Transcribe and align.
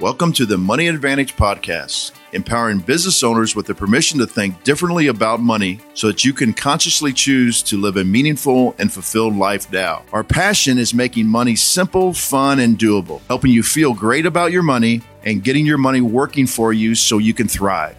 Welcome 0.00 0.32
to 0.32 0.44
the 0.44 0.58
Money 0.58 0.88
Advantage 0.88 1.36
Podcast, 1.36 2.10
empowering 2.32 2.80
business 2.80 3.22
owners 3.22 3.54
with 3.54 3.66
the 3.66 3.76
permission 3.76 4.18
to 4.18 4.26
think 4.26 4.64
differently 4.64 5.06
about 5.06 5.38
money 5.38 5.78
so 5.94 6.08
that 6.08 6.24
you 6.24 6.32
can 6.32 6.52
consciously 6.52 7.12
choose 7.12 7.62
to 7.62 7.80
live 7.80 7.96
a 7.96 8.02
meaningful 8.02 8.74
and 8.80 8.92
fulfilled 8.92 9.36
life 9.36 9.70
now. 9.70 10.04
Our 10.12 10.24
passion 10.24 10.78
is 10.78 10.94
making 10.94 11.28
money 11.28 11.54
simple, 11.54 12.12
fun, 12.12 12.58
and 12.58 12.76
doable, 12.76 13.20
helping 13.28 13.52
you 13.52 13.62
feel 13.62 13.94
great 13.94 14.26
about 14.26 14.50
your 14.50 14.64
money 14.64 15.00
and 15.22 15.44
getting 15.44 15.64
your 15.64 15.78
money 15.78 16.00
working 16.00 16.48
for 16.48 16.72
you 16.72 16.96
so 16.96 17.18
you 17.18 17.32
can 17.32 17.46
thrive. 17.46 17.96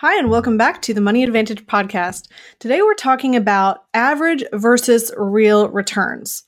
Hi, 0.00 0.18
and 0.18 0.28
welcome 0.28 0.58
back 0.58 0.82
to 0.82 0.92
the 0.92 1.00
Money 1.00 1.24
Advantage 1.24 1.64
Podcast. 1.64 2.28
Today 2.58 2.82
we're 2.82 2.92
talking 2.92 3.34
about 3.34 3.84
average 3.94 4.44
versus 4.52 5.10
real 5.16 5.70
returns, 5.70 6.44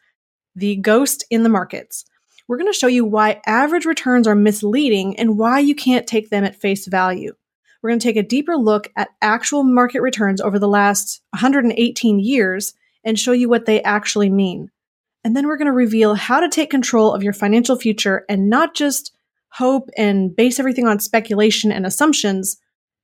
the 0.54 0.76
ghost 0.76 1.24
in 1.30 1.42
the 1.42 1.48
markets 1.48 2.04
we're 2.48 2.56
going 2.56 2.72
to 2.72 2.78
show 2.78 2.86
you 2.86 3.04
why 3.04 3.40
average 3.46 3.84
returns 3.84 4.26
are 4.26 4.34
misleading 4.34 5.18
and 5.18 5.38
why 5.38 5.60
you 5.60 5.74
can't 5.74 6.06
take 6.06 6.30
them 6.30 6.44
at 6.44 6.56
face 6.56 6.86
value. 6.86 7.34
We're 7.82 7.90
going 7.90 8.00
to 8.00 8.08
take 8.08 8.16
a 8.16 8.22
deeper 8.22 8.56
look 8.56 8.88
at 8.96 9.10
actual 9.22 9.62
market 9.62 10.00
returns 10.00 10.40
over 10.40 10.58
the 10.58 10.66
last 10.66 11.20
118 11.30 12.18
years 12.18 12.74
and 13.04 13.18
show 13.18 13.32
you 13.32 13.48
what 13.48 13.66
they 13.66 13.82
actually 13.82 14.30
mean. 14.30 14.70
And 15.24 15.36
then 15.36 15.46
we're 15.46 15.58
going 15.58 15.66
to 15.66 15.72
reveal 15.72 16.14
how 16.14 16.40
to 16.40 16.48
take 16.48 16.70
control 16.70 17.12
of 17.12 17.22
your 17.22 17.32
financial 17.32 17.76
future 17.76 18.24
and 18.28 18.48
not 18.48 18.74
just 18.74 19.14
hope 19.50 19.90
and 19.96 20.34
base 20.34 20.58
everything 20.58 20.86
on 20.86 21.00
speculation 21.00 21.70
and 21.70 21.86
assumptions 21.86 22.56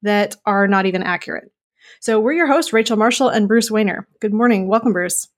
that 0.03 0.37
are 0.47 0.67
not 0.67 0.87
even 0.87 1.03
accurate. 1.03 1.51
So, 2.01 2.21
we're 2.21 2.33
your 2.33 2.47
hosts, 2.47 2.73
Rachel 2.73 2.97
Marshall 2.97 3.29
and 3.29 3.49
Bruce 3.49 3.71
Wehner. 3.71 4.05
Good 4.21 4.33
morning. 4.33 4.69
Welcome, 4.69 4.93
Bruce. 4.93 5.29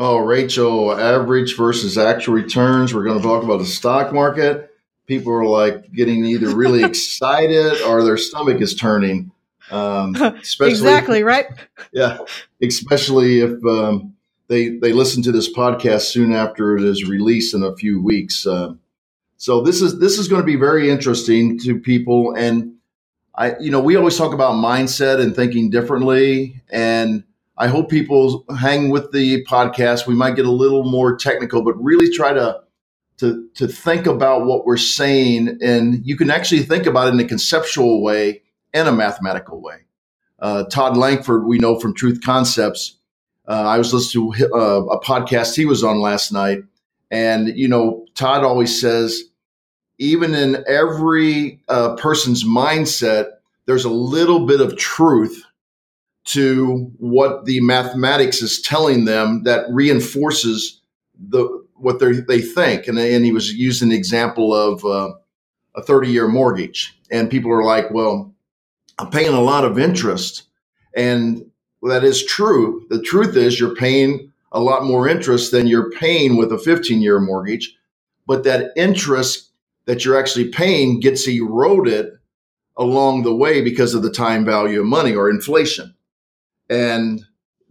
Oh, 0.00 0.18
Rachel, 0.18 0.92
average 0.92 1.56
versus 1.56 1.98
actual 1.98 2.34
returns. 2.34 2.94
We're 2.94 3.02
going 3.02 3.18
to 3.18 3.22
talk 3.22 3.42
about 3.42 3.58
the 3.58 3.66
stock 3.66 4.12
market. 4.12 4.70
People 5.06 5.32
are 5.32 5.44
like 5.44 5.90
getting 5.92 6.24
either 6.24 6.54
really 6.54 6.84
excited 6.84 7.82
or 7.82 8.04
their 8.04 8.16
stomach 8.16 8.60
is 8.60 8.76
turning. 8.76 9.32
Um, 9.72 10.14
exactly 10.60 11.24
right. 11.24 11.46
Yeah, 11.92 12.18
especially 12.62 13.40
if 13.40 13.52
um, 13.64 14.14
they 14.46 14.70
they 14.78 14.92
listen 14.92 15.22
to 15.24 15.32
this 15.32 15.52
podcast 15.52 16.02
soon 16.02 16.32
after 16.32 16.76
it 16.76 16.84
is 16.84 17.08
released 17.08 17.52
in 17.52 17.64
a 17.64 17.74
few 17.74 18.00
weeks. 18.00 18.46
Uh, 18.46 18.74
so 19.36 19.62
this 19.62 19.82
is 19.82 19.98
this 19.98 20.16
is 20.16 20.28
going 20.28 20.42
to 20.42 20.46
be 20.46 20.56
very 20.56 20.90
interesting 20.90 21.58
to 21.60 21.78
people, 21.80 22.34
and 22.36 22.76
I 23.34 23.58
you 23.58 23.72
know 23.72 23.80
we 23.80 23.96
always 23.96 24.16
talk 24.16 24.32
about 24.32 24.54
mindset 24.54 25.20
and 25.20 25.34
thinking 25.34 25.70
differently, 25.70 26.62
and 26.70 27.24
I 27.58 27.66
hope 27.66 27.90
people 27.90 28.44
hang 28.56 28.88
with 28.88 29.10
the 29.10 29.44
podcast. 29.44 30.06
We 30.06 30.14
might 30.14 30.36
get 30.36 30.46
a 30.46 30.50
little 30.50 30.84
more 30.84 31.16
technical, 31.16 31.62
but 31.62 31.74
really 31.82 32.08
try 32.10 32.32
to 32.32 32.60
to 33.18 33.48
to 33.56 33.66
think 33.66 34.06
about 34.06 34.46
what 34.46 34.64
we're 34.64 34.76
saying, 34.76 35.58
and 35.60 36.06
you 36.06 36.16
can 36.16 36.30
actually 36.30 36.62
think 36.62 36.86
about 36.86 37.08
it 37.08 37.14
in 37.14 37.20
a 37.20 37.24
conceptual 37.24 38.00
way 38.00 38.42
and 38.72 38.86
a 38.86 38.92
mathematical 38.92 39.60
way. 39.60 39.78
Uh, 40.38 40.64
Todd 40.64 40.96
Langford, 40.96 41.46
we 41.46 41.58
know 41.58 41.80
from 41.80 41.94
Truth 41.94 42.20
Concepts. 42.24 42.96
Uh, 43.48 43.64
I 43.66 43.78
was 43.78 43.92
listening 43.92 44.32
to 44.34 44.54
uh, 44.54 44.84
a 44.84 45.00
podcast 45.00 45.56
he 45.56 45.66
was 45.66 45.82
on 45.82 46.00
last 46.00 46.30
night, 46.32 46.62
and 47.10 47.48
you 47.58 47.66
know, 47.66 48.06
Todd 48.14 48.44
always 48.44 48.80
says, 48.80 49.24
even 49.98 50.32
in 50.32 50.64
every 50.68 51.60
uh, 51.68 51.96
person's 51.96 52.44
mindset, 52.44 53.30
there's 53.66 53.84
a 53.84 53.90
little 53.90 54.46
bit 54.46 54.60
of 54.60 54.76
truth 54.76 55.42
to 56.28 56.92
what 56.98 57.46
the 57.46 57.58
mathematics 57.60 58.42
is 58.42 58.60
telling 58.60 59.06
them 59.06 59.44
that 59.44 59.64
reinforces 59.70 60.82
the 61.18 61.64
what 61.74 62.00
they 62.00 62.12
they 62.12 62.40
think. 62.40 62.86
And, 62.86 62.98
and 62.98 63.24
he 63.24 63.32
was 63.32 63.54
using 63.54 63.88
the 63.88 63.96
example 63.96 64.52
of 64.54 64.84
uh, 64.84 65.14
a 65.74 65.82
30 65.82 66.08
year 66.08 66.28
mortgage. 66.28 66.94
And 67.10 67.30
people 67.30 67.50
are 67.50 67.64
like, 67.64 67.90
well, 67.90 68.34
I'm 68.98 69.08
paying 69.08 69.32
a 69.32 69.40
lot 69.40 69.64
of 69.64 69.78
interest. 69.78 70.44
And 70.94 71.50
that 71.82 72.04
is 72.04 72.26
true. 72.26 72.84
The 72.90 73.00
truth 73.00 73.34
is, 73.34 73.58
you're 73.58 73.74
paying 73.74 74.30
a 74.52 74.60
lot 74.60 74.84
more 74.84 75.08
interest 75.08 75.50
than 75.50 75.66
you're 75.66 75.90
paying 75.92 76.36
with 76.36 76.52
a 76.52 76.58
15 76.58 77.00
year 77.00 77.20
mortgage. 77.20 77.74
But 78.26 78.44
that 78.44 78.72
interest 78.76 79.50
that 79.86 80.04
you're 80.04 80.18
actually 80.18 80.48
paying 80.48 81.00
gets 81.00 81.26
eroded 81.26 82.18
along 82.76 83.22
the 83.22 83.34
way 83.34 83.62
because 83.62 83.94
of 83.94 84.02
the 84.02 84.12
time 84.12 84.44
value 84.44 84.80
of 84.80 84.86
money 84.86 85.14
or 85.14 85.30
inflation 85.30 85.94
and 86.68 87.24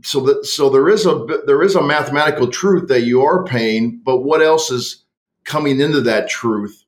so 0.03 0.19
that 0.21 0.45
so 0.45 0.69
there 0.69 0.89
is 0.89 1.05
a 1.05 1.25
there 1.45 1.63
is 1.63 1.75
a 1.75 1.81
mathematical 1.81 2.47
truth 2.47 2.87
that 2.87 3.01
you 3.01 3.23
are 3.23 3.43
paying, 3.43 4.01
but 4.03 4.21
what 4.21 4.41
else 4.41 4.71
is 4.71 5.03
coming 5.43 5.79
into 5.79 6.01
that 6.01 6.29
truth 6.29 6.83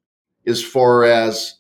as 0.45 0.63
far 0.63 1.03
as 1.03 1.55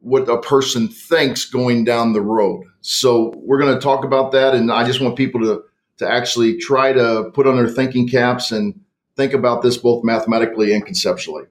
what 0.00 0.28
a 0.28 0.40
person 0.40 0.88
thinks 0.88 1.44
going 1.44 1.84
down 1.84 2.12
the 2.12 2.22
road. 2.22 2.64
So 2.80 3.32
we're 3.36 3.60
going 3.60 3.74
to 3.74 3.80
talk 3.80 4.04
about 4.04 4.32
that, 4.32 4.54
and 4.54 4.72
I 4.72 4.84
just 4.84 5.00
want 5.00 5.16
people 5.16 5.40
to 5.42 5.62
to 5.98 6.08
actually 6.08 6.56
try 6.58 6.92
to 6.92 7.30
put 7.34 7.46
on 7.46 7.56
their 7.56 7.68
thinking 7.68 8.08
caps 8.08 8.52
and 8.52 8.80
think 9.16 9.32
about 9.32 9.62
this 9.62 9.76
both 9.76 10.04
mathematically 10.04 10.72
and 10.72 10.86
conceptually. 10.86 11.44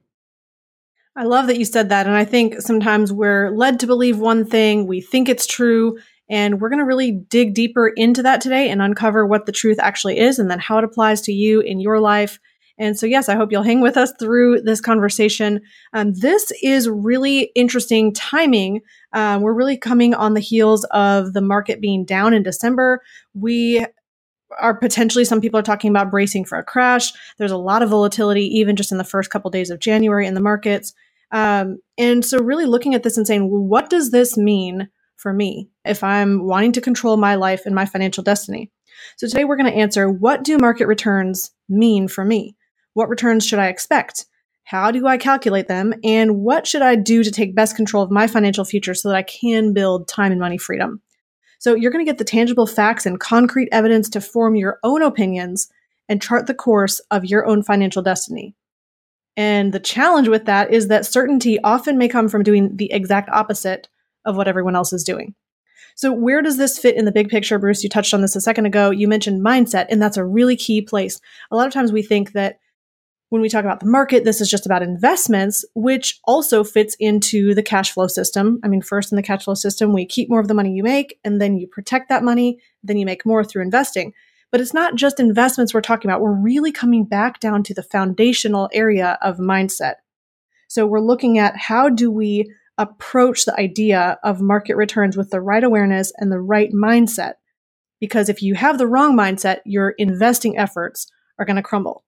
I 1.18 1.24
love 1.24 1.48
that 1.48 1.58
you 1.58 1.66
said 1.66 1.90
that. 1.90 2.06
And 2.06 2.16
I 2.16 2.24
think 2.24 2.62
sometimes 2.62 3.12
we're 3.12 3.50
led 3.50 3.80
to 3.82 3.88
believe 3.88 4.20
one 4.20 4.46
thing, 4.46 4.86
we 4.86 5.02
think 5.02 5.28
it's 5.28 5.48
true, 5.48 5.98
and 6.30 6.60
we're 6.60 6.70
going 6.70 6.80
to 6.80 6.86
really 6.86 7.12
dig 7.12 7.54
deeper 7.54 7.88
into 7.88 8.24
that 8.24 8.42
today 8.42 8.70
and 8.70 8.82
uncover 8.82 9.26
what 9.26 9.46
the 9.46 9.52
truth 9.52 9.80
actually 9.80 10.20
is 10.20 10.40
and 10.40 10.52
then 10.52 10.60
how 10.60 10.78
it 10.78 10.84
applies 10.84 11.22
to 11.22 11.32
you 11.32 11.62
in 11.62 11.80
your 11.80 12.00
life. 12.00 12.40
And 12.80 12.98
so, 12.98 13.06
yes, 13.06 13.28
I 13.28 13.36
hope 13.36 13.52
you'll 13.52 13.64
hang 13.64 13.82
with 13.82 13.98
us 13.98 14.14
through 14.20 14.62
this 14.62 14.82
conversation. 14.82 15.62
Um, 15.94 16.14
this 16.14 16.52
is 16.62 16.88
really 16.88 17.52
interesting 17.56 18.14
timing. 18.14 18.82
Um, 19.14 19.42
we're 19.42 19.54
really 19.54 19.78
coming 19.78 20.14
on 20.14 20.36
the 20.36 20.40
heels 20.40 20.84
of 20.92 21.34
the 21.34 21.42
market 21.42 21.82
being 21.82 22.06
down 22.06 22.34
in 22.34 22.44
December. 22.44 23.02
We 23.34 23.84
are 24.60 24.76
potentially 24.76 25.26
some 25.26 25.42
people 25.42 25.60
are 25.60 25.64
talking 25.64 25.90
about 25.90 26.12
bracing 26.12 26.46
for 26.46 26.58
a 26.58 26.64
crash. 26.64 27.12
There's 27.38 27.52
a 27.52 27.58
lot 27.58 27.82
of 27.82 27.90
volatility, 27.90 28.46
even 28.60 28.76
just 28.76 28.92
in 28.92 28.98
the 29.00 29.04
first 29.04 29.32
couple 29.32 29.50
days 29.50 29.72
of 29.72 29.80
January 29.80 30.28
in 30.28 30.36
the 30.36 30.42
markets. 30.42 30.94
Um, 31.32 31.80
and 31.98 32.24
so, 32.24 32.38
really 32.40 32.66
looking 32.66 32.94
at 32.94 33.04
this 33.04 33.18
and 33.18 33.28
saying, 33.28 33.50
well, 33.50 33.62
what 33.62 33.90
does 33.90 34.12
this 34.12 34.38
mean 34.38 34.88
for 35.18 35.34
me 35.34 35.70
if 35.84 36.04
I'm 36.04 36.46
wanting 36.46 36.72
to 36.74 36.82
control 36.82 37.18
my 37.18 37.36
life 37.36 37.66
and 37.66 37.76
my 37.76 37.86
financial 37.86 38.24
destiny. 38.24 38.72
So 39.18 39.28
today 39.28 39.46
we're 39.46 39.58
going 39.58 39.72
to 39.72 39.78
answer 39.78 40.10
what 40.10 40.44
do 40.44 40.58
market 40.58 40.88
returns 40.88 41.52
mean 41.68 42.08
for 42.08 42.24
me? 42.24 42.56
What 42.94 43.10
returns 43.10 43.46
should 43.46 43.60
I 43.60 43.68
expect? 43.68 44.26
How 44.64 44.92
do 44.92 45.08
I 45.08 45.18
calculate 45.18 45.68
them? 45.68 45.94
And 46.04 46.40
what 46.40 46.68
should 46.68 46.82
I 46.82 46.96
do 46.96 47.24
to 47.24 47.32
take 47.32 47.56
best 47.56 47.76
control 47.76 48.04
of 48.04 48.12
my 48.12 48.28
financial 48.28 48.66
future 48.66 48.94
so 48.94 49.10
that 49.10 49.16
I 49.16 49.24
can 49.24 49.74
build 49.74 50.08
time 50.08 50.32
and 50.32 50.42
money 50.42 50.58
freedom? 50.58 51.02
So 51.60 51.74
you're 51.74 51.92
going 51.92 52.06
to 52.06 52.10
get 52.10 52.18
the 52.18 52.24
tangible 52.24 52.68
facts 52.68 53.06
and 53.06 53.20
concrete 53.20 53.70
evidence 53.72 54.10
to 54.10 54.22
form 54.22 54.56
your 54.56 54.80
own 54.84 55.02
opinions 55.02 55.70
and 56.10 56.22
chart 56.22 56.48
the 56.48 56.54
course 56.54 57.00
of 57.12 57.26
your 57.26 57.46
own 57.46 57.64
financial 57.64 58.02
destiny. 58.02 58.56
And 59.36 59.72
the 59.72 59.80
challenge 59.80 60.28
with 60.28 60.46
that 60.46 60.74
is 60.74 60.88
that 60.88 61.06
certainty 61.06 61.60
often 61.64 61.98
may 61.98 62.08
come 62.08 62.28
from 62.28 62.44
doing 62.44 62.76
the 62.76 62.92
exact 62.92 63.30
opposite 63.30 63.88
of 64.28 64.36
what 64.36 64.48
everyone 64.48 64.76
else 64.76 64.94
is 64.94 65.04
doing. 65.04 65.34
So, 65.96 66.14
where 66.14 66.44
does 66.44 66.58
this 66.58 66.78
fit 66.78 66.96
in 66.96 67.06
the 67.06 67.12
big 67.12 67.30
picture? 67.30 67.58
Bruce, 67.58 67.84
you 67.84 67.90
touched 67.90 68.14
on 68.14 68.22
this 68.22 68.36
a 68.36 68.42
second 68.42 68.68
ago. 68.68 68.92
You 68.92 69.08
mentioned 69.08 69.44
mindset, 69.44 69.88
and 69.90 70.00
that's 70.00 70.18
a 70.18 70.24
really 70.24 70.56
key 70.56 70.80
place. 70.80 71.20
A 71.50 71.56
lot 71.56 71.66
of 71.66 71.74
times 71.74 71.92
we 71.92 72.04
think 72.04 72.34
that 72.34 72.60
when 73.30 73.42
we 73.42 73.50
talk 73.50 73.66
about 73.66 73.80
the 73.80 73.88
market, 73.88 74.24
this 74.24 74.40
is 74.40 74.50
just 74.50 74.66
about 74.66 74.84
investments, 74.84 75.66
which 75.74 76.20
also 76.26 76.64
fits 76.64 76.96
into 77.00 77.56
the 77.56 77.64
cash 77.64 77.92
flow 77.92 78.08
system. 78.08 78.60
I 78.64 78.68
mean, 78.68 78.82
first 78.82 79.12
in 79.12 79.16
the 79.16 79.24
cash 79.24 79.44
flow 79.44 79.56
system, 79.56 79.92
we 79.92 80.06
keep 80.06 80.30
more 80.30 80.40
of 80.40 80.48
the 80.48 80.54
money 80.54 80.72
you 80.72 80.84
make, 80.84 81.20
and 81.24 81.42
then 81.42 81.58
you 81.58 81.68
protect 81.68 82.10
that 82.10 82.24
money, 82.24 82.60
then 82.84 82.98
you 82.98 83.06
make 83.06 83.26
more 83.26 83.44
through 83.44 83.64
investing. 83.64 84.14
But 84.52 84.62
it's 84.62 84.74
not 84.76 84.96
just 84.96 85.20
investments 85.20 85.74
we're 85.74 85.82
talking 85.82 86.10
about. 86.10 86.22
We're 86.22 86.32
really 86.32 86.72
coming 86.72 87.06
back 87.06 87.40
down 87.40 87.64
to 87.64 87.74
the 87.74 87.84
foundational 87.84 88.70
area 88.72 89.18
of 89.22 89.38
mindset. 89.38 89.96
So 90.70 90.86
we're 90.86 91.00
looking 91.00 91.38
at 91.38 91.58
how 91.58 91.90
do 91.90 92.12
we 92.12 92.54
approach 92.78 93.46
the 93.46 93.60
idea 93.60 94.20
of 94.24 94.42
market 94.42 94.76
returns 94.76 95.18
with 95.18 95.30
the 95.30 95.42
right 95.42 95.64
awareness 95.64 96.12
and 96.18 96.32
the 96.32 96.40
right 96.40 96.72
mindset. 96.72 97.34
Because 98.00 98.30
if 98.30 98.42
you 98.42 98.54
have 98.56 98.78
the 98.78 98.88
wrong 98.88 99.18
mindset, 99.18 99.60
your 99.66 99.92
investing 99.98 100.58
efforts 100.58 101.08
are 101.40 101.46
going 101.46 101.56
to 101.56 101.64
crumble. 101.64 102.04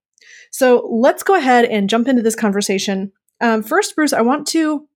So 0.52 0.88
let's 0.92 1.24
go 1.24 1.36
ahead 1.36 1.66
and 1.66 1.90
jump 1.90 2.08
into 2.08 2.22
this 2.22 2.36
conversation. 2.36 3.12
Um, 3.42 3.64
first, 3.64 3.96
Bruce, 3.96 4.14
I 4.14 4.22
want 4.22 4.48
to 4.50 4.88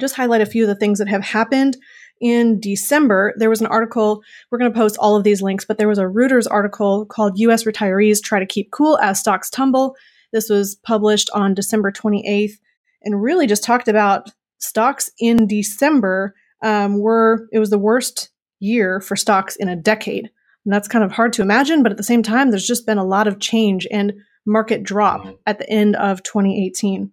just 0.00 0.16
highlight 0.16 0.40
a 0.40 0.46
few 0.46 0.64
of 0.64 0.68
the 0.68 0.74
things 0.74 0.98
that 0.98 1.08
have 1.08 1.24
happened 1.24 1.76
in 2.20 2.60
December. 2.60 3.34
There 3.36 3.50
was 3.50 3.60
an 3.60 3.66
article, 3.66 4.22
we're 4.50 4.58
going 4.58 4.72
to 4.72 4.78
post 4.78 4.96
all 4.98 5.16
of 5.16 5.24
these 5.24 5.42
links, 5.42 5.64
but 5.64 5.78
there 5.78 5.88
was 5.88 5.98
a 5.98 6.04
Reuters 6.04 6.46
article 6.50 7.06
called 7.06 7.38
US 7.38 7.64
Retirees 7.64 8.22
Try 8.22 8.38
to 8.38 8.46
Keep 8.46 8.70
Cool 8.70 8.98
as 8.98 9.20
Stocks 9.20 9.50
Tumble. 9.50 9.94
This 10.32 10.48
was 10.48 10.76
published 10.76 11.30
on 11.34 11.54
December 11.54 11.92
28th 11.92 12.54
and 13.02 13.22
really 13.22 13.46
just 13.46 13.62
talked 13.62 13.88
about 13.88 14.30
stocks 14.58 15.10
in 15.18 15.46
December 15.46 16.34
um, 16.62 17.00
were, 17.00 17.48
it 17.52 17.58
was 17.58 17.70
the 17.70 17.78
worst 17.78 18.30
year 18.58 19.00
for 19.00 19.16
stocks 19.16 19.56
in 19.56 19.68
a 19.68 19.76
decade. 19.76 20.30
And 20.64 20.72
that's 20.72 20.88
kind 20.88 21.04
of 21.04 21.12
hard 21.12 21.32
to 21.34 21.42
imagine, 21.42 21.82
but 21.82 21.92
at 21.92 21.98
the 21.98 22.02
same 22.02 22.22
time, 22.22 22.50
there's 22.50 22.66
just 22.66 22.86
been 22.86 22.98
a 22.98 23.04
lot 23.04 23.28
of 23.28 23.38
change 23.38 23.86
and 23.90 24.12
market 24.46 24.82
drop 24.82 25.20
mm-hmm. 25.22 25.34
at 25.46 25.58
the 25.58 25.68
end 25.70 25.96
of 25.96 26.22
2018. 26.22 27.12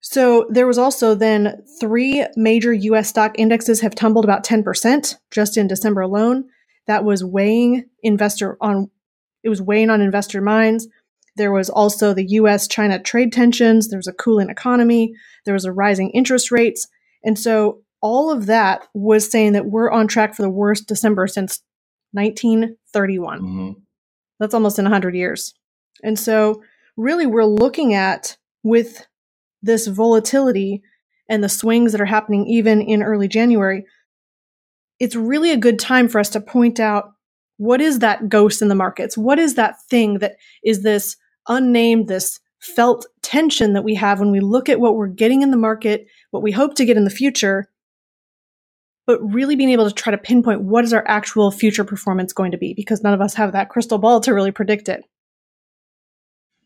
So 0.00 0.46
there 0.48 0.66
was 0.66 0.78
also 0.78 1.14
then 1.14 1.62
three 1.80 2.24
major 2.36 2.72
US 2.72 3.08
stock 3.08 3.38
indexes 3.38 3.80
have 3.80 3.94
tumbled 3.94 4.24
about 4.24 4.44
10% 4.44 5.16
just 5.30 5.56
in 5.56 5.66
December 5.66 6.02
alone. 6.02 6.44
That 6.86 7.04
was 7.04 7.24
weighing 7.24 7.84
investor 8.02 8.56
on 8.60 8.90
it 9.44 9.48
was 9.48 9.62
weighing 9.62 9.88
on 9.88 10.00
investor 10.00 10.40
minds. 10.40 10.88
There 11.38 11.52
was 11.52 11.70
also 11.70 12.12
the 12.12 12.26
US 12.26 12.68
China 12.68 13.00
trade 13.00 13.32
tensions, 13.32 13.88
there 13.88 13.98
was 13.98 14.06
a 14.06 14.12
cooling 14.12 14.50
economy, 14.50 15.14
there 15.46 15.54
was 15.54 15.64
a 15.64 15.72
rising 15.72 16.10
interest 16.10 16.50
rates. 16.50 16.86
And 17.24 17.38
so 17.38 17.80
all 18.02 18.30
of 18.30 18.46
that 18.46 18.86
was 18.92 19.30
saying 19.30 19.54
that 19.54 19.66
we're 19.66 19.90
on 19.90 20.06
track 20.06 20.34
for 20.34 20.42
the 20.42 20.50
worst 20.50 20.86
December 20.86 21.26
since 21.26 21.62
1931. 22.12 23.40
Mm-hmm. 23.40 23.80
That's 24.38 24.54
almost 24.54 24.78
in 24.78 24.84
100 24.84 25.14
years. 25.14 25.54
And 26.02 26.18
so, 26.18 26.62
really, 26.96 27.26
we're 27.26 27.44
looking 27.44 27.94
at 27.94 28.36
with 28.62 29.06
this 29.62 29.86
volatility 29.86 30.82
and 31.28 31.42
the 31.42 31.48
swings 31.48 31.92
that 31.92 32.00
are 32.00 32.06
happening 32.06 32.46
even 32.46 32.80
in 32.80 33.02
early 33.02 33.28
January, 33.28 33.84
it's 35.00 35.16
really 35.16 35.50
a 35.50 35.56
good 35.56 35.78
time 35.78 36.08
for 36.08 36.18
us 36.18 36.30
to 36.30 36.40
point 36.40 36.80
out 36.80 37.12
what 37.56 37.80
is 37.80 37.98
that 37.98 38.28
ghost 38.28 38.62
in 38.62 38.68
the 38.68 38.74
markets? 38.74 39.18
What 39.18 39.38
is 39.38 39.54
that 39.56 39.82
thing 39.90 40.20
that 40.20 40.36
is 40.64 40.82
this 40.82 41.16
unnamed, 41.48 42.08
this 42.08 42.40
felt 42.60 43.06
tension 43.22 43.72
that 43.72 43.84
we 43.84 43.94
have 43.94 44.20
when 44.20 44.30
we 44.30 44.40
look 44.40 44.68
at 44.68 44.80
what 44.80 44.96
we're 44.96 45.06
getting 45.06 45.42
in 45.42 45.50
the 45.50 45.56
market, 45.56 46.06
what 46.30 46.42
we 46.42 46.52
hope 46.52 46.74
to 46.74 46.84
get 46.84 46.96
in 46.96 47.04
the 47.04 47.10
future, 47.10 47.68
but 49.06 49.20
really 49.22 49.56
being 49.56 49.70
able 49.70 49.88
to 49.88 49.94
try 49.94 50.10
to 50.10 50.18
pinpoint 50.18 50.62
what 50.62 50.84
is 50.84 50.92
our 50.92 51.04
actual 51.06 51.50
future 51.50 51.84
performance 51.84 52.32
going 52.32 52.52
to 52.52 52.58
be 52.58 52.74
because 52.74 53.02
none 53.02 53.14
of 53.14 53.20
us 53.20 53.34
have 53.34 53.52
that 53.52 53.68
crystal 53.70 53.98
ball 53.98 54.20
to 54.20 54.34
really 54.34 54.50
predict 54.50 54.88
it. 54.88 55.04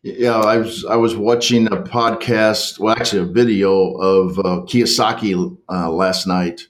Yeah, 0.01 0.37
I 0.37 0.57
was 0.57 0.83
I 0.83 0.97
was 0.97 1.15
watching 1.15 1.67
a 1.67 1.77
podcast, 1.77 2.77
well, 2.77 2.93
actually 2.93 3.21
a 3.21 3.31
video 3.31 3.93
of 3.93 4.37
uh, 4.39 4.65
Kiyosaki 4.67 5.57
uh, 5.69 5.89
last 5.89 6.27
night, 6.27 6.63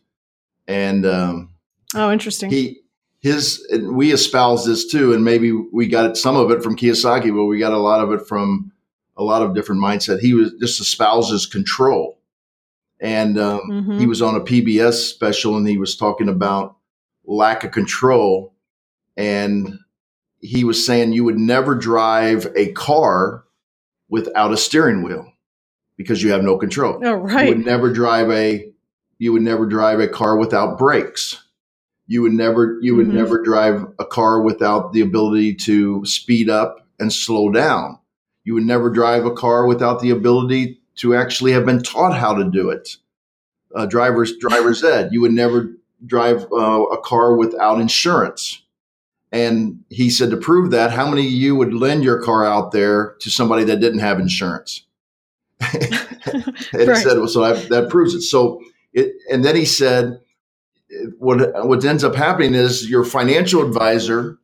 and 0.68 1.04
um, 1.04 1.50
oh, 1.96 2.12
interesting. 2.12 2.52
He 2.52 2.83
his 3.24 3.66
we 3.84 4.12
espouse 4.12 4.66
this 4.66 4.86
too, 4.86 5.14
and 5.14 5.24
maybe 5.24 5.54
we 5.54 5.88
got 5.88 6.18
some 6.18 6.36
of 6.36 6.52
it 6.52 6.62
from 6.62 6.76
Kiyosaki, 6.76 7.34
but 7.34 7.46
we 7.46 7.58
got 7.58 7.72
a 7.72 7.78
lot 7.78 8.02
of 8.02 8.12
it 8.12 8.28
from 8.28 8.72
a 9.16 9.24
lot 9.24 9.42
of 9.42 9.56
different 9.56 9.82
mindset. 9.82 10.20
He 10.20 10.34
was 10.34 10.52
just 10.60 10.82
espouses 10.82 11.46
control, 11.46 12.20
and 13.00 13.40
um, 13.40 13.62
mm-hmm. 13.72 13.98
he 13.98 14.06
was 14.08 14.22
on 14.22 14.36
a 14.36 14.42
PBS 14.42 15.10
special, 15.10 15.56
and 15.56 15.66
he 15.66 15.78
was 15.78 15.96
talking 15.96 16.28
about 16.28 16.76
lack 17.26 17.64
of 17.64 17.72
control, 17.72 18.54
and 19.16 19.80
he 20.42 20.66
was 20.66 20.86
saying 20.86 21.14
you 21.14 21.24
would 21.24 21.40
never 21.40 21.76
drive 21.76 22.46
a 22.58 22.74
car 22.74 23.46
without 24.10 24.52
a 24.52 24.58
steering 24.58 25.02
wheel 25.02 25.32
because 25.96 26.22
you 26.22 26.32
have 26.34 26.44
no 26.44 26.58
control. 26.58 27.00
Oh, 27.02 27.14
right. 27.14 27.48
You 27.48 27.56
would 27.56 27.66
never 27.66 27.92
drive 27.94 28.30
a 28.32 28.70
you 29.18 29.32
would 29.32 29.44
never 29.44 29.66
drive 29.66 30.02
a 30.02 30.10
car 30.10 30.36
without 30.36 30.78
brakes. 30.78 31.42
You 32.08 32.22
would 32.22 32.34
never 32.34 32.78
you 32.82 32.96
would 32.96 33.08
mm-hmm. 33.08 33.18
never 33.18 33.42
drive 33.42 33.86
a 34.00 34.06
car 34.06 34.42
without 34.42 34.94
the 34.94 35.02
ability 35.02 35.56
to 35.56 36.06
speed 36.06 36.50
up 36.50 36.88
and 37.00 37.12
slow 37.12 37.52
down. 37.52 38.00
You 38.44 38.54
would 38.56 38.64
never 38.64 38.90
drive 38.90 39.26
a 39.26 39.34
car 39.34 39.66
without 39.66 40.02
the 40.02 40.10
ability 40.10 40.82
to 40.98 41.16
actually 41.16 41.54
have 41.54 41.66
been 41.66 41.82
taught 41.82 42.18
how 42.18 42.34
to 42.36 42.50
do 42.50 42.70
it. 42.70 42.98
Uh, 43.74 43.86
driver's 43.86 44.38
driver's 44.38 44.84
ed. 44.84 45.10
You 45.12 45.22
would 45.22 45.32
never 45.32 45.72
drive 46.06 46.46
uh, 46.52 46.84
a 46.84 47.02
car 47.02 47.36
without 47.36 47.80
insurance 47.80 48.64
and 49.34 49.84
he 49.90 50.12
said, 50.12 50.30
to 50.30 50.38
prove 50.38 50.70
that, 50.72 50.92
how 50.92 51.10
many 51.10 51.26
of 51.26 51.32
you 51.34 51.56
would 51.56 51.74
lend 51.74 52.04
your 52.04 52.22
car 52.22 52.46
out 52.46 52.72
there 52.72 53.16
to 53.20 53.32
somebody 53.32 53.64
that 53.64 53.80
didn't 53.80 54.00
have 54.00 54.20
insurance? 54.20 54.86
and 55.60 55.92
right. 56.72 56.72
he 56.72 56.96
said, 56.96 57.18
well, 57.18 57.28
so 57.28 57.42
that, 57.42 57.68
that 57.70 57.90
proves 57.90 58.14
it. 58.14 58.22
So 58.22 58.62
it, 58.94 59.16
and 59.32 59.44
then 59.44 59.56
he 59.56 59.66
said, 59.66 60.22
what, 61.18 61.68
what 61.68 61.84
ends 61.86 62.04
up 62.04 62.16
happening 62.16 62.54
is 62.54 62.90
your 62.90 63.04
financial 63.04 63.66
advisor, 63.66 64.38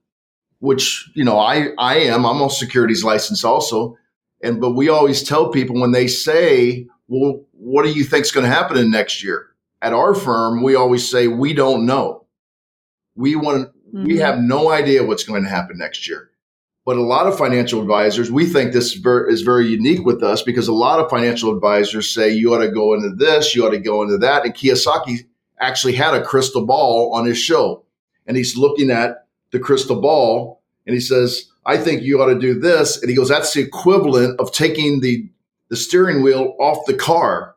which, 0.59 1.09
you 1.15 1.23
know, 1.23 1.39
I, 1.39 1.69
I 1.77 1.97
am, 1.97 2.25
I'm 2.25 2.41
a 2.41 2.49
securities 2.49 3.03
license 3.03 3.43
also. 3.43 3.97
And, 4.41 4.61
but 4.61 4.71
we 4.71 4.89
always 4.89 5.23
tell 5.23 5.49
people 5.49 5.79
when 5.79 5.91
they 5.91 6.07
say, 6.07 6.87
well, 7.07 7.45
what 7.51 7.83
do 7.83 7.91
you 7.91 8.03
think 8.03 8.25
is 8.25 8.31
going 8.31 8.45
to 8.45 8.51
happen 8.51 8.77
in 8.77 8.91
next 8.91 9.23
year? 9.23 9.47
At 9.81 9.93
our 9.93 10.13
firm, 10.13 10.63
we 10.63 10.75
always 10.75 11.09
say, 11.09 11.27
we 11.27 11.53
don't 11.53 11.85
know. 11.85 12.25
We 13.15 13.35
want 13.35 13.71
Mm-hmm. 13.93 14.05
We 14.05 14.17
have 14.17 14.39
no 14.39 14.71
idea 14.71 15.03
what's 15.03 15.23
going 15.23 15.43
to 15.43 15.49
happen 15.49 15.77
next 15.77 16.07
year. 16.07 16.29
But 16.85 16.97
a 16.97 17.01
lot 17.01 17.27
of 17.27 17.37
financial 17.37 17.81
advisors, 17.81 18.31
we 18.31 18.45
think 18.45 18.71
this 18.71 18.95
is 18.95 19.41
very 19.41 19.67
unique 19.67 20.05
with 20.05 20.23
us 20.23 20.41
because 20.41 20.67
a 20.67 20.73
lot 20.73 20.99
of 20.99 21.09
financial 21.09 21.53
advisors 21.53 22.13
say 22.13 22.31
you 22.31 22.53
ought 22.53 22.63
to 22.63 22.71
go 22.71 22.93
into 22.93 23.09
this, 23.15 23.55
you 23.55 23.65
ought 23.65 23.71
to 23.71 23.79
go 23.79 24.01
into 24.01 24.17
that. 24.17 24.45
And 24.45 24.55
Kiyosaki 24.55 25.27
actually 25.59 25.93
had 25.93 26.13
a 26.13 26.23
crystal 26.23 26.65
ball 26.65 27.13
on 27.13 27.25
his 27.25 27.37
show. 27.37 27.83
And 28.25 28.37
he's 28.37 28.57
looking 28.57 28.91
at 28.91 29.27
the 29.51 29.59
crystal 29.59 29.99
ball 29.99 30.61
and 30.85 30.93
he 30.93 30.99
says, 30.99 31.49
I 31.65 31.77
think 31.77 32.01
you 32.01 32.21
ought 32.21 32.33
to 32.33 32.39
do 32.39 32.59
this. 32.59 33.01
And 33.01 33.09
he 33.09 33.15
goes, 33.15 33.29
that's 33.29 33.53
the 33.53 33.61
equivalent 33.61 34.39
of 34.39 34.51
taking 34.51 35.01
the, 35.01 35.29
the 35.69 35.75
steering 35.75 36.23
wheel 36.23 36.55
off 36.59 36.85
the 36.85 36.93
car 36.93 37.55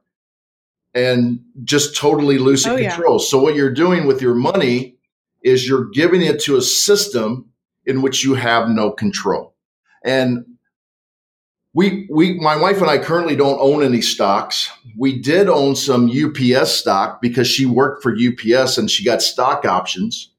and 0.95 1.41
just 1.65 1.97
totally 1.97 2.39
losing 2.39 2.73
oh, 2.73 2.77
control. 2.77 3.19
Yeah. 3.19 3.27
So 3.27 3.41
what 3.41 3.55
you're 3.55 3.73
doing 3.73 4.07
with 4.07 4.21
your 4.21 4.35
money 4.35 4.97
is 5.43 5.67
you're 5.67 5.89
giving 5.91 6.23
it 6.23 6.41
to 6.41 6.57
a 6.57 6.63
system 6.63 7.51
in 7.85 8.03
which 8.03 8.23
you 8.25 8.35
have 8.35 8.69
no 8.69 8.91
control. 8.91 9.55
And 10.05 10.45
we, 11.75 12.07
we, 12.11 12.35
my 12.35 12.57
wife 12.57 12.83
and 12.83 12.91
I 12.91 12.99
currently 12.99 13.35
don't 13.35 13.59
own 13.61 13.83
any 13.83 14.03
stocks. 14.03 14.71
We 14.97 15.19
did 15.19 15.49
own 15.49 15.75
some 15.75 16.11
UPS 16.11 16.71
stock 16.71 17.23
because 17.23 17.49
she 17.49 17.65
worked 17.65 18.03
for 18.03 18.15
UPS 18.15 18.77
and 18.77 18.91
she 18.91 19.03
got 19.05 19.23
stock 19.23 19.65
options. 19.65 20.31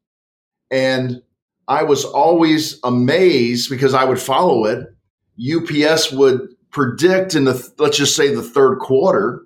And 0.70 1.24
I 1.68 1.82
was 1.84 2.06
always 2.06 2.80
amazed 2.84 3.68
because 3.70 3.96
I 3.96 4.04
would 4.04 4.20
follow 4.20 4.66
it. 4.66 4.94
UPS 5.40 6.12
would 6.12 6.50
predict 6.70 7.36
in 7.36 7.46
the, 7.46 7.72
let's 7.80 7.98
just 7.98 8.16
say 8.16 8.32
the 8.34 8.44
third 8.44 8.80
quarter 8.80 9.42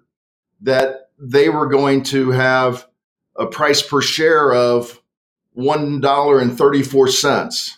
that 0.61 1.09
they 1.17 1.49
were 1.49 1.67
going 1.67 2.03
to 2.03 2.31
have 2.31 2.87
a 3.37 3.45
price 3.45 3.81
per 3.81 4.01
share 4.01 4.53
of 4.53 5.01
$1.34. 5.57 7.77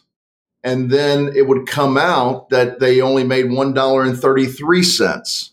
And 0.64 0.92
then 0.92 1.32
it 1.36 1.48
would 1.48 1.68
come 1.68 1.98
out 1.98 2.50
that 2.50 2.80
they 2.80 3.02
only 3.02 3.24
made 3.24 3.46
$1.33. 3.46 5.52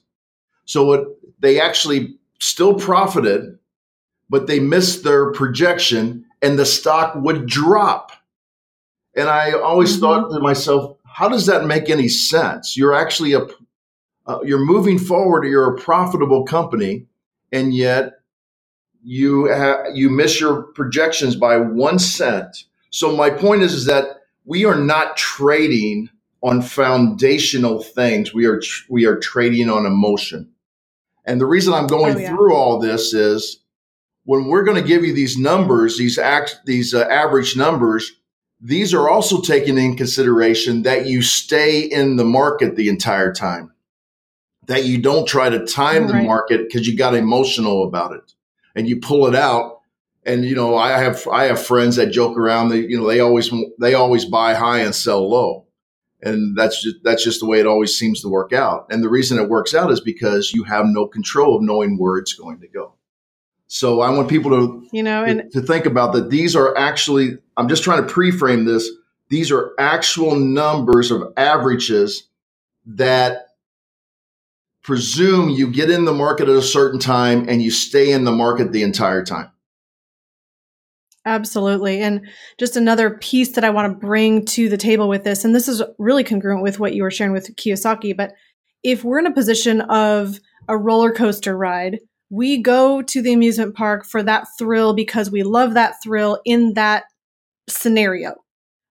So 0.64 0.93
it, 0.93 1.41
they 1.41 1.61
actually 1.61 2.19
still 2.41 2.75
profited, 2.75 3.58
but 4.29 4.46
they 4.46 4.58
missed 4.58 5.05
their 5.05 5.32
projection 5.32 6.25
and 6.43 6.58
the 6.58 6.67
stock 6.67 7.15
would 7.15 7.46
drop. 7.46 8.13
And 9.15 9.29
I 9.29 9.53
always 9.53 9.93
mm-hmm. 9.93 10.01
thought 10.01 10.31
to 10.31 10.41
myself, 10.41 10.96
how 11.05 11.29
does 11.29 11.46
that 11.46 11.67
make 11.67 11.89
any 11.89 12.08
sense? 12.08 12.77
You're 12.77 12.93
actually 12.93 13.32
a, 13.32 13.46
uh, 14.27 14.41
you're 14.44 14.65
moving 14.65 14.98
forward, 14.98 15.44
you're 15.44 15.75
a 15.75 15.81
profitable 15.81 16.44
company, 16.44 17.06
and 17.53 17.72
yet 17.72 18.15
you 19.03 19.51
ha- 19.55 19.84
you 19.94 20.10
miss 20.10 20.41
your 20.41 20.65
projections 20.75 21.36
by 21.36 21.56
one 21.56 21.98
cent. 21.98 22.65
So 22.91 23.17
my 23.17 23.31
point 23.31 23.63
is, 23.63 23.72
is 23.72 23.86
that 23.86 24.22
we 24.46 24.65
are 24.65 24.76
not 24.76 25.17
trading 25.17 26.08
on 26.43 26.62
foundational 26.62 27.82
things. 27.82 28.32
We 28.32 28.46
are 28.46 28.60
tr- 28.60 28.84
we 28.88 29.05
are 29.05 29.19
trading 29.19 29.69
on 29.69 29.84
emotion. 29.84 30.53
And 31.26 31.41
the 31.41 31.46
reason 31.46 31.74
I'm 31.74 31.88
going 31.88 32.17
oh, 32.17 32.20
yeah. 32.20 32.29
through 32.29 32.55
all 32.55 32.79
this 32.79 33.12
is 33.12 33.58
when 34.24 34.46
we're 34.46 34.62
going 34.62 34.81
to 34.81 34.86
give 34.86 35.05
you 35.05 35.12
these 35.12 35.36
numbers, 35.36 35.98
these 35.98 36.19
act, 36.19 36.60
these 36.65 36.94
uh, 36.94 37.03
average 37.10 37.56
numbers, 37.56 38.12
these 38.60 38.94
are 38.94 39.08
also 39.08 39.41
taken 39.41 39.76
in 39.76 39.96
consideration 39.96 40.82
that 40.82 41.06
you 41.06 41.20
stay 41.20 41.81
in 41.81 42.17
the 42.17 42.24
market 42.24 42.76
the 42.76 42.88
entire 42.88 43.32
time. 43.32 43.72
That 44.67 44.84
you 44.84 44.98
don't 44.98 45.29
try 45.29 45.48
to 45.48 45.65
time 45.65 46.06
right. 46.06 46.22
the 46.22 46.26
market 46.26 46.67
because 46.67 46.86
you 46.86 46.96
got 46.96 47.15
emotional 47.15 47.84
about 47.84 48.12
it 48.12 48.34
and 48.74 48.88
you 48.88 49.00
pull 49.00 49.26
it 49.26 49.34
out. 49.34 49.75
And 50.26 50.44
you 50.44 50.56
know, 50.56 50.76
I 50.76 50.98
have 50.98 51.26
I 51.28 51.44
have 51.44 51.64
friends 51.64 51.96
that 51.96 52.10
joke 52.10 52.36
around. 52.36 52.68
They 52.68 52.80
you 52.80 52.98
know 53.00 53.06
they 53.06 53.20
always 53.20 53.52
they 53.78 53.94
always 53.94 54.24
buy 54.24 54.54
high 54.54 54.80
and 54.80 54.92
sell 54.94 55.30
low, 55.30 55.66
and 56.20 56.58
that's 56.58 56.82
just 56.82 56.96
that's 57.04 57.22
just 57.22 57.38
the 57.38 57.46
way 57.46 57.60
it 57.60 57.66
always 57.66 57.96
seems 57.96 58.22
to 58.22 58.28
work 58.28 58.52
out. 58.52 58.86
And 58.90 59.04
the 59.04 59.08
reason 59.08 59.38
it 59.38 59.48
works 59.48 59.72
out 59.72 59.92
is 59.92 60.00
because 60.00 60.52
you 60.52 60.64
have 60.64 60.86
no 60.86 61.06
control 61.06 61.56
of 61.56 61.62
knowing 61.62 61.96
where 61.96 62.18
it's 62.18 62.34
going 62.34 62.58
to 62.60 62.66
go. 62.66 62.94
So 63.68 64.00
I 64.00 64.10
want 64.10 64.28
people 64.28 64.50
to 64.50 64.88
you 64.92 65.04
know 65.04 65.24
and 65.24 65.50
to 65.52 65.60
think 65.60 65.86
about 65.86 66.12
that. 66.14 66.28
These 66.28 66.56
are 66.56 66.76
actually 66.76 67.38
I'm 67.56 67.68
just 67.68 67.84
trying 67.84 68.04
to 68.04 68.12
pre-frame 68.12 68.64
this. 68.64 68.90
These 69.28 69.52
are 69.52 69.72
actual 69.78 70.34
numbers 70.34 71.12
of 71.12 71.32
averages 71.36 72.24
that 72.86 73.46
presume 74.82 75.50
you 75.50 75.70
get 75.70 75.90
in 75.90 76.04
the 76.04 76.12
market 76.12 76.48
at 76.48 76.56
a 76.56 76.62
certain 76.62 77.00
time 77.00 77.48
and 77.48 77.60
you 77.62 77.70
stay 77.70 78.12
in 78.12 78.24
the 78.24 78.32
market 78.32 78.70
the 78.70 78.82
entire 78.82 79.24
time. 79.24 79.50
Absolutely. 81.26 82.00
And 82.00 82.26
just 82.58 82.76
another 82.76 83.10
piece 83.18 83.52
that 83.52 83.64
I 83.64 83.70
want 83.70 83.92
to 83.92 84.06
bring 84.06 84.44
to 84.46 84.68
the 84.68 84.76
table 84.76 85.08
with 85.08 85.24
this, 85.24 85.44
and 85.44 85.54
this 85.54 85.68
is 85.68 85.82
really 85.98 86.24
congruent 86.24 86.62
with 86.62 86.78
what 86.78 86.94
you 86.94 87.02
were 87.02 87.10
sharing 87.10 87.32
with 87.32 87.54
Kiyosaki, 87.56 88.16
but 88.16 88.32
if 88.82 89.04
we're 89.04 89.18
in 89.18 89.26
a 89.26 89.34
position 89.34 89.80
of 89.82 90.38
a 90.68 90.76
roller 90.76 91.12
coaster 91.12 91.56
ride. 91.56 91.98
We 92.30 92.60
go 92.60 93.02
to 93.02 93.22
the 93.22 93.32
amusement 93.32 93.74
park 93.76 94.04
for 94.04 94.22
that 94.22 94.46
thrill 94.58 94.94
because 94.94 95.30
we 95.30 95.42
love 95.42 95.74
that 95.74 95.94
thrill 96.02 96.40
in 96.44 96.74
that 96.74 97.04
scenario. 97.68 98.34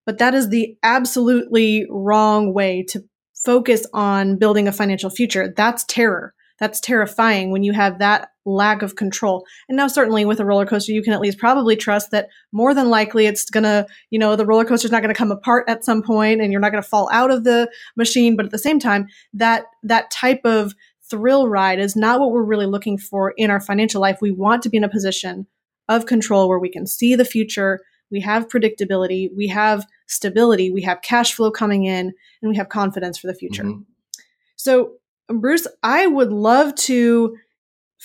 But 0.05 0.19
that 0.19 0.33
is 0.33 0.49
the 0.49 0.77
absolutely 0.83 1.85
wrong 1.89 2.53
way 2.53 2.83
to 2.89 3.03
focus 3.43 3.85
on 3.93 4.37
building 4.37 4.67
a 4.67 4.71
financial 4.71 5.09
future. 5.09 5.53
That's 5.55 5.83
terror. 5.85 6.33
That's 6.59 6.79
terrifying 6.79 7.51
when 7.51 7.63
you 7.63 7.73
have 7.73 7.99
that 7.99 8.29
lack 8.45 8.81
of 8.81 8.95
control. 8.95 9.45
And 9.67 9.75
now, 9.75 9.87
certainly 9.87 10.23
with 10.25 10.39
a 10.39 10.45
roller 10.45 10.65
coaster, 10.65 10.91
you 10.91 11.01
can 11.01 11.13
at 11.13 11.19
least 11.19 11.37
probably 11.37 11.75
trust 11.75 12.11
that 12.11 12.29
more 12.51 12.73
than 12.73 12.89
likely 12.89 13.25
it's 13.25 13.49
going 13.49 13.63
to, 13.63 13.87
you 14.11 14.19
know, 14.19 14.35
the 14.35 14.45
roller 14.45 14.65
coaster 14.65 14.85
is 14.85 14.91
not 14.91 15.01
going 15.01 15.13
to 15.13 15.17
come 15.17 15.31
apart 15.31 15.67
at 15.67 15.83
some 15.83 16.01
point 16.03 16.41
and 16.41 16.51
you're 16.51 16.61
not 16.61 16.71
going 16.71 16.83
to 16.83 16.87
fall 16.89 17.09
out 17.11 17.31
of 17.31 17.43
the 17.43 17.69
machine. 17.95 18.35
But 18.35 18.45
at 18.45 18.51
the 18.51 18.59
same 18.59 18.79
time, 18.79 19.07
that, 19.33 19.65
that 19.83 20.11
type 20.11 20.41
of 20.45 20.73
thrill 21.09 21.47
ride 21.47 21.79
is 21.79 21.95
not 21.95 22.19
what 22.19 22.31
we're 22.31 22.43
really 22.43 22.65
looking 22.65 22.97
for 22.97 23.33
in 23.37 23.49
our 23.49 23.59
financial 23.59 24.01
life. 24.01 24.19
We 24.21 24.31
want 24.31 24.63
to 24.63 24.69
be 24.69 24.77
in 24.77 24.83
a 24.83 24.89
position 24.89 25.47
of 25.87 26.05
control 26.05 26.49
where 26.49 26.59
we 26.59 26.69
can 26.69 26.87
see 26.87 27.15
the 27.15 27.25
future, 27.25 27.79
we 28.11 28.21
have 28.21 28.47
predictability, 28.47 29.29
we 29.35 29.47
have 29.47 29.85
stability, 30.07 30.71
we 30.71 30.81
have 30.81 31.01
cash 31.01 31.33
flow 31.33 31.51
coming 31.51 31.85
in, 31.85 32.13
and 32.41 32.49
we 32.49 32.55
have 32.55 32.69
confidence 32.69 33.17
for 33.17 33.27
the 33.27 33.35
future. 33.35 33.63
Mm-hmm. 33.63 33.81
So, 34.55 34.93
Bruce, 35.27 35.67
I 35.83 36.07
would 36.07 36.31
love 36.31 36.75
to 36.75 37.35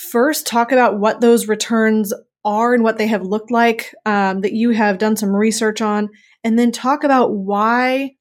first 0.00 0.46
talk 0.46 0.72
about 0.72 0.98
what 0.98 1.20
those 1.20 1.48
returns 1.48 2.12
are 2.44 2.72
and 2.72 2.82
what 2.82 2.96
they 2.96 3.06
have 3.06 3.22
looked 3.22 3.50
like 3.50 3.94
um, 4.06 4.40
that 4.40 4.54
you 4.54 4.70
have 4.70 4.98
done 4.98 5.16
some 5.16 5.34
research 5.34 5.80
on, 5.82 6.08
and 6.42 6.58
then 6.58 6.72
talk 6.72 7.04
about 7.04 7.34
why 7.34 8.12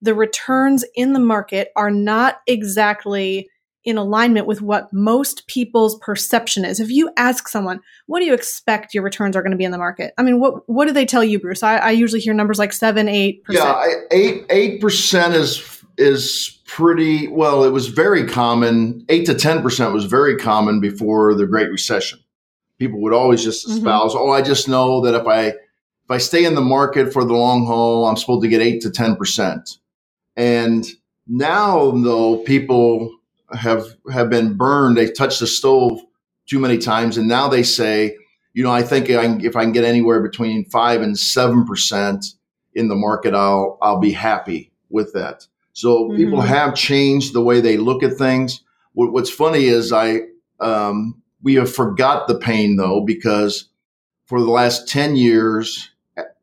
the 0.00 0.14
returns 0.14 0.84
in 0.94 1.12
the 1.12 1.20
market 1.20 1.70
are 1.74 1.90
not 1.90 2.36
exactly 2.46 3.48
in 3.84 3.96
alignment 3.96 4.46
with 4.46 4.60
what 4.60 4.92
most 4.92 5.46
people's 5.46 5.98
perception 6.00 6.64
is. 6.64 6.78
If 6.78 6.90
you 6.90 7.10
ask 7.16 7.48
someone, 7.48 7.80
what 8.06 8.20
do 8.20 8.26
you 8.26 8.34
expect 8.34 8.92
your 8.92 9.02
returns 9.02 9.34
are 9.34 9.42
going 9.42 9.52
to 9.52 9.56
be 9.56 9.64
in 9.64 9.70
the 9.70 9.78
market? 9.78 10.12
I 10.18 10.22
mean, 10.22 10.38
what 10.40 10.68
what 10.68 10.86
do 10.86 10.92
they 10.92 11.06
tell 11.06 11.24
you, 11.24 11.40
Bruce? 11.40 11.62
I, 11.62 11.78
I 11.78 11.90
usually 11.90 12.20
hear 12.20 12.34
numbers 12.34 12.58
like 12.58 12.72
seven, 12.72 13.08
eight 13.08 13.42
percent. 13.44 13.64
Yeah, 13.66 13.94
eight 14.12 14.46
eight 14.50 14.80
percent 14.80 15.34
is 15.34 15.77
is 15.98 16.60
pretty 16.64 17.28
well. 17.28 17.64
It 17.64 17.72
was 17.72 17.88
very 17.88 18.26
common. 18.26 19.04
Eight 19.08 19.26
to 19.26 19.34
ten 19.34 19.62
percent 19.62 19.92
was 19.92 20.04
very 20.04 20.36
common 20.36 20.80
before 20.80 21.34
the 21.34 21.46
Great 21.46 21.70
Recession. 21.70 22.20
People 22.78 23.00
would 23.02 23.12
always 23.12 23.42
just 23.42 23.66
mm-hmm. 23.66 23.78
espouse, 23.78 24.14
mm-hmm. 24.14 24.22
"Oh, 24.22 24.30
I 24.30 24.40
just 24.40 24.68
know 24.68 25.00
that 25.02 25.14
if 25.14 25.26
I 25.26 25.46
if 25.48 26.10
I 26.10 26.18
stay 26.18 26.44
in 26.44 26.54
the 26.54 26.60
market 26.60 27.12
for 27.12 27.24
the 27.24 27.34
long 27.34 27.66
haul, 27.66 28.06
I'm 28.06 28.16
supposed 28.16 28.42
to 28.42 28.48
get 28.48 28.62
eight 28.62 28.80
to 28.82 28.90
ten 28.90 29.16
percent." 29.16 29.78
And 30.36 30.86
now, 31.26 31.90
though, 31.90 32.38
people 32.38 33.12
have 33.52 33.96
have 34.12 34.30
been 34.30 34.54
burned. 34.56 34.96
They've 34.96 35.14
touched 35.14 35.40
the 35.40 35.46
stove 35.46 36.00
too 36.46 36.60
many 36.60 36.78
times, 36.78 37.18
and 37.18 37.28
now 37.28 37.48
they 37.48 37.62
say, 37.64 38.16
you 38.54 38.62
know, 38.62 38.70
I 38.70 38.82
think 38.82 39.10
I 39.10 39.24
can, 39.24 39.44
if 39.44 39.56
I 39.56 39.64
can 39.64 39.72
get 39.72 39.84
anywhere 39.84 40.20
between 40.22 40.64
five 40.64 41.02
and 41.02 41.18
seven 41.18 41.66
percent 41.66 42.24
in 42.74 42.88
the 42.88 42.94
market, 42.94 43.34
I'll 43.34 43.78
I'll 43.82 43.98
be 43.98 44.12
happy 44.12 44.72
with 44.90 45.12
that. 45.14 45.46
So 45.78 46.06
mm-hmm. 46.06 46.16
people 46.16 46.40
have 46.40 46.74
changed 46.74 47.32
the 47.32 47.40
way 47.40 47.60
they 47.60 47.76
look 47.76 48.02
at 48.02 48.16
things. 48.16 48.62
What, 48.94 49.12
what's 49.12 49.30
funny 49.30 49.66
is 49.66 49.92
I 49.92 50.22
um, 50.58 51.22
we 51.40 51.54
have 51.54 51.72
forgot 51.72 52.26
the 52.26 52.36
pain 52.36 52.74
though 52.74 53.04
because 53.04 53.68
for 54.26 54.40
the 54.40 54.50
last 54.50 54.88
ten 54.88 55.14
years, 55.14 55.88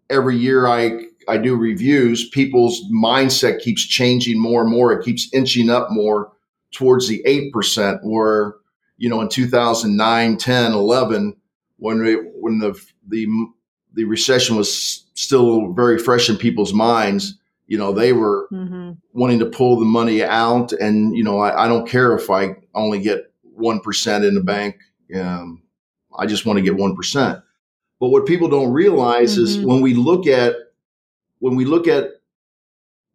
every 0.09 0.37
year 0.37 0.67
I 0.67 1.07
I 1.27 1.35
do 1.37 1.57
reviews, 1.57 2.29
people's 2.29 2.81
mindset 2.89 3.59
keeps 3.59 3.85
changing 3.85 4.39
more 4.39 4.61
and 4.61 4.71
more. 4.71 4.93
It 4.93 5.03
keeps 5.03 5.27
inching 5.33 5.69
up 5.69 5.89
more 5.91 6.31
towards 6.71 7.09
the 7.09 7.21
8% 7.25 7.99
where, 8.03 8.53
you 8.97 9.09
know, 9.09 9.19
in 9.21 9.27
2009, 9.27 10.37
10, 10.37 10.71
11, 10.71 11.35
when, 11.77 12.05
it, 12.05 12.19
when 12.39 12.59
the, 12.59 12.79
the, 13.07 13.27
the 13.95 14.03
recession 14.03 14.55
was 14.55 15.03
still 15.15 15.73
very 15.73 15.97
fresh 15.97 16.29
in 16.29 16.37
people's 16.37 16.73
minds, 16.73 17.39
you 17.67 17.77
know, 17.77 17.91
they 17.91 18.13
were 18.13 18.47
mm-hmm. 18.51 18.91
wanting 19.13 19.39
to 19.39 19.45
pull 19.45 19.79
the 19.79 19.85
money 19.85 20.23
out. 20.23 20.71
And, 20.73 21.15
you 21.15 21.23
know, 21.23 21.39
I, 21.39 21.65
I 21.65 21.67
don't 21.67 21.87
care 21.87 22.13
if 22.13 22.29
I 22.29 22.55
only 22.73 22.99
get 22.99 23.31
1% 23.59 24.27
in 24.27 24.35
the 24.35 24.43
bank. 24.43 24.77
Um, 25.15 25.63
I 26.17 26.25
just 26.25 26.45
want 26.45 26.57
to 26.57 26.63
get 26.63 26.75
1%. 26.75 27.43
But 27.99 28.09
what 28.09 28.25
people 28.25 28.49
don't 28.49 28.71
realize 28.71 29.33
mm-hmm. 29.33 29.43
is 29.43 29.59
when 29.59 29.81
we 29.81 29.93
look 29.93 30.27
at, 30.27 30.55
when 31.39 31.55
we 31.55 31.65
look 31.65 31.87
at 31.87 32.09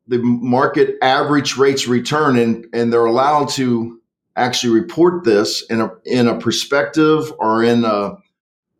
the 0.08 0.18
market 0.18 0.96
average 1.02 1.56
rates 1.56 1.86
return 1.86 2.36
and, 2.36 2.66
and 2.72 2.92
they're 2.92 3.04
allowed 3.04 3.50
to 3.50 4.00
actually 4.34 4.80
report 4.80 5.24
this 5.24 5.62
in 5.70 5.80
a, 5.80 5.90
in 6.04 6.26
a 6.26 6.38
perspective 6.38 7.32
or 7.38 7.62
in 7.62 7.84
a, 7.84 8.16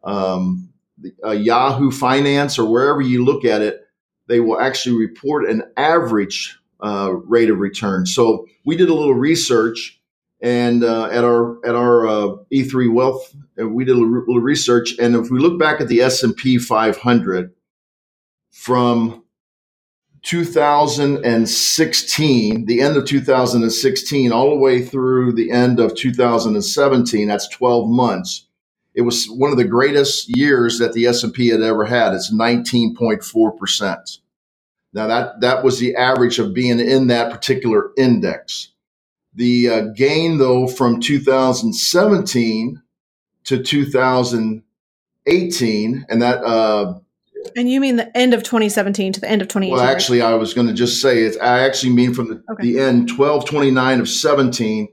um, 0.02 0.72
a 1.22 1.34
Yahoo 1.34 1.90
Finance 1.90 2.58
or 2.58 2.68
wherever 2.70 3.00
you 3.00 3.24
look 3.24 3.44
at 3.44 3.62
it, 3.62 3.86
they 4.30 4.40
will 4.40 4.60
actually 4.60 4.96
report 4.96 5.48
an 5.48 5.62
average 5.76 6.58
uh, 6.82 7.12
rate 7.26 7.50
of 7.50 7.58
return. 7.58 8.06
So 8.06 8.46
we 8.64 8.76
did 8.76 8.88
a 8.88 8.94
little 8.94 9.14
research, 9.14 10.00
and 10.40 10.84
uh, 10.84 11.06
at 11.06 11.24
our 11.24 11.58
at 11.66 11.74
our 11.74 12.06
uh, 12.06 12.36
E3 12.52 12.92
Wealth, 12.92 13.34
uh, 13.60 13.66
we 13.68 13.84
did 13.84 13.96
a 13.96 13.98
little 13.98 14.40
research, 14.40 14.94
and 14.98 15.16
if 15.16 15.30
we 15.30 15.40
look 15.40 15.58
back 15.58 15.80
at 15.80 15.88
the 15.88 16.00
S 16.00 16.22
and 16.22 16.36
P 16.36 16.58
500 16.58 17.52
from 18.52 19.24
2016, 20.22 22.66
the 22.66 22.80
end 22.80 22.96
of 22.96 23.04
2016, 23.06 24.32
all 24.32 24.50
the 24.50 24.56
way 24.56 24.84
through 24.84 25.32
the 25.32 25.50
end 25.50 25.80
of 25.80 25.96
2017. 25.96 27.26
That's 27.26 27.48
12 27.48 27.88
months. 27.88 28.46
It 28.94 29.02
was 29.02 29.26
one 29.26 29.52
of 29.52 29.56
the 29.56 29.64
greatest 29.64 30.28
years 30.36 30.78
that 30.78 30.92
the 30.92 31.06
S&P 31.06 31.48
had 31.48 31.62
ever 31.62 31.84
had. 31.84 32.14
It's 32.14 32.32
19.4%. 32.32 34.18
Now 34.92 35.06
that, 35.06 35.40
that 35.40 35.62
was 35.62 35.78
the 35.78 35.94
average 35.94 36.40
of 36.40 36.52
being 36.52 36.80
in 36.80 37.06
that 37.08 37.32
particular 37.32 37.92
index. 37.96 38.68
The 39.34 39.68
uh, 39.68 39.82
gain 39.94 40.38
though 40.38 40.66
from 40.66 41.00
2017 41.00 42.82
to 43.44 43.62
2018, 43.62 46.06
and 46.08 46.22
that, 46.22 46.44
uh, 46.44 46.94
and 47.56 47.70
you 47.70 47.80
mean 47.80 47.96
the 47.96 48.16
end 48.16 48.34
of 48.34 48.42
2017 48.42 49.14
to 49.14 49.20
the 49.20 49.30
end 49.30 49.42
of 49.42 49.48
2018? 49.48 49.76
Well, 49.76 49.84
actually, 49.84 50.22
I 50.22 50.34
was 50.34 50.54
going 50.54 50.66
to 50.66 50.74
just 50.74 51.00
say 51.00 51.22
it. 51.22 51.36
I 51.40 51.60
actually 51.60 51.92
mean 51.92 52.12
from 52.12 52.28
the, 52.28 52.42
okay. 52.50 52.62
the 52.62 52.80
end 52.80 53.10
1229 53.10 54.00
of 54.00 54.08
17 54.08 54.88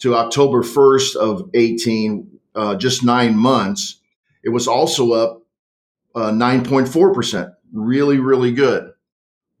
to 0.00 0.16
October 0.16 0.62
1st 0.62 1.16
of 1.16 1.50
18, 1.54 2.40
uh, 2.54 2.76
just 2.76 3.04
nine 3.04 3.36
months. 3.36 4.00
It 4.42 4.50
was 4.50 4.66
also 4.68 5.12
up 5.12 5.42
uh, 6.14 6.30
9.4%. 6.30 7.54
Really, 7.72 8.18
really 8.18 8.52
good. 8.52 8.92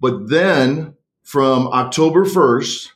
But 0.00 0.28
then 0.28 0.94
from 1.22 1.68
October 1.68 2.24
1st 2.24 2.88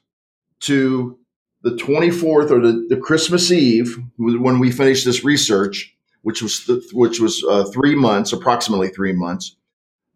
to 0.60 1.18
the 1.62 1.70
24th 1.70 2.50
or 2.50 2.60
the, 2.60 2.86
the 2.88 2.96
Christmas 2.96 3.50
Eve, 3.50 3.96
when 4.18 4.58
we 4.58 4.70
finished 4.70 5.04
this 5.04 5.24
research, 5.24 5.96
which 6.22 6.42
was 6.42 6.64
th- 6.64 6.92
which 6.92 7.20
was 7.20 7.44
uh, 7.48 7.64
three 7.72 7.94
months, 7.94 8.32
approximately 8.32 8.88
three 8.88 9.12
months, 9.12 9.56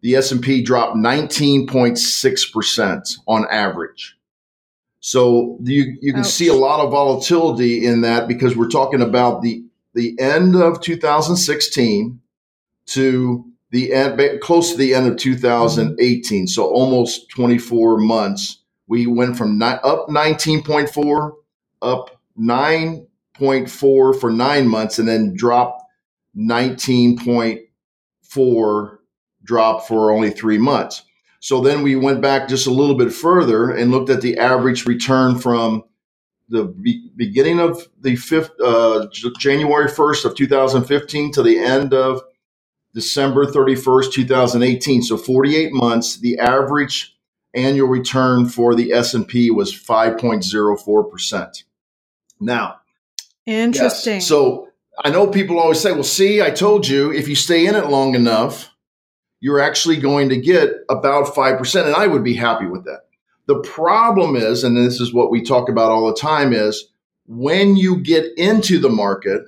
the 0.01 0.15
S 0.15 0.31
and 0.31 0.41
P 0.41 0.61
dropped 0.61 0.97
19.6 0.97 2.53
percent 2.53 3.07
on 3.27 3.45
average. 3.49 4.17
So 4.99 5.57
you 5.63 5.97
you 6.01 6.11
can 6.11 6.21
Ouch. 6.21 6.27
see 6.27 6.47
a 6.47 6.53
lot 6.53 6.85
of 6.85 6.91
volatility 6.91 7.85
in 7.85 8.01
that 8.01 8.27
because 8.27 8.55
we're 8.55 8.69
talking 8.69 9.01
about 9.01 9.41
the 9.41 9.63
the 9.93 10.19
end 10.19 10.55
of 10.55 10.81
2016 10.81 12.19
to 12.87 13.45
the 13.71 13.93
end, 13.93 14.41
close 14.41 14.71
to 14.71 14.77
the 14.77 14.93
end 14.93 15.07
of 15.07 15.17
2018. 15.17 16.47
So 16.47 16.65
almost 16.65 17.29
24 17.29 17.97
months. 17.97 18.59
We 18.87 19.07
went 19.07 19.37
from 19.37 19.57
ni- 19.57 19.65
up 19.65 20.09
19.4 20.09 21.31
up 21.81 22.21
9.4 22.39 24.19
for 24.19 24.31
nine 24.31 24.67
months 24.67 24.99
and 24.99 25.07
then 25.07 25.33
dropped 25.35 25.81
19.4 26.37 28.97
drop 29.43 29.87
for 29.87 30.11
only 30.11 30.29
three 30.29 30.59
months. 30.59 31.01
So 31.39 31.61
then 31.61 31.81
we 31.81 31.95
went 31.95 32.21
back 32.21 32.47
just 32.47 32.67
a 32.67 32.71
little 32.71 32.93
bit 32.95 33.11
further 33.11 33.71
and 33.71 33.89
looked 33.91 34.11
at 34.11 34.21
the 34.21 34.37
average 34.37 34.85
return 34.85 35.39
from 35.39 35.83
the 36.51 36.65
be- 36.65 37.09
beginning 37.15 37.59
of 37.59 37.87
the 38.01 38.15
fifth, 38.15 38.51
uh, 38.63 39.07
January 39.39 39.87
1st 39.87 40.25
of 40.25 40.35
2015 40.35 41.31
to 41.31 41.41
the 41.41 41.57
end 41.57 41.93
of 41.93 42.21
December 42.93 43.45
31st, 43.45 44.11
2018. 44.11 45.01
So 45.01 45.17
48 45.17 45.73
months, 45.73 46.17
the 46.17 46.37
average 46.37 47.15
annual 47.55 47.87
return 47.87 48.47
for 48.47 48.75
the 48.75 48.91
S&P 48.91 49.49
was 49.49 49.73
5.04%. 49.73 51.63
Now, 52.39 52.79
interesting. 53.45 54.15
Yes, 54.15 54.27
so 54.27 54.67
I 55.03 55.09
know 55.09 55.27
people 55.27 55.59
always 55.59 55.79
say, 55.79 55.93
well, 55.93 56.03
see, 56.03 56.41
I 56.41 56.51
told 56.51 56.87
you 56.87 57.11
if 57.11 57.27
you 57.27 57.35
stay 57.35 57.65
in 57.65 57.75
it 57.75 57.87
long 57.87 58.15
enough, 58.15 58.69
you're 59.39 59.59
actually 59.59 59.97
going 59.97 60.29
to 60.29 60.37
get 60.37 60.71
about 60.89 61.33
5%. 61.33 61.85
And 61.85 61.95
I 61.95 62.07
would 62.07 62.23
be 62.23 62.35
happy 62.35 62.67
with 62.67 62.85
that. 62.85 63.01
The 63.51 63.59
problem 63.59 64.37
is, 64.37 64.63
and 64.63 64.77
this 64.77 65.01
is 65.01 65.13
what 65.13 65.29
we 65.29 65.41
talk 65.41 65.67
about 65.67 65.91
all 65.91 66.07
the 66.07 66.15
time, 66.15 66.53
is 66.53 66.87
when 67.27 67.75
you 67.75 67.97
get 67.97 68.27
into 68.37 68.79
the 68.79 68.87
market 68.87 69.41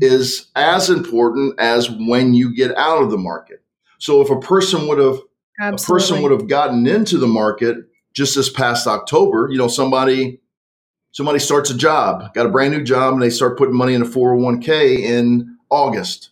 is 0.00 0.50
as 0.56 0.90
important 0.90 1.54
as 1.60 1.88
when 1.88 2.34
you 2.34 2.52
get 2.52 2.76
out 2.76 3.00
of 3.00 3.12
the 3.12 3.16
market. 3.16 3.62
So 3.98 4.20
if 4.20 4.28
a 4.28 4.40
person 4.40 4.88
would 4.88 4.98
have 4.98 5.20
Absolutely. 5.60 5.84
a 5.84 5.86
person 5.86 6.22
would 6.22 6.32
have 6.32 6.48
gotten 6.48 6.84
into 6.88 7.16
the 7.16 7.28
market 7.28 7.76
just 8.12 8.34
this 8.34 8.50
past 8.50 8.88
October, 8.88 9.46
you 9.48 9.56
know, 9.56 9.68
somebody 9.68 10.40
somebody 11.12 11.38
starts 11.38 11.70
a 11.70 11.76
job, 11.76 12.34
got 12.34 12.46
a 12.46 12.48
brand 12.50 12.74
new 12.74 12.82
job, 12.82 13.12
and 13.12 13.22
they 13.22 13.30
start 13.30 13.56
putting 13.56 13.76
money 13.76 13.94
in 13.94 14.02
a 14.02 14.04
401k 14.04 14.98
in 14.98 15.58
August. 15.70 16.30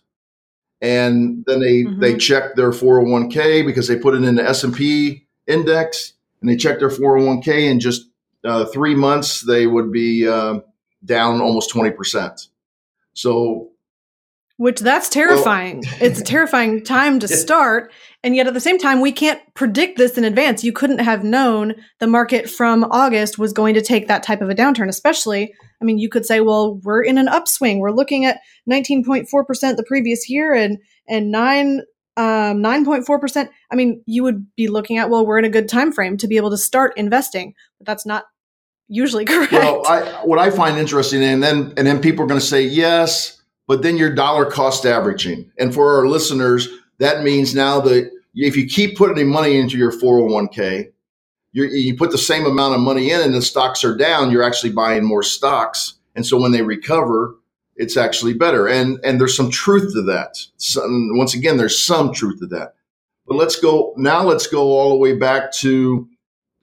And 0.81 1.45
then 1.47 1.61
they 1.61 1.83
mm-hmm. 1.83 2.01
they 2.01 2.17
check 2.17 2.57
their 2.57 2.71
401k 2.71 3.65
because 3.65 3.87
they 3.87 3.95
put 3.95 4.13
it 4.13 4.25
in 4.25 4.35
the 4.35 4.45
S&P 4.45 5.25
index 5.47 6.15
and 6.43 6.51
they 6.51 6.57
check 6.57 6.79
their 6.79 6.89
401k 6.89 7.71
in 7.71 7.79
just 7.79 8.09
uh, 8.43 8.65
three 8.65 8.95
months, 8.95 9.41
they 9.41 9.65
would 9.65 9.93
be 9.93 10.27
uh, 10.27 10.59
down 11.05 11.39
almost 11.39 11.73
20%. 11.73 12.49
So 13.13 13.69
which 14.57 14.81
that's 14.81 15.09
terrifying. 15.09 15.81
Well, 15.85 15.95
it's 16.01 16.19
a 16.19 16.23
terrifying 16.25 16.83
time 16.83 17.19
to 17.19 17.27
start. 17.27 17.91
And 18.23 18.35
yet 18.35 18.45
at 18.45 18.53
the 18.53 18.59
same 18.59 18.77
time, 18.77 19.01
we 19.01 19.11
can't 19.11 19.41
predict 19.55 19.97
this 19.97 20.17
in 20.17 20.23
advance. 20.23 20.63
You 20.63 20.73
couldn't 20.73 20.99
have 20.99 21.23
known 21.23 21.75
the 21.99 22.07
market 22.07 22.49
from 22.49 22.83
August 22.91 23.39
was 23.39 23.51
going 23.51 23.73
to 23.73 23.81
take 23.81 24.07
that 24.07 24.21
type 24.21 24.41
of 24.41 24.49
a 24.49 24.55
downturn, 24.55 24.89
especially. 24.89 25.53
I 25.81 25.85
mean, 25.85 25.97
you 25.97 26.07
could 26.07 26.25
say, 26.25 26.39
well, 26.39 26.75
we're 26.83 27.03
in 27.03 27.17
an 27.17 27.29
upswing. 27.29 27.79
We're 27.79 27.91
looking 27.91 28.25
at 28.25 28.41
19.4% 28.69 29.27
the 29.75 29.85
previous 29.87 30.29
year 30.29 30.53
and, 30.53 30.77
and 31.07 31.31
nine, 31.31 31.81
um, 32.17 32.61
9.4%. 32.61 33.49
I 33.71 33.75
mean, 33.75 34.03
you 34.05 34.23
would 34.23 34.45
be 34.55 34.67
looking 34.67 34.97
at, 34.97 35.09
well, 35.09 35.25
we're 35.25 35.39
in 35.39 35.45
a 35.45 35.49
good 35.49 35.67
time 35.67 35.91
frame 35.91 36.17
to 36.17 36.27
be 36.27 36.37
able 36.37 36.51
to 36.51 36.57
start 36.57 36.93
investing, 36.95 37.53
but 37.79 37.87
that's 37.87 38.05
not 38.05 38.25
usually 38.87 39.25
correct. 39.25 39.51
Well, 39.51 39.85
I, 39.87 40.01
what 40.23 40.39
I 40.39 40.49
find 40.49 40.77
interesting, 40.77 41.23
and 41.23 41.41
then, 41.41 41.73
and 41.77 41.87
then 41.87 41.99
people 41.99 42.23
are 42.23 42.27
going 42.27 42.39
to 42.39 42.45
say, 42.45 42.61
yes, 42.63 43.41
but 43.67 43.81
then 43.81 43.97
you're 43.97 44.13
dollar 44.13 44.45
cost 44.45 44.85
averaging. 44.85 45.51
And 45.57 45.73
for 45.73 45.97
our 45.97 46.07
listeners, 46.07 46.67
that 46.99 47.23
means 47.23 47.55
now 47.55 47.79
that 47.81 48.11
if 48.35 48.55
you 48.55 48.67
keep 48.67 48.97
putting 48.97 49.27
money 49.27 49.57
into 49.57 49.77
your 49.77 49.91
401k, 49.91 50.91
you 51.53 51.95
put 51.95 52.11
the 52.11 52.17
same 52.17 52.45
amount 52.45 52.73
of 52.73 52.81
money 52.81 53.11
in 53.11 53.21
and 53.21 53.33
the 53.33 53.41
stocks 53.41 53.83
are 53.83 53.95
down, 53.95 54.31
you're 54.31 54.43
actually 54.43 54.71
buying 54.71 55.03
more 55.03 55.21
stocks. 55.21 55.93
And 56.15 56.25
so 56.25 56.39
when 56.39 56.51
they 56.51 56.63
recover, 56.63 57.35
it's 57.75 57.97
actually 57.97 58.33
better. 58.33 58.67
And, 58.67 58.99
and 59.03 59.19
there's 59.19 59.35
some 59.35 59.49
truth 59.49 59.93
to 59.93 60.03
that. 60.03 60.37
once 61.17 61.33
again, 61.33 61.57
there's 61.57 61.83
some 61.83 62.13
truth 62.13 62.39
to 62.39 62.45
that. 62.47 62.75
But 63.27 63.35
let's 63.35 63.59
go 63.59 63.93
now, 63.97 64.23
let's 64.23 64.47
go 64.47 64.63
all 64.63 64.89
the 64.89 64.97
way 64.97 65.15
back 65.15 65.51
to 65.53 66.07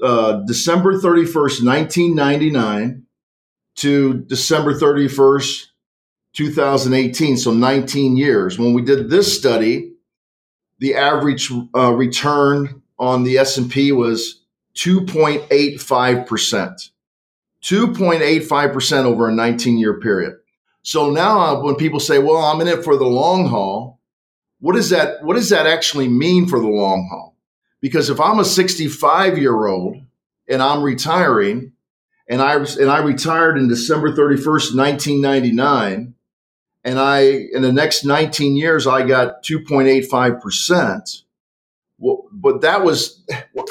uh, 0.03 0.41
December 0.47 0.95
31st, 0.95 1.65
1999 1.65 3.07
to 3.77 4.15
December 4.27 4.75
31st, 4.75 5.67
2018, 6.35 7.37
so 7.37 7.53
19 7.53 8.17
years. 8.17 8.59
When 8.59 8.75
we 8.75 8.83
did 8.83 9.11
this 9.11 9.37
study, 9.37 9.93
the 10.79 10.95
average 10.95 11.51
uh, 11.75 11.93
return 11.93 12.83
on 12.99 13.25
the 13.25 13.39
S&P 13.39 13.93
was 13.93 14.43
2.85%. 14.77 16.91
2.85% 17.63 19.05
over 19.05 19.29
a 19.29 19.33
19 19.33 19.79
year 19.79 20.01
period. 20.01 20.40
So 20.83 21.11
now 21.11 21.41
uh, 21.41 21.63
when 21.63 21.77
people 21.77 22.01
say, 22.01 22.19
well, 22.19 22.39
I'm 22.39 22.61
in 22.61 22.69
it 22.69 22.85
for 22.85 22.97
the 22.97 23.07
long 23.07 23.47
haul, 23.47 24.01
what 24.61 24.75
does 24.75 24.91
that, 24.91 25.23
what 25.23 25.35
does 25.35 25.51
that 25.51 25.67
actually 25.67 26.09
mean 26.09 26.47
for 26.47 26.59
the 26.59 26.69
long 26.69 27.09
haul? 27.11 27.37
Because 27.81 28.11
if 28.11 28.21
I'm 28.21 28.39
a 28.39 28.45
65 28.45 29.39
year 29.39 29.67
old 29.67 29.97
and 30.49 30.63
I'm 30.63 30.83
retiring 30.83 31.73
and 32.29 32.41
I, 32.41 32.55
and 32.55 32.91
I 32.91 32.99
retired 32.99 33.59
in 33.59 33.69
December 33.69 34.13
31st, 34.13 34.77
1999, 34.77 36.15
and 36.85 36.99
I 36.99 37.21
in 37.21 37.63
the 37.63 37.73
next 37.73 38.05
19 38.05 38.57
years 38.57 38.87
I 38.87 39.07
got 39.07 39.43
2.85 39.43 40.41
percent. 40.41 41.23
Well, 41.99 42.27
but 42.33 42.63
that 42.63 42.83
was 42.83 43.23
well, 43.53 43.67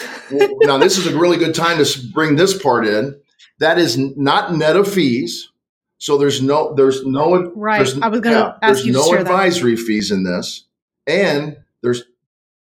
now. 0.62 0.78
This 0.78 0.98
is 0.98 1.08
a 1.08 1.18
really 1.18 1.38
good 1.38 1.56
time 1.56 1.84
to 1.84 2.08
bring 2.14 2.36
this 2.36 2.62
part 2.62 2.86
in. 2.86 3.20
That 3.58 3.80
is 3.80 3.98
not 3.98 4.54
net 4.54 4.76
of 4.76 4.92
fees, 4.92 5.52
so 6.00 6.18
there's 6.18 6.42
no 6.42 6.74
there's 6.74 7.06
no 7.06 7.52
right. 7.56 7.78
There's, 7.78 8.00
I 8.02 8.08
was 8.08 8.22
going 8.22 8.36
to 8.36 8.58
yeah, 8.62 8.68
ask 8.68 8.84
you. 8.84 8.94
There's 8.94 9.12
no 9.12 9.18
advisory 9.18 9.76
that. 9.76 9.82
fees 9.82 10.10
in 10.12 10.24
this, 10.24 10.66
and 11.06 11.58
there's 11.84 12.04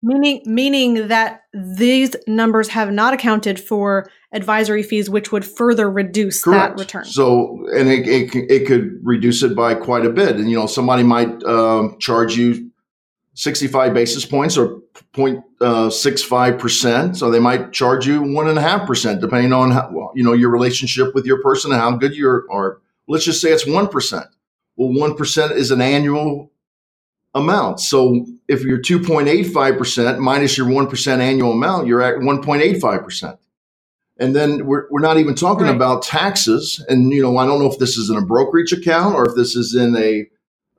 meaning 0.03 0.41
meaning 0.45 1.07
that 1.07 1.43
these 1.53 2.15
numbers 2.27 2.67
have 2.69 2.91
not 2.91 3.13
accounted 3.13 3.59
for 3.59 4.09
advisory 4.33 4.83
fees, 4.83 5.09
which 5.09 5.31
would 5.31 5.45
further 5.45 5.89
reduce 5.89 6.43
Correct. 6.43 6.77
that 6.77 6.81
return. 6.81 7.05
So, 7.05 7.65
and 7.73 7.89
it, 7.89 8.07
it, 8.07 8.35
it, 8.51 8.67
could 8.67 8.99
reduce 9.01 9.41
it 9.43 9.55
by 9.55 9.73
quite 9.73 10.05
a 10.05 10.09
bit. 10.09 10.35
And, 10.35 10.49
you 10.49 10.57
know, 10.57 10.67
somebody 10.67 11.03
might 11.03 11.43
um, 11.43 11.97
charge 11.99 12.35
you 12.35 12.69
65 13.35 13.93
basis 13.93 14.25
points 14.25 14.57
or 14.57 14.81
0.65%. 15.13 17.09
Uh, 17.09 17.13
so 17.13 17.31
they 17.31 17.39
might 17.39 17.71
charge 17.71 18.05
you 18.05 18.21
1.5%, 18.21 19.21
depending 19.21 19.53
on 19.53 19.71
how, 19.71 19.89
well, 19.93 20.11
you 20.13 20.23
know, 20.23 20.33
your 20.33 20.49
relationship 20.49 21.15
with 21.15 21.25
your 21.25 21.41
person 21.41 21.71
and 21.71 21.79
how 21.79 21.91
good 21.91 22.15
you 22.15 22.27
are. 22.51 22.81
Let's 23.07 23.25
just 23.25 23.41
say 23.41 23.51
it's 23.51 23.65
1%. 23.65 24.25
Well, 24.75 24.89
1% 24.89 25.51
is 25.51 25.71
an 25.71 25.81
annual 25.81 26.51
amount. 27.33 27.79
So 27.79 28.25
if 28.47 28.63
you're 28.63 28.81
2.85% 28.81 30.19
minus 30.19 30.57
your 30.57 30.67
1% 30.67 31.19
annual 31.19 31.53
amount, 31.53 31.87
you're 31.87 32.01
at 32.01 32.15
1.85%. 32.15 33.37
And 34.19 34.35
then 34.35 34.65
we're, 34.65 34.87
we're 34.89 35.01
not 35.01 35.17
even 35.17 35.35
talking 35.35 35.67
right. 35.67 35.75
about 35.75 36.01
taxes. 36.01 36.83
And, 36.89 37.11
you 37.11 37.21
know, 37.21 37.37
I 37.37 37.45
don't 37.45 37.59
know 37.59 37.71
if 37.71 37.79
this 37.79 37.97
is 37.97 38.09
in 38.09 38.17
a 38.17 38.25
brokerage 38.25 38.73
account 38.73 39.15
or 39.15 39.25
if 39.27 39.35
this 39.35 39.55
is 39.55 39.75
in 39.75 39.95
a, 39.95 40.27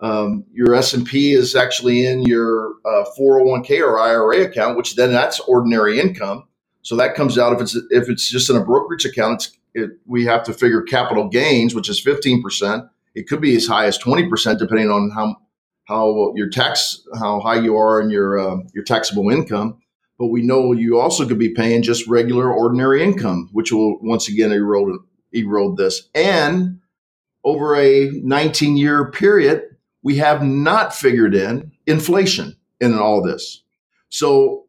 um, 0.00 0.44
your 0.52 0.74
S&P 0.74 1.32
is 1.32 1.54
actually 1.54 2.06
in 2.06 2.22
your 2.22 2.74
uh, 2.84 3.04
401k 3.18 3.80
or 3.80 3.98
IRA 3.98 4.42
account, 4.42 4.76
which 4.76 4.96
then 4.96 5.12
that's 5.12 5.40
ordinary 5.40 6.00
income. 6.00 6.44
So 6.82 6.96
that 6.96 7.14
comes 7.14 7.38
out 7.38 7.52
if 7.52 7.60
it's, 7.60 7.76
if 7.90 8.08
it's 8.08 8.28
just 8.28 8.50
in 8.50 8.56
a 8.56 8.64
brokerage 8.64 9.04
account, 9.04 9.50
it, 9.78 9.90
we 10.06 10.24
have 10.24 10.42
to 10.44 10.52
figure 10.52 10.82
capital 10.82 11.28
gains, 11.28 11.74
which 11.74 11.88
is 11.88 12.04
15%. 12.04 12.88
It 13.14 13.28
could 13.28 13.40
be 13.40 13.56
as 13.56 13.66
high 13.66 13.86
as 13.86 13.98
20%, 13.98 14.58
depending 14.58 14.90
on 14.90 15.10
how, 15.10 15.36
how 15.86 16.32
your 16.36 16.48
tax, 16.48 17.02
how 17.18 17.40
high 17.40 17.60
you 17.60 17.76
are 17.76 18.00
in 18.00 18.10
your, 18.10 18.38
uh, 18.38 18.56
your 18.74 18.84
taxable 18.84 19.30
income 19.30 19.80
but 20.18 20.26
we 20.26 20.42
know 20.42 20.72
you 20.72 20.98
also 20.98 21.26
could 21.26 21.38
be 21.38 21.54
paying 21.54 21.82
just 21.82 22.08
regular 22.08 22.52
ordinary 22.52 23.02
income, 23.02 23.48
which 23.52 23.72
will 23.72 23.98
once 24.00 24.28
again 24.28 24.52
erode 24.52 24.98
erode 25.32 25.76
this. 25.76 26.08
And 26.14 26.80
over 27.44 27.76
a 27.76 28.10
19 28.10 28.76
year 28.76 29.10
period, 29.10 29.62
we 30.02 30.16
have 30.16 30.42
not 30.42 30.94
figured 30.94 31.34
in 31.34 31.72
inflation 31.86 32.56
in 32.80 32.98
all 32.98 33.22
this. 33.22 33.62
So 34.08 34.66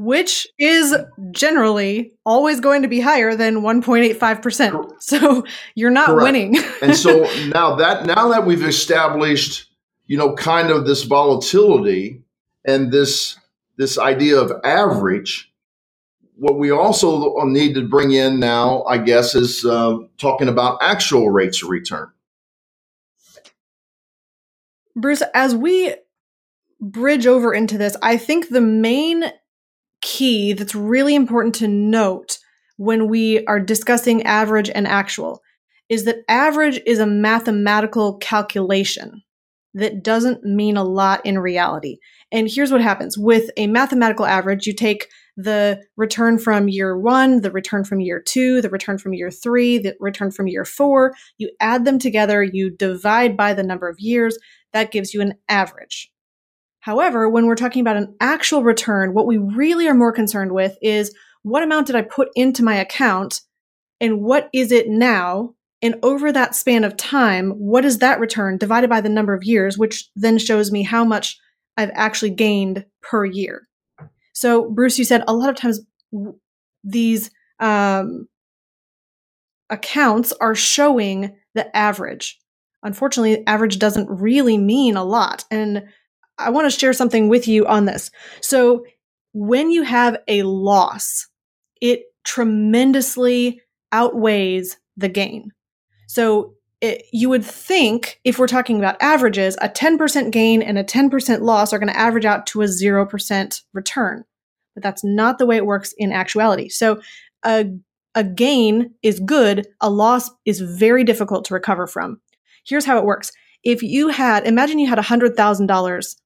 which 0.00 0.48
is 0.58 0.96
generally 1.30 2.10
always 2.24 2.58
going 2.58 2.80
to 2.80 2.88
be 2.88 3.00
higher 3.00 3.36
than 3.36 3.56
1.85%. 3.56 4.86
So 5.00 5.44
you're 5.74 5.90
not 5.90 6.06
Correct. 6.06 6.22
winning. 6.24 6.58
and 6.82 6.96
so 6.96 7.28
now 7.48 7.74
that 7.76 8.06
now 8.06 8.28
that 8.28 8.46
we've 8.46 8.62
established, 8.62 9.66
you 10.06 10.16
know, 10.16 10.34
kind 10.34 10.70
of 10.70 10.86
this 10.86 11.02
volatility 11.02 12.22
and 12.64 12.90
this 12.90 13.38
this 13.76 13.98
idea 13.98 14.38
of 14.38 14.52
average, 14.64 15.52
what 16.36 16.58
we 16.58 16.70
also 16.70 17.34
need 17.44 17.74
to 17.74 17.86
bring 17.86 18.12
in 18.12 18.40
now, 18.40 18.84
I 18.84 18.98
guess, 18.98 19.34
is 19.34 19.64
uh, 19.64 19.98
talking 20.16 20.48
about 20.48 20.78
actual 20.80 21.28
rates 21.28 21.62
of 21.62 21.68
return. 21.68 22.10
Bruce, 24.96 25.22
as 25.34 25.54
we 25.54 25.94
bridge 26.80 27.26
over 27.26 27.52
into 27.52 27.76
this, 27.76 27.96
I 28.02 28.16
think 28.16 28.48
the 28.48 28.60
main 28.62 29.24
key 30.00 30.52
that's 30.52 30.74
really 30.74 31.14
important 31.14 31.54
to 31.56 31.68
note 31.68 32.38
when 32.76 33.08
we 33.08 33.44
are 33.46 33.60
discussing 33.60 34.22
average 34.22 34.70
and 34.70 34.86
actual 34.86 35.42
is 35.88 36.04
that 36.04 36.24
average 36.28 36.80
is 36.86 36.98
a 36.98 37.06
mathematical 37.06 38.16
calculation 38.18 39.22
that 39.74 40.02
doesn't 40.02 40.42
mean 40.42 40.76
a 40.76 40.84
lot 40.84 41.24
in 41.24 41.38
reality. 41.38 41.98
And 42.32 42.48
here's 42.50 42.72
what 42.72 42.80
happens 42.80 43.16
with 43.18 43.50
a 43.56 43.66
mathematical 43.66 44.24
average 44.24 44.66
you 44.66 44.74
take 44.74 45.08
the 45.36 45.82
return 45.96 46.38
from 46.38 46.68
year 46.68 46.98
one, 46.98 47.40
the 47.40 47.50
return 47.50 47.84
from 47.84 48.00
year 48.00 48.20
two, 48.20 48.60
the 48.60 48.70
return 48.70 48.98
from 48.98 49.14
year 49.14 49.30
three, 49.30 49.78
the 49.78 49.94
return 50.00 50.30
from 50.30 50.48
year 50.48 50.64
four, 50.64 51.14
you 51.38 51.50
add 51.60 51.84
them 51.84 51.98
together, 51.98 52.42
you 52.42 52.70
divide 52.70 53.36
by 53.36 53.54
the 53.54 53.62
number 53.62 53.88
of 53.88 54.00
years, 54.00 54.38
that 54.72 54.92
gives 54.92 55.14
you 55.14 55.20
an 55.20 55.34
average. 55.48 56.10
However, 56.80 57.28
when 57.28 57.46
we're 57.46 57.56
talking 57.56 57.80
about 57.80 57.96
an 57.96 58.14
actual 58.20 58.62
return, 58.62 59.14
what 59.14 59.26
we 59.26 59.38
really 59.38 59.86
are 59.86 59.94
more 59.94 60.12
concerned 60.12 60.52
with 60.52 60.76
is 60.82 61.14
what 61.42 61.62
amount 61.62 61.86
did 61.86 61.96
I 61.96 62.02
put 62.02 62.28
into 62.34 62.62
my 62.62 62.76
account 62.76 63.42
and 64.00 64.22
what 64.22 64.48
is 64.52 64.72
it 64.72 64.88
now? 64.88 65.54
And 65.82 65.96
over 66.02 66.32
that 66.32 66.54
span 66.54 66.84
of 66.84 66.96
time, 66.96 67.50
what 67.52 67.84
is 67.84 67.98
that 67.98 68.20
return 68.20 68.58
divided 68.58 68.90
by 68.90 69.00
the 69.00 69.08
number 69.08 69.34
of 69.34 69.44
years, 69.44 69.78
which 69.78 70.08
then 70.14 70.38
shows 70.38 70.70
me 70.70 70.82
how 70.82 71.04
much 71.04 71.38
I've 71.76 71.90
actually 71.94 72.30
gained 72.30 72.84
per 73.02 73.24
year. 73.24 73.66
So, 74.32 74.70
Bruce, 74.70 74.98
you 74.98 75.04
said 75.04 75.24
a 75.26 75.34
lot 75.34 75.48
of 75.48 75.56
times 75.56 75.80
these 76.84 77.30
um, 77.58 78.28
accounts 79.70 80.32
are 80.40 80.54
showing 80.54 81.36
the 81.54 81.74
average. 81.76 82.38
Unfortunately, 82.82 83.46
average 83.46 83.78
doesn't 83.78 84.08
really 84.08 84.58
mean 84.58 84.96
a 84.96 85.04
lot. 85.04 85.44
And 85.50 85.84
I 86.40 86.50
want 86.50 86.70
to 86.70 86.78
share 86.78 86.92
something 86.92 87.28
with 87.28 87.46
you 87.46 87.66
on 87.66 87.84
this. 87.84 88.10
So, 88.40 88.84
when 89.32 89.70
you 89.70 89.82
have 89.82 90.16
a 90.26 90.42
loss, 90.42 91.28
it 91.80 92.02
tremendously 92.24 93.60
outweighs 93.92 94.76
the 94.96 95.08
gain. 95.08 95.52
So, 96.08 96.54
it, 96.80 97.04
you 97.12 97.28
would 97.28 97.44
think 97.44 98.20
if 98.24 98.38
we're 98.38 98.46
talking 98.46 98.78
about 98.78 99.00
averages, 99.02 99.56
a 99.60 99.68
10% 99.68 100.30
gain 100.30 100.62
and 100.62 100.78
a 100.78 100.84
10% 100.84 101.42
loss 101.42 101.72
are 101.72 101.78
going 101.78 101.92
to 101.92 101.98
average 101.98 102.24
out 102.24 102.46
to 102.48 102.62
a 102.62 102.66
0% 102.66 103.62
return. 103.72 104.24
But 104.74 104.82
that's 104.82 105.04
not 105.04 105.38
the 105.38 105.46
way 105.46 105.56
it 105.56 105.66
works 105.66 105.92
in 105.98 106.12
actuality. 106.12 106.68
So 106.70 107.00
a, 107.44 107.66
a 108.14 108.24
gain 108.24 108.94
is 109.02 109.20
good, 109.20 109.66
a 109.80 109.90
loss 109.90 110.30
is 110.46 110.60
very 110.60 111.04
difficult 111.04 111.44
to 111.46 111.54
recover 111.54 111.86
from. 111.86 112.20
Here's 112.64 112.86
how 112.86 112.98
it 112.98 113.04
works. 113.04 113.30
If 113.62 113.82
you 113.82 114.08
had, 114.08 114.46
imagine 114.46 114.78
you 114.78 114.88
had 114.88 114.98
$100,000 114.98 116.16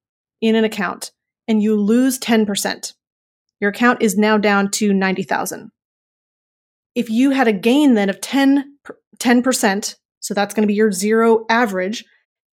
in 0.44 0.56
an 0.56 0.64
account 0.64 1.12
and 1.48 1.62
you 1.62 1.80
lose 1.80 2.18
10%, 2.18 2.92
your 3.60 3.70
account 3.70 4.02
is 4.02 4.16
now 4.16 4.36
down 4.36 4.70
to 4.72 4.92
90,000. 4.92 5.70
If 6.94 7.08
you 7.08 7.30
had 7.30 7.48
a 7.48 7.52
gain 7.52 7.94
then 7.94 8.10
of 8.10 8.20
10, 8.20 8.76
10%, 9.18 9.94
so 10.20 10.34
that's 10.34 10.54
going 10.54 10.62
to 10.62 10.68
be 10.68 10.74
your 10.74 10.92
zero 10.92 11.44
average. 11.48 12.04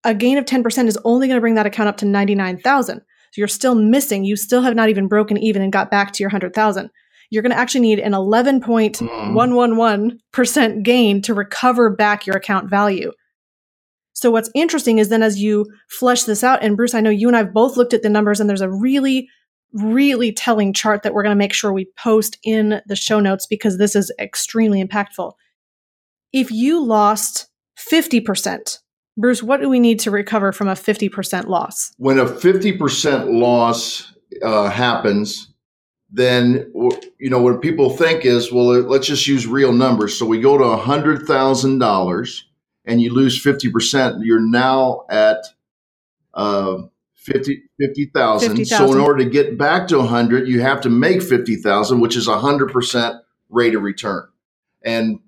A 0.04 0.16
gain 0.16 0.38
of 0.38 0.46
10% 0.46 0.88
is 0.88 0.98
only 1.04 1.28
going 1.28 1.38
to 1.38 1.42
bring 1.42 1.56
that 1.56 1.66
account 1.66 1.90
up 1.90 1.98
to 1.98 2.06
99,000. 2.06 3.00
So 3.00 3.04
you're 3.36 3.48
still 3.48 3.76
missing. 3.76 4.24
You 4.24 4.36
still 4.36 4.62
have 4.62 4.76
not 4.76 4.90
even 4.90 5.08
broken 5.08 5.38
even 5.38 5.62
and 5.62 5.72
got 5.72 5.92
back 5.92 6.12
to 6.14 6.24
your 6.24 6.30
100,000. 6.30 6.90
You're 7.30 7.44
going 7.44 7.52
to 7.52 7.58
actually 7.58 7.82
need 7.82 8.00
an 8.00 8.14
11.111% 8.14 10.74
hmm. 10.74 10.82
gain 10.82 11.22
to 11.22 11.34
recover 11.34 11.90
back 11.90 12.26
your 12.26 12.36
account 12.36 12.70
value. 12.70 13.12
So 14.14 14.32
what's 14.32 14.52
interesting 14.54 14.98
is 14.98 15.10
then 15.10 15.24
as 15.24 15.42
you 15.42 15.66
flesh 15.90 16.24
this 16.24 16.44
out, 16.44 16.64
and 16.64 16.76
Bruce, 16.76 16.94
I 16.94 17.02
know 17.02 17.10
you 17.10 17.28
and 17.28 17.38
I've 17.38 17.54
both 17.54 17.78
looked 17.78 17.94
at 17.94 18.04
the 18.04 18.10
numbers, 18.10 18.40
and 18.40 18.50
there's 18.50 18.62
a 18.62 18.70
really, 18.70 19.28
really 19.74 20.32
telling 20.32 20.74
chart 20.74 21.04
that 21.04 21.14
we're 21.14 21.24
going 21.24 21.36
to 21.36 21.40
make 21.40 21.54
sure 21.54 21.72
we 21.72 21.88
post 21.98 22.38
in 22.44 22.82
the 22.88 22.96
show 22.96 23.20
notes 23.20 23.48
because 23.48 23.78
this 23.78 23.96
is 23.96 24.12
extremely 24.20 24.84
impactful. 24.84 25.34
If 26.34 26.52
you 26.52 26.84
lost 26.84 27.48
50%. 27.90 28.80
Bruce, 29.18 29.44
what 29.44 29.62
do 29.62 29.70
we 29.70 29.80
need 29.80 30.00
to 30.02 30.12
recover 30.12 30.52
from 30.52 30.68
a 30.68 30.74
50% 30.74 31.48
loss? 31.48 31.92
When 31.98 32.18
a 32.18 32.26
50% 32.26 33.40
loss 33.40 34.14
uh, 34.42 34.70
happens, 34.70 35.54
then 36.12 36.72
you 37.20 37.30
know 37.30 37.42
what 37.42 37.62
people 37.62 37.90
think 37.90 38.26
is, 38.26 38.52
well, 38.52 38.68
let's 38.82 39.08
just 39.08 39.28
use 39.28 39.48
real 39.48 39.74
numbers. 39.74 40.18
So 40.18 40.26
we 40.26 40.40
go 40.40 40.58
to 40.58 40.64
$100,000 40.64 42.42
and 42.86 43.02
you 43.02 43.14
lose 43.14 43.44
50%, 43.44 44.22
you're 44.24 44.40
now 44.40 45.06
at 45.10 45.38
uh, 46.34 46.84
50 47.16 47.64
50,000. 47.80 48.50
50, 48.50 48.66
so 48.66 48.92
in 48.92 49.00
order 49.00 49.24
to 49.24 49.30
get 49.30 49.58
back 49.58 49.88
to 49.90 49.98
100, 49.98 50.48
you 50.48 50.62
have 50.62 50.82
to 50.82 50.90
make 50.90 51.22
50,000, 51.22 52.00
which 52.00 52.16
is 52.16 52.28
a 52.28 52.32
100% 52.32 53.20
rate 53.50 53.76
of 53.76 53.82
return. 53.82 54.28
And 54.84 55.20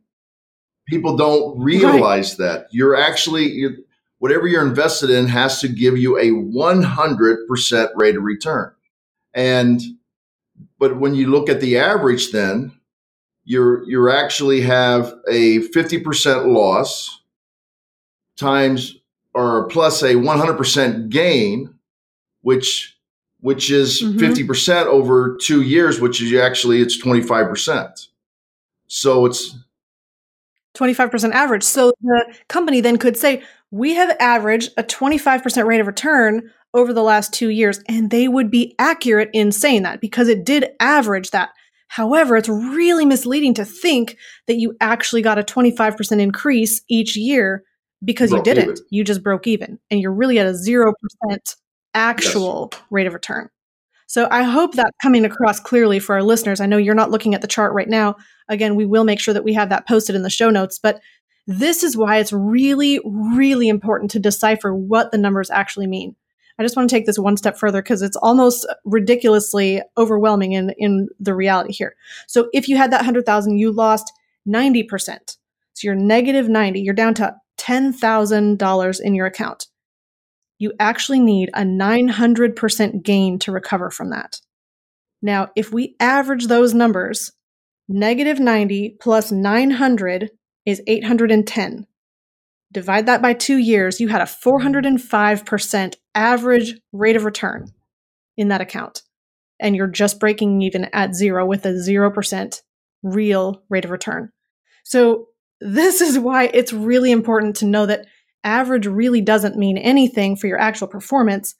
people 0.87 1.15
don't 1.15 1.59
realize 1.59 2.31
right. 2.31 2.47
that 2.47 2.67
you're 2.71 2.95
actually 2.95 3.49
you're, 3.51 3.75
whatever 4.19 4.47
you're 4.47 4.65
invested 4.65 5.09
in 5.09 5.27
has 5.27 5.61
to 5.61 5.67
give 5.67 5.97
you 5.97 6.17
a 6.17 6.29
100% 6.29 7.89
rate 7.95 8.15
of 8.15 8.23
return 8.23 8.73
and 9.33 9.81
but 10.79 10.99
when 10.99 11.15
you 11.15 11.27
look 11.27 11.49
at 11.49 11.61
the 11.61 11.77
average 11.77 12.31
then 12.31 12.71
you're 13.45 13.83
you 13.89 14.09
actually 14.09 14.61
have 14.61 15.13
a 15.27 15.59
50% 15.69 16.53
loss 16.53 17.21
times 18.37 18.97
or 19.33 19.67
plus 19.67 20.01
a 20.01 20.13
100% 20.15 21.09
gain 21.09 21.73
which 22.41 22.97
which 23.39 23.69
is 23.69 24.01
mm-hmm. 24.01 24.19
50% 24.19 24.85
over 24.85 25.37
2 25.41 25.61
years 25.61 25.99
which 25.99 26.21
is 26.21 26.33
actually 26.39 26.81
it's 26.81 27.01
25% 27.01 28.07
so 28.87 29.25
it's 29.25 29.55
25% 30.75 31.31
average. 31.31 31.63
So 31.63 31.93
the 32.01 32.35
company 32.47 32.81
then 32.81 32.97
could 32.97 33.17
say, 33.17 33.43
we 33.71 33.93
have 33.95 34.15
averaged 34.19 34.71
a 34.77 34.83
25% 34.83 35.65
rate 35.65 35.79
of 35.79 35.87
return 35.87 36.51
over 36.73 36.93
the 36.93 37.03
last 37.03 37.33
two 37.33 37.49
years. 37.49 37.81
And 37.87 38.09
they 38.09 38.27
would 38.27 38.49
be 38.49 38.75
accurate 38.79 39.29
in 39.33 39.51
saying 39.51 39.83
that 39.83 40.01
because 40.01 40.27
it 40.27 40.45
did 40.45 40.71
average 40.79 41.31
that. 41.31 41.49
However, 41.87 42.35
it's 42.35 42.49
really 42.49 43.05
misleading 43.05 43.53
to 43.55 43.65
think 43.65 44.17
that 44.47 44.55
you 44.55 44.75
actually 44.81 45.21
got 45.21 45.37
a 45.37 45.43
25% 45.43 46.19
increase 46.19 46.81
each 46.89 47.15
year 47.15 47.63
because 48.03 48.29
broke 48.31 48.45
you 48.45 48.53
didn't. 48.53 48.71
Even. 48.71 48.85
You 48.89 49.03
just 49.03 49.23
broke 49.23 49.47
even 49.47 49.79
and 49.89 49.99
you're 49.99 50.13
really 50.13 50.39
at 50.39 50.47
a 50.47 50.51
0% 50.51 50.93
actual 51.93 52.69
yes. 52.71 52.81
rate 52.89 53.07
of 53.07 53.13
return. 53.13 53.49
So 54.07 54.27
I 54.29 54.43
hope 54.43 54.75
that 54.75 54.91
coming 55.01 55.25
across 55.25 55.59
clearly 55.59 55.99
for 55.99 56.13
our 56.15 56.23
listeners. 56.23 56.59
I 56.59 56.65
know 56.65 56.77
you're 56.77 56.93
not 56.93 57.09
looking 57.09 57.33
at 57.33 57.41
the 57.41 57.47
chart 57.47 57.73
right 57.73 57.89
now, 57.89 58.15
Again, 58.49 58.75
we 58.75 58.85
will 58.85 59.03
make 59.03 59.19
sure 59.19 59.33
that 59.33 59.43
we 59.43 59.53
have 59.53 59.69
that 59.69 59.87
posted 59.87 60.15
in 60.15 60.23
the 60.23 60.29
show 60.29 60.49
notes, 60.49 60.79
but 60.79 61.01
this 61.47 61.83
is 61.83 61.97
why 61.97 62.17
it's 62.17 62.33
really, 62.33 62.99
really 63.05 63.67
important 63.67 64.11
to 64.11 64.19
decipher 64.19 64.73
what 64.73 65.11
the 65.11 65.17
numbers 65.17 65.49
actually 65.49 65.87
mean. 65.87 66.15
I 66.59 66.63
just 66.63 66.75
want 66.75 66.89
to 66.89 66.95
take 66.95 67.05
this 67.05 67.17
one 67.17 67.35
step 67.35 67.57
further 67.57 67.81
because 67.81 68.01
it's 68.01 68.15
almost 68.17 68.67
ridiculously 68.85 69.81
overwhelming 69.97 70.51
in, 70.51 70.73
in 70.77 71.09
the 71.19 71.33
reality 71.33 71.73
here. 71.73 71.95
So 72.27 72.49
if 72.53 72.69
you 72.69 72.77
had 72.77 72.91
that 72.91 72.97
100,000, 72.97 73.57
you 73.57 73.71
lost 73.71 74.13
90%. 74.47 74.87
So 75.73 75.87
you're 75.87 75.95
negative 75.95 76.47
90, 76.47 76.79
you're 76.79 76.93
down 76.93 77.15
to 77.15 77.35
$10,000 77.63 79.01
in 79.01 79.15
your 79.15 79.25
account. 79.25 79.67
You 80.59 80.73
actually 80.79 81.19
need 81.19 81.49
a 81.53 81.61
900% 81.61 83.03
gain 83.03 83.39
to 83.39 83.51
recover 83.51 83.89
from 83.89 84.09
that. 84.11 84.39
Now, 85.21 85.49
if 85.55 85.71
we 85.71 85.95
average 85.99 86.47
those 86.47 86.73
numbers, 86.73 87.31
Negative 87.89 88.39
90 88.39 88.97
plus 89.01 89.31
900 89.31 90.31
is 90.65 90.81
810. 90.87 91.85
Divide 92.71 93.05
that 93.05 93.21
by 93.21 93.33
two 93.33 93.57
years, 93.57 93.99
you 93.99 94.07
had 94.07 94.21
a 94.21 94.25
405% 94.25 95.95
average 96.15 96.79
rate 96.93 97.15
of 97.15 97.25
return 97.25 97.67
in 98.37 98.47
that 98.47 98.61
account. 98.61 99.03
And 99.59 99.75
you're 99.75 99.87
just 99.87 100.19
breaking 100.19 100.61
even 100.61 100.85
at 100.93 101.13
zero 101.13 101.45
with 101.45 101.65
a 101.65 101.73
0% 101.73 102.61
real 103.03 103.63
rate 103.69 103.85
of 103.85 103.91
return. 103.91 104.29
So, 104.83 105.27
this 105.63 106.01
is 106.01 106.19
why 106.19 106.45
it's 106.53 106.73
really 106.73 107.11
important 107.11 107.55
to 107.57 107.65
know 107.65 107.85
that 107.85 108.05
average 108.43 108.85
really 108.85 109.21
doesn't 109.21 109.57
mean 109.57 109.77
anything 109.77 110.35
for 110.35 110.47
your 110.47 110.59
actual 110.59 110.87
performance. 110.87 111.55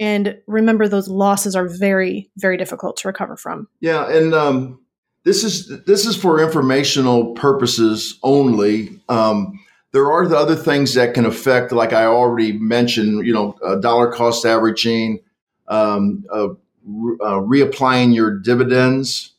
And 0.00 0.38
remember, 0.46 0.88
those 0.88 1.08
losses 1.08 1.56
are 1.56 1.68
very, 1.68 2.30
very 2.36 2.56
difficult 2.56 2.96
to 2.98 3.08
recover 3.08 3.36
from. 3.36 3.68
Yeah. 3.80 4.08
And 4.08 4.32
um, 4.32 4.80
this 5.24 5.44
is 5.44 5.84
this 5.84 6.06
is 6.06 6.16
for 6.16 6.42
informational 6.42 7.34
purposes 7.34 8.18
only. 8.22 9.00
Um, 9.08 9.58
there 9.92 10.10
are 10.10 10.26
the 10.26 10.36
other 10.36 10.54
things 10.54 10.94
that 10.94 11.14
can 11.14 11.26
affect, 11.26 11.72
like 11.72 11.92
I 11.92 12.04
already 12.04 12.52
mentioned, 12.52 13.26
you 13.26 13.32
know, 13.32 13.56
uh, 13.64 13.76
dollar 13.76 14.12
cost 14.12 14.44
averaging, 14.44 15.20
um, 15.66 16.24
uh, 16.32 16.48
re- 16.86 17.16
uh, 17.20 17.40
reapplying 17.40 18.14
your 18.14 18.38
dividends 18.38 19.32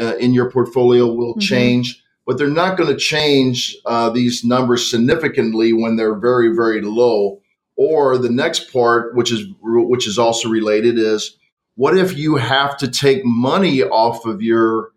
uh, 0.00 0.16
in 0.16 0.34
your 0.34 0.50
portfolio 0.50 1.06
will 1.06 1.32
mm-hmm. 1.32 1.40
change, 1.40 2.01
but 2.26 2.38
they're 2.38 2.48
not 2.48 2.76
going 2.76 2.88
to 2.90 2.96
change 2.96 3.76
uh, 3.84 4.10
these 4.10 4.44
numbers 4.44 4.90
significantly 4.90 5.72
when 5.72 5.96
they're 5.96 6.18
very, 6.18 6.54
very 6.54 6.80
low. 6.80 7.40
Or 7.76 8.18
the 8.18 8.30
next 8.30 8.72
part, 8.72 9.16
which 9.16 9.32
is 9.32 9.46
which 9.60 10.06
is 10.06 10.18
also 10.18 10.48
related, 10.48 10.98
is 10.98 11.38
what 11.74 11.96
if 11.96 12.16
you 12.16 12.36
have 12.36 12.76
to 12.78 12.88
take 12.88 13.24
money 13.24 13.82
off 13.82 14.26
of 14.26 14.42
your 14.42 14.90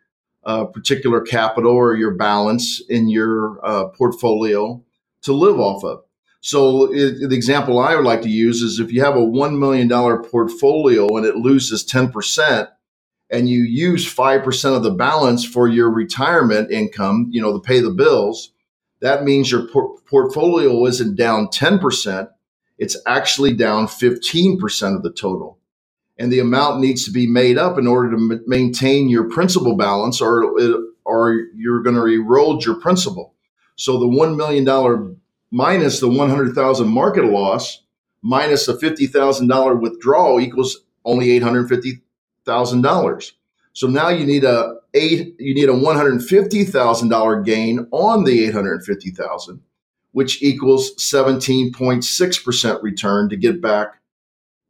uh, 0.46 0.66
particular 0.66 1.22
capital 1.22 1.72
or 1.72 1.96
your 1.96 2.14
balance 2.14 2.82
in 2.90 3.10
your 3.10 3.60
uh, 3.66 3.86
portfolio 3.88 4.84
to 5.24 5.34
live 5.34 5.60
off 5.60 5.84
of. 5.84 6.04
So 6.42 6.94
it, 6.94 7.30
the 7.30 7.36
example 7.36 7.80
I 7.80 7.96
would 7.96 8.06
like 8.06 8.22
to 8.22 8.30
use 8.30 8.62
is 8.62 8.80
if 8.80 8.92
you 8.92 9.02
have 9.04 9.16
a 9.16 9.20
$1 9.20 9.58
million 9.58 9.90
portfolio 10.24 11.18
and 11.18 11.26
it 11.26 11.38
loses 11.38 11.84
10% 11.84 12.68
and 13.30 13.50
you 13.50 13.64
use 13.64 14.12
5% 14.12 14.76
of 14.76 14.84
the 14.84 14.92
balance 14.92 15.44
for 15.46 15.68
your 15.68 15.90
retirement 15.90 16.72
income, 16.72 17.28
you 17.32 17.42
know, 17.42 17.54
to 17.54 17.60
pay 17.60 17.80
the 17.80 17.92
bills, 17.92 18.52
that 19.02 19.24
means 19.24 19.52
your 19.52 19.68
por- 19.68 19.98
portfolio 20.02 20.86
isn't 20.86 21.16
down 21.16 21.48
10%. 21.48 22.30
It's 22.78 22.98
actually 23.08 23.54
down 23.54 23.88
15% 23.88 24.96
of 24.96 25.04
the 25.04 25.12
total 25.12 25.60
and 26.18 26.32
the 26.32 26.40
amount 26.40 26.80
needs 26.80 27.06
to 27.06 27.12
be 27.12 27.28
made 27.28 27.58
up 27.58 27.78
in 27.78 27.88
order 27.88 28.12
to 28.12 28.18
m- 28.18 28.44
maintain 28.48 29.10
your 29.10 29.30
principal 29.30 29.76
balance 29.76 30.22
or 30.22 30.58
it, 30.60 30.76
or 31.04 31.34
you're 31.56 31.84
going 31.84 31.96
to 31.96 32.06
erode 32.06 32.64
your 32.64 32.76
principal. 32.80 33.34
So 33.76 34.00
the 34.00 34.08
1 34.08 34.38
million 34.38 34.64
dollar 34.64 35.14
minus 35.52 36.00
the 36.00 36.10
100,000 36.10 36.88
market 36.88 37.26
loss 37.26 37.82
minus 38.22 38.68
a 38.68 38.74
$50,000 38.74 39.82
withdrawal 39.82 40.40
equals 40.40 40.78
only 41.04 41.40
$850,000. 42.46 43.32
So 43.74 43.88
now 43.88 44.10
you 44.10 44.26
need 44.26 44.46
a 44.46 44.76
eight, 44.94 45.36
you 45.38 45.54
need 45.54 45.68
a 45.68 45.74
one 45.74 45.98
hundred 45.98 46.24
fifty 46.24 46.64
thousand 46.64 47.10
dollar 47.10 47.42
gain 47.42 47.88
on 47.92 48.24
the 48.24 48.46
eight 48.46 48.54
hundred 48.54 48.86
fifty 48.86 49.12
thousand, 49.12 49.60
which 50.14 50.42
equals 50.42 50.92
seventeen 51.04 51.74
point 51.74 52.06
six 52.06 52.40
percent 52.40 52.82
return 52.82 53.28
to 53.30 53.36
get 53.36 53.62
back 53.62 54.00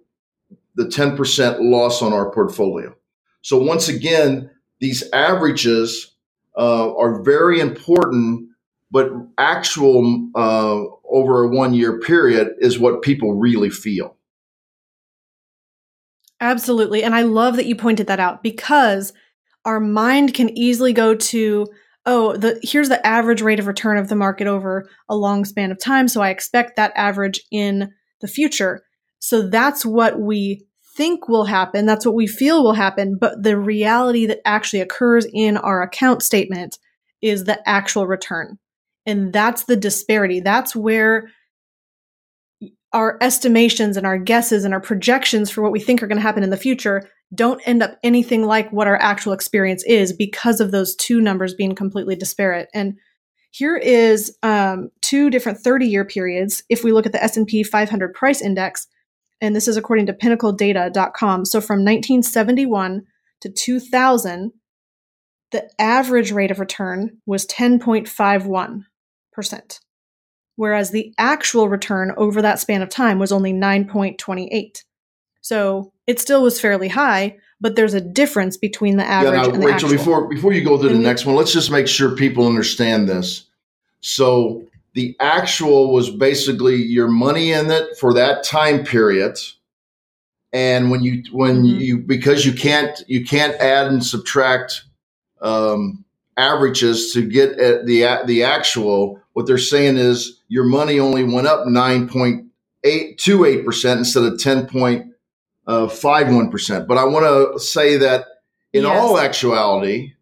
the 0.73 0.85
10% 0.85 1.57
loss 1.61 2.01
on 2.01 2.13
our 2.13 2.31
portfolio. 2.31 2.95
So 3.43 3.59
once 3.59 3.89
again, 3.89 4.49
these 4.79 5.03
averages 5.13 6.15
uh, 6.57 6.91
are 6.95 7.21
very 7.21 7.59
important, 7.59 8.49
but 8.89 9.11
actual 9.37 10.29
uh, 10.33 10.81
over 11.07 11.43
a 11.43 11.49
one 11.49 11.75
year 11.75 11.99
period 11.99 12.55
is 12.57 12.79
what 12.79 13.03
people 13.03 13.35
really 13.35 13.69
feel. 13.69 14.15
Absolutely. 16.41 17.03
And 17.03 17.13
I 17.13 17.21
love 17.21 17.57
that 17.57 17.67
you 17.67 17.75
pointed 17.75 18.07
that 18.07 18.19
out 18.19 18.41
because 18.41 19.13
our 19.63 19.79
mind 19.79 20.33
can 20.33 20.49
easily 20.57 20.91
go 20.91 21.13
to, 21.13 21.67
oh, 22.05 22.35
the 22.35 22.59
here's 22.63 22.89
the 22.89 23.05
average 23.05 23.41
rate 23.41 23.59
of 23.59 23.67
return 23.67 23.97
of 23.97 24.09
the 24.09 24.15
market 24.15 24.47
over 24.47 24.89
a 25.09 25.15
long 25.15 25.45
span 25.45 25.71
of 25.71 25.79
time. 25.79 26.07
So 26.07 26.21
I 26.21 26.29
expect 26.29 26.75
that 26.75 26.93
average 26.95 27.41
in 27.51 27.91
the 28.21 28.27
future. 28.27 28.81
So 29.19 29.47
that's 29.47 29.85
what 29.85 30.19
we 30.19 30.65
think 30.97 31.27
will 31.27 31.45
happen. 31.45 31.85
That's 31.85 32.05
what 32.05 32.15
we 32.15 32.27
feel 32.27 32.63
will 32.63 32.73
happen. 32.73 33.17
But 33.19 33.43
the 33.43 33.57
reality 33.57 34.25
that 34.27 34.39
actually 34.45 34.81
occurs 34.81 35.25
in 35.33 35.57
our 35.57 35.81
account 35.81 36.21
statement 36.21 36.77
is 37.21 37.45
the 37.45 37.67
actual 37.67 38.05
return. 38.05 38.57
And 39.05 39.33
that's 39.33 39.63
the 39.63 39.75
disparity. 39.75 40.39
That's 40.39 40.75
where 40.75 41.29
our 42.93 43.17
estimations 43.21 43.97
and 43.97 44.05
our 44.05 44.17
guesses 44.17 44.63
and 44.63 44.73
our 44.73 44.79
projections 44.79 45.49
for 45.49 45.61
what 45.61 45.71
we 45.71 45.79
think 45.79 46.01
are 46.01 46.07
going 46.07 46.17
to 46.17 46.21
happen 46.21 46.43
in 46.43 46.49
the 46.49 46.57
future 46.57 47.09
don't 47.33 47.61
end 47.67 47.81
up 47.81 47.97
anything 48.03 48.45
like 48.45 48.71
what 48.71 48.87
our 48.87 48.97
actual 49.01 49.33
experience 49.33 49.83
is 49.85 50.13
because 50.13 50.59
of 50.59 50.71
those 50.71 50.95
two 50.95 51.19
numbers 51.19 51.55
being 51.55 51.73
completely 51.73 52.15
disparate. 52.15 52.69
And 52.73 52.95
here 53.49 53.75
is 53.75 54.37
um, 54.43 54.89
two 55.01 55.29
different 55.29 55.59
30 55.59 55.87
year 55.87 56.05
periods. 56.05 56.63
If 56.69 56.83
we 56.83 56.91
look 56.91 57.05
at 57.05 57.11
the 57.11 57.23
S&P 57.23 57.63
500 57.63 58.13
price 58.13 58.41
index, 58.41 58.87
and 59.41 59.55
this 59.55 59.67
is 59.67 59.77
according 59.77 60.05
to 60.07 60.13
pinnacledata.com. 60.13 61.45
So 61.45 61.59
from 61.59 61.79
1971 61.79 63.03
to 63.41 63.49
2000, 63.49 64.51
the 65.51 65.69
average 65.79 66.31
rate 66.31 66.51
of 66.51 66.59
return 66.59 67.17
was 67.25 67.45
10.51 67.47 68.83
percent, 69.33 69.79
whereas 70.55 70.91
the 70.91 71.13
actual 71.17 71.69
return 71.69 72.13
over 72.17 72.41
that 72.41 72.59
span 72.59 72.81
of 72.81 72.89
time 72.89 73.19
was 73.19 73.31
only 73.31 73.53
9.28. 73.53 74.83
So 75.41 75.91
it 76.07 76.19
still 76.19 76.43
was 76.43 76.59
fairly 76.59 76.87
high, 76.87 77.37
but 77.59 77.75
there's 77.75 77.93
a 77.93 78.01
difference 78.01 78.57
between 78.57 78.97
the 78.97 79.05
average 79.05 79.33
yeah, 79.33 79.41
now, 79.41 79.53
and 79.53 79.61
the 79.61 79.67
Rachel, 79.67 79.89
actual. 79.89 79.97
before 79.97 80.29
before 80.29 80.53
you 80.53 80.63
go 80.63 80.77
to 80.77 80.83
the 80.83 80.93
mm-hmm. 80.93 81.03
next 81.03 81.25
one, 81.25 81.35
let's 81.35 81.53
just 81.53 81.71
make 81.71 81.87
sure 81.87 82.15
people 82.15 82.47
understand 82.47 83.09
this. 83.09 83.45
So 84.01 84.63
the 84.93 85.15
actual 85.19 85.91
was 85.93 86.09
basically 86.09 86.75
your 86.75 87.07
money 87.07 87.51
in 87.51 87.71
it 87.71 87.97
for 87.97 88.13
that 88.13 88.43
time 88.43 88.83
period. 88.83 89.37
And 90.51 90.91
when 90.91 91.03
you 91.03 91.23
when 91.31 91.63
mm-hmm. 91.63 91.79
you 91.79 91.97
because 91.97 92.45
you 92.45 92.53
can't 92.53 93.01
you 93.07 93.25
can't 93.25 93.55
add 93.55 93.87
and 93.87 94.05
subtract 94.05 94.83
um, 95.41 96.05
averages 96.37 97.11
to 97.13 97.27
get 97.27 97.59
at 97.59 97.85
the 97.85 98.19
the 98.25 98.43
actual, 98.43 99.19
what 99.33 99.45
they're 99.47 99.57
saying 99.57 99.97
is 99.97 100.39
your 100.47 100.63
money 100.63 100.99
only 100.99 101.23
went 101.23 101.47
up 101.47 101.65
9.828% 101.65 103.97
instead 103.97 104.23
of 104.23 104.33
10.51%. 104.33 106.87
But 106.87 106.97
I 106.97 107.03
want 107.03 107.25
to 107.25 107.59
say 107.59 107.97
that 107.97 108.25
in 108.71 108.83
yes. 108.83 108.99
all 108.99 109.19
actuality, 109.19 110.13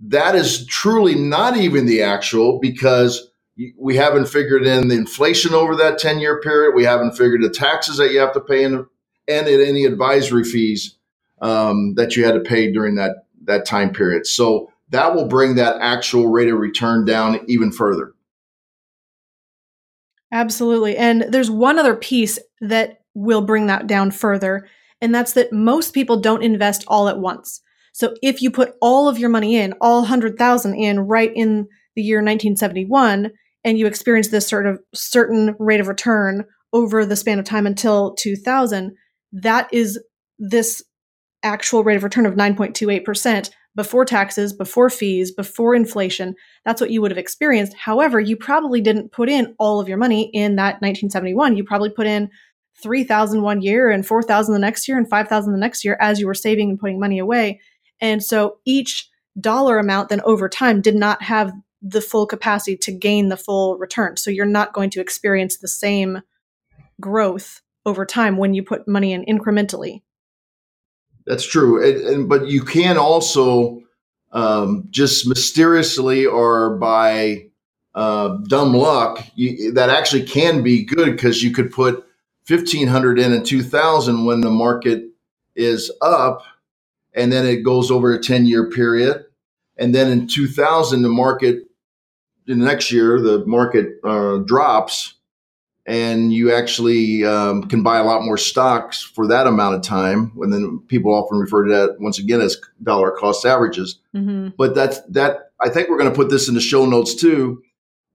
that 0.00 0.34
is 0.34 0.66
truly 0.66 1.14
not 1.14 1.56
even 1.56 1.86
the 1.86 2.02
actual 2.02 2.58
because 2.60 3.30
we 3.76 3.96
haven't 3.96 4.28
figured 4.28 4.66
in 4.66 4.88
the 4.88 4.94
inflation 4.94 5.54
over 5.54 5.74
that 5.76 5.98
10 5.98 6.20
year 6.20 6.40
period. 6.40 6.74
We 6.74 6.84
haven't 6.84 7.16
figured 7.16 7.42
the 7.42 7.50
taxes 7.50 7.96
that 7.96 8.12
you 8.12 8.20
have 8.20 8.32
to 8.34 8.40
pay 8.40 8.64
in, 8.64 8.86
and 9.26 9.46
any 9.46 9.84
advisory 9.84 10.44
fees 10.44 10.96
um, 11.40 11.94
that 11.94 12.16
you 12.16 12.24
had 12.24 12.34
to 12.34 12.40
pay 12.40 12.72
during 12.72 12.94
that, 12.94 13.26
that 13.44 13.66
time 13.66 13.92
period. 13.92 14.26
So 14.26 14.72
that 14.90 15.14
will 15.14 15.26
bring 15.26 15.56
that 15.56 15.80
actual 15.80 16.28
rate 16.28 16.48
of 16.48 16.58
return 16.58 17.04
down 17.04 17.40
even 17.46 17.70
further. 17.70 18.14
Absolutely. 20.32 20.96
And 20.96 21.24
there's 21.28 21.50
one 21.50 21.78
other 21.78 21.94
piece 21.94 22.38
that 22.60 22.98
will 23.14 23.40
bring 23.40 23.66
that 23.66 23.86
down 23.86 24.10
further, 24.10 24.68
and 25.00 25.14
that's 25.14 25.32
that 25.32 25.52
most 25.52 25.94
people 25.94 26.20
don't 26.20 26.42
invest 26.42 26.84
all 26.86 27.08
at 27.08 27.18
once. 27.18 27.60
So 27.92 28.14
if 28.22 28.42
you 28.42 28.50
put 28.50 28.74
all 28.80 29.08
of 29.08 29.18
your 29.18 29.30
money 29.30 29.56
in, 29.56 29.74
all 29.80 30.00
100,000 30.00 30.74
in 30.74 31.00
right 31.00 31.32
in 31.34 31.66
the 31.96 32.02
year 32.02 32.18
1971 32.18 33.30
and 33.64 33.78
you 33.78 33.86
experience 33.86 34.28
this 34.28 34.46
sort 34.46 34.66
of 34.66 34.78
certain 34.94 35.56
rate 35.58 35.80
of 35.80 35.88
return 35.88 36.44
over 36.72 37.04
the 37.04 37.16
span 37.16 37.40
of 37.40 37.44
time 37.44 37.66
until 37.66 38.14
2000, 38.14 38.94
that 39.32 39.68
is 39.72 39.98
this 40.38 40.82
actual 41.42 41.82
rate 41.82 41.96
of 41.96 42.04
return 42.04 42.26
of 42.26 42.34
9.28% 42.34 43.50
before 43.78 44.04
taxes, 44.04 44.52
before 44.52 44.90
fees, 44.90 45.30
before 45.30 45.72
inflation. 45.72 46.34
That's 46.64 46.80
what 46.80 46.90
you 46.90 47.00
would 47.00 47.12
have 47.12 47.18
experienced. 47.18 47.74
However, 47.74 48.18
you 48.18 48.36
probably 48.36 48.80
didn't 48.80 49.12
put 49.12 49.28
in 49.28 49.54
all 49.56 49.78
of 49.78 49.88
your 49.88 49.98
money 49.98 50.30
in 50.34 50.56
that 50.56 50.82
1971. 50.82 51.56
You 51.56 51.62
probably 51.62 51.90
put 51.90 52.08
in 52.08 52.28
3000 52.82 53.40
one 53.40 53.62
year 53.62 53.88
and 53.88 54.04
4000 54.04 54.52
the 54.52 54.58
next 54.58 54.88
year 54.88 54.98
and 54.98 55.08
5000 55.08 55.52
the 55.52 55.58
next 55.60 55.84
year 55.84 55.96
as 56.00 56.18
you 56.18 56.26
were 56.26 56.34
saving 56.34 56.70
and 56.70 56.78
putting 56.80 56.98
money 56.98 57.20
away. 57.20 57.60
And 58.00 58.20
so 58.20 58.58
each 58.64 59.08
dollar 59.40 59.78
amount 59.78 60.08
then 60.08 60.22
over 60.22 60.48
time 60.48 60.80
did 60.80 60.96
not 60.96 61.22
have 61.22 61.52
the 61.80 62.00
full 62.00 62.26
capacity 62.26 62.76
to 62.78 62.90
gain 62.90 63.28
the 63.28 63.36
full 63.36 63.78
return. 63.78 64.16
So 64.16 64.32
you're 64.32 64.44
not 64.44 64.72
going 64.72 64.90
to 64.90 65.00
experience 65.00 65.56
the 65.56 65.68
same 65.68 66.22
growth 67.00 67.62
over 67.86 68.04
time 68.04 68.38
when 68.38 68.54
you 68.54 68.64
put 68.64 68.88
money 68.88 69.12
in 69.12 69.24
incrementally. 69.24 70.02
That's 71.28 71.44
true, 71.44 71.86
and, 71.86 72.06
and, 72.06 72.28
but 72.28 72.48
you 72.48 72.62
can 72.62 72.96
also 72.96 73.82
um, 74.32 74.86
just 74.88 75.28
mysteriously 75.28 76.24
or 76.24 76.78
by 76.78 77.50
uh, 77.94 78.38
dumb 78.46 78.72
luck 78.72 79.22
you, 79.34 79.70
that 79.72 79.90
actually 79.90 80.22
can 80.22 80.62
be 80.62 80.86
good 80.86 81.12
because 81.12 81.42
you 81.42 81.50
could 81.50 81.70
put 81.70 82.02
fifteen 82.44 82.88
hundred 82.88 83.18
in 83.18 83.34
in 83.34 83.44
two 83.44 83.62
thousand 83.62 84.24
when 84.24 84.40
the 84.40 84.50
market 84.50 85.04
is 85.54 85.92
up, 86.00 86.44
and 87.12 87.30
then 87.30 87.44
it 87.46 87.62
goes 87.62 87.90
over 87.90 88.14
a 88.14 88.22
ten 88.22 88.46
year 88.46 88.70
period, 88.70 89.26
and 89.76 89.94
then 89.94 90.10
in 90.10 90.28
two 90.28 90.48
thousand 90.48 91.02
the 91.02 91.10
market 91.10 91.64
in 92.46 92.58
the 92.58 92.64
next 92.64 92.90
year 92.90 93.20
the 93.20 93.44
market 93.44 94.00
uh, 94.02 94.38
drops 94.38 95.17
and 95.88 96.34
you 96.34 96.52
actually 96.52 97.24
um, 97.24 97.62
can 97.62 97.82
buy 97.82 97.96
a 97.96 98.04
lot 98.04 98.22
more 98.22 98.36
stocks 98.36 99.02
for 99.02 99.26
that 99.28 99.46
amount 99.46 99.74
of 99.74 99.80
time. 99.80 100.32
And 100.38 100.52
then 100.52 100.80
people 100.86 101.14
often 101.14 101.38
refer 101.38 101.64
to 101.64 101.72
that 101.72 101.96
once 101.98 102.18
again 102.18 102.42
as 102.42 102.60
dollar 102.82 103.10
cost 103.10 103.46
averages. 103.46 103.98
Mm-hmm. 104.14 104.48
But 104.58 104.74
that's 104.74 105.00
that. 105.08 105.50
I 105.60 105.70
think 105.70 105.88
we're 105.88 105.96
going 105.96 106.10
to 106.10 106.14
put 106.14 106.28
this 106.28 106.46
in 106.46 106.54
the 106.54 106.60
show 106.60 106.84
notes 106.84 107.14
too. 107.14 107.62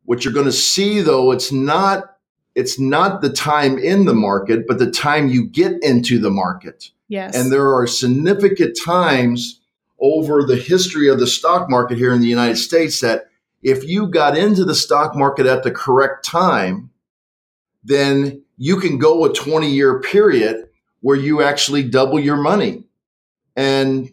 What 0.06 0.24
you're 0.24 0.36
going 0.36 0.46
to 0.46 0.52
see 0.52 1.02
though, 1.02 1.32
it's 1.32 1.52
not 1.52 2.16
it's 2.54 2.80
not 2.80 3.22
the 3.22 3.32
time 3.32 3.80
in 3.80 4.06
the 4.06 4.14
market, 4.14 4.68
but 4.68 4.78
the 4.78 4.92
time 4.92 5.30
you 5.30 5.48
get 5.48 5.82
into 5.82 6.20
the 6.20 6.30
market. 6.30 6.92
Yes. 7.08 7.36
And 7.36 7.52
there 7.52 7.74
are 7.74 7.88
significant 7.88 8.78
times 8.86 9.60
over 10.00 10.44
the 10.44 10.58
history 10.58 11.10
of 11.10 11.20
the 11.20 11.26
stock 11.26 11.72
market 11.72 11.98
here 11.98 12.14
in 12.14 12.22
the 12.22 12.28
United 12.28 12.58
States 12.58 13.02
that 13.02 13.30
if 13.64 13.84
you 13.84 14.08
got 14.08 14.38
into 14.38 14.64
the 14.64 14.76
stock 14.76 15.16
market 15.16 15.48
at 15.48 15.64
the 15.64 15.72
correct 15.72 16.24
time 16.24 16.92
then 17.84 18.44
you 18.58 18.80
can 18.80 18.98
go 18.98 19.26
a 19.26 19.34
20 19.34 19.70
year 19.70 20.00
period 20.00 20.70
where 21.02 21.18
you 21.18 21.42
actually 21.42 21.84
double 21.84 22.20
your 22.20 22.38
money. 22.38 22.86
And 23.56 24.12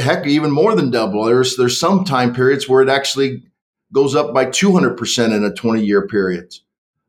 heck, 0.00 0.26
even 0.26 0.50
more 0.50 0.74
than 0.74 0.90
double. 0.90 1.24
There's, 1.24 1.56
there's 1.56 1.78
some 1.78 2.04
time 2.04 2.34
periods 2.34 2.68
where 2.68 2.82
it 2.82 2.88
actually 2.88 3.42
goes 3.92 4.14
up 4.14 4.32
by 4.32 4.46
200% 4.46 5.34
in 5.34 5.44
a 5.44 5.52
20 5.52 5.84
year 5.84 6.06
period, 6.06 6.54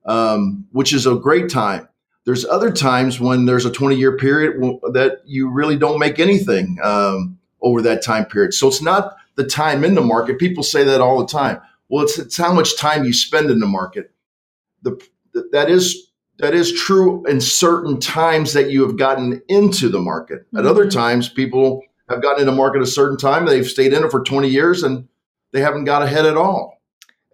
um, 0.05 0.65
which 0.71 0.93
is 0.93 1.05
a 1.05 1.15
great 1.15 1.49
time. 1.49 1.87
There's 2.25 2.45
other 2.45 2.71
times 2.71 3.19
when 3.19 3.45
there's 3.45 3.65
a 3.65 3.71
20 3.71 3.95
year 3.95 4.17
period 4.17 4.59
that 4.93 5.21
you 5.25 5.49
really 5.49 5.77
don't 5.77 5.99
make 5.99 6.19
anything 6.19 6.77
um, 6.83 7.39
over 7.61 7.81
that 7.81 8.03
time 8.03 8.25
period. 8.25 8.53
So 8.53 8.67
it's 8.67 8.81
not 8.81 9.15
the 9.35 9.45
time 9.45 9.83
in 9.83 9.95
the 9.95 10.01
market. 10.01 10.39
People 10.39 10.63
say 10.63 10.83
that 10.83 11.01
all 11.01 11.19
the 11.19 11.31
time. 11.31 11.61
Well, 11.89 12.03
it's, 12.03 12.19
it's 12.19 12.37
how 12.37 12.53
much 12.53 12.77
time 12.77 13.03
you 13.03 13.13
spend 13.13 13.49
in 13.49 13.59
the 13.59 13.65
market. 13.65 14.11
The 14.83 14.95
th- 14.95 15.09
that 15.51 15.69
is 15.69 16.11
that 16.39 16.53
is 16.53 16.71
true 16.71 17.25
in 17.27 17.41
certain 17.41 17.99
times 17.99 18.53
that 18.53 18.69
you 18.69 18.81
have 18.83 18.97
gotten 18.97 19.41
into 19.49 19.89
the 19.89 19.99
market. 19.99 20.45
At 20.57 20.65
other 20.65 20.85
Mhm. 20.85 20.91
times, 20.91 21.27
people 21.27 21.81
have 22.07 22.21
gotten 22.21 22.41
into 22.41 22.53
market 22.53 22.81
a 22.81 22.85
certain 22.87 23.17
time, 23.17 23.45
they've 23.45 23.67
stayed 23.67 23.91
in 23.93 24.03
it 24.05 24.09
for 24.11 24.23
20 24.23 24.47
years 24.47 24.81
and 24.81 25.07
they 25.51 25.59
haven't 25.59 25.83
got 25.83 26.01
ahead 26.01 26.25
at 26.25 26.37
all. 26.37 26.81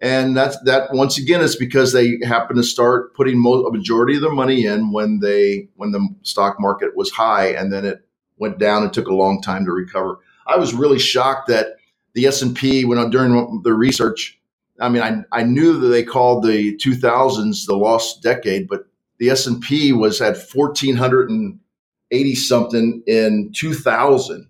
And 0.02 0.36
that's 0.36 0.58
that 0.64 0.92
once 0.92 1.16
again 1.18 1.40
is 1.40 1.56
because 1.56 1.92
they 1.92 2.18
happen 2.24 2.56
to 2.56 2.62
start 2.62 3.14
putting 3.14 3.38
mo- 3.40 3.64
a 3.64 3.72
majority 3.72 4.16
of 4.16 4.22
their 4.22 4.32
money 4.32 4.66
in 4.66 4.92
when 4.92 5.20
they 5.20 5.68
when 5.76 5.92
the 5.92 6.06
stock 6.22 6.56
market 6.60 6.96
was 6.96 7.10
high 7.10 7.46
and 7.48 7.72
then 7.72 7.84
it 7.86 8.00
went 8.38 8.58
down 8.58 8.82
and 8.82 8.92
took 8.92 9.06
a 9.08 9.14
long 9.14 9.40
time 9.40 9.64
to 9.64 9.72
recover. 9.72 10.18
I 10.46 10.56
was 10.58 10.74
really 10.74 10.98
shocked 10.98 11.48
that 11.48 11.76
the 12.12 12.26
S&P 12.26 12.84
when 12.84 12.98
I 12.98 13.08
during 13.08 13.62
the 13.64 13.72
research 13.72 14.38
I 14.80 14.88
mean 14.88 15.02
I 15.02 15.22
I 15.32 15.42
knew 15.42 15.78
that 15.78 15.88
they 15.88 16.02
called 16.02 16.44
the 16.44 16.76
2000s 16.76 17.66
the 17.66 17.76
lost 17.76 18.22
decade 18.22 18.68
but 18.68 18.86
the 19.18 19.30
S&P 19.30 19.92
was 19.92 20.20
at 20.20 20.36
1480 20.36 22.34
something 22.34 23.02
in 23.06 23.50
2000 23.54 24.48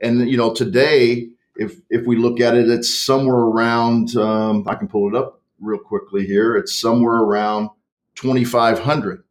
and 0.00 0.30
you 0.30 0.36
know 0.36 0.52
today 0.52 1.28
if 1.56 1.80
if 1.90 2.06
we 2.06 2.16
look 2.16 2.40
at 2.40 2.54
it 2.54 2.68
it's 2.68 2.94
somewhere 3.04 3.36
around 3.36 4.16
um, 4.16 4.66
i 4.68 4.74
can 4.74 4.88
pull 4.88 5.08
it 5.08 5.14
up 5.14 5.42
real 5.62 5.78
quickly 5.78 6.26
here. 6.26 6.56
It's 6.56 6.74
somewhere 6.74 7.16
around 7.16 7.70
2500 8.16 9.24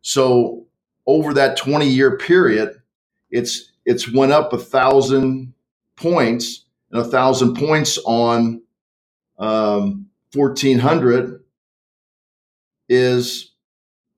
so 0.00 0.64
over 1.06 1.34
that 1.34 1.56
20 1.56 1.88
year 1.88 2.16
period 2.16 2.80
it's 3.32 3.72
it's 3.84 4.12
went 4.12 4.30
up 4.30 4.52
a 4.52 4.58
thousand 4.58 5.52
points 5.96 6.66
and 6.92 7.00
a 7.00 7.04
thousand 7.04 7.56
points 7.56 7.98
on 8.06 8.62
um, 9.38 10.06
1400 10.34 11.42
is 12.88 13.52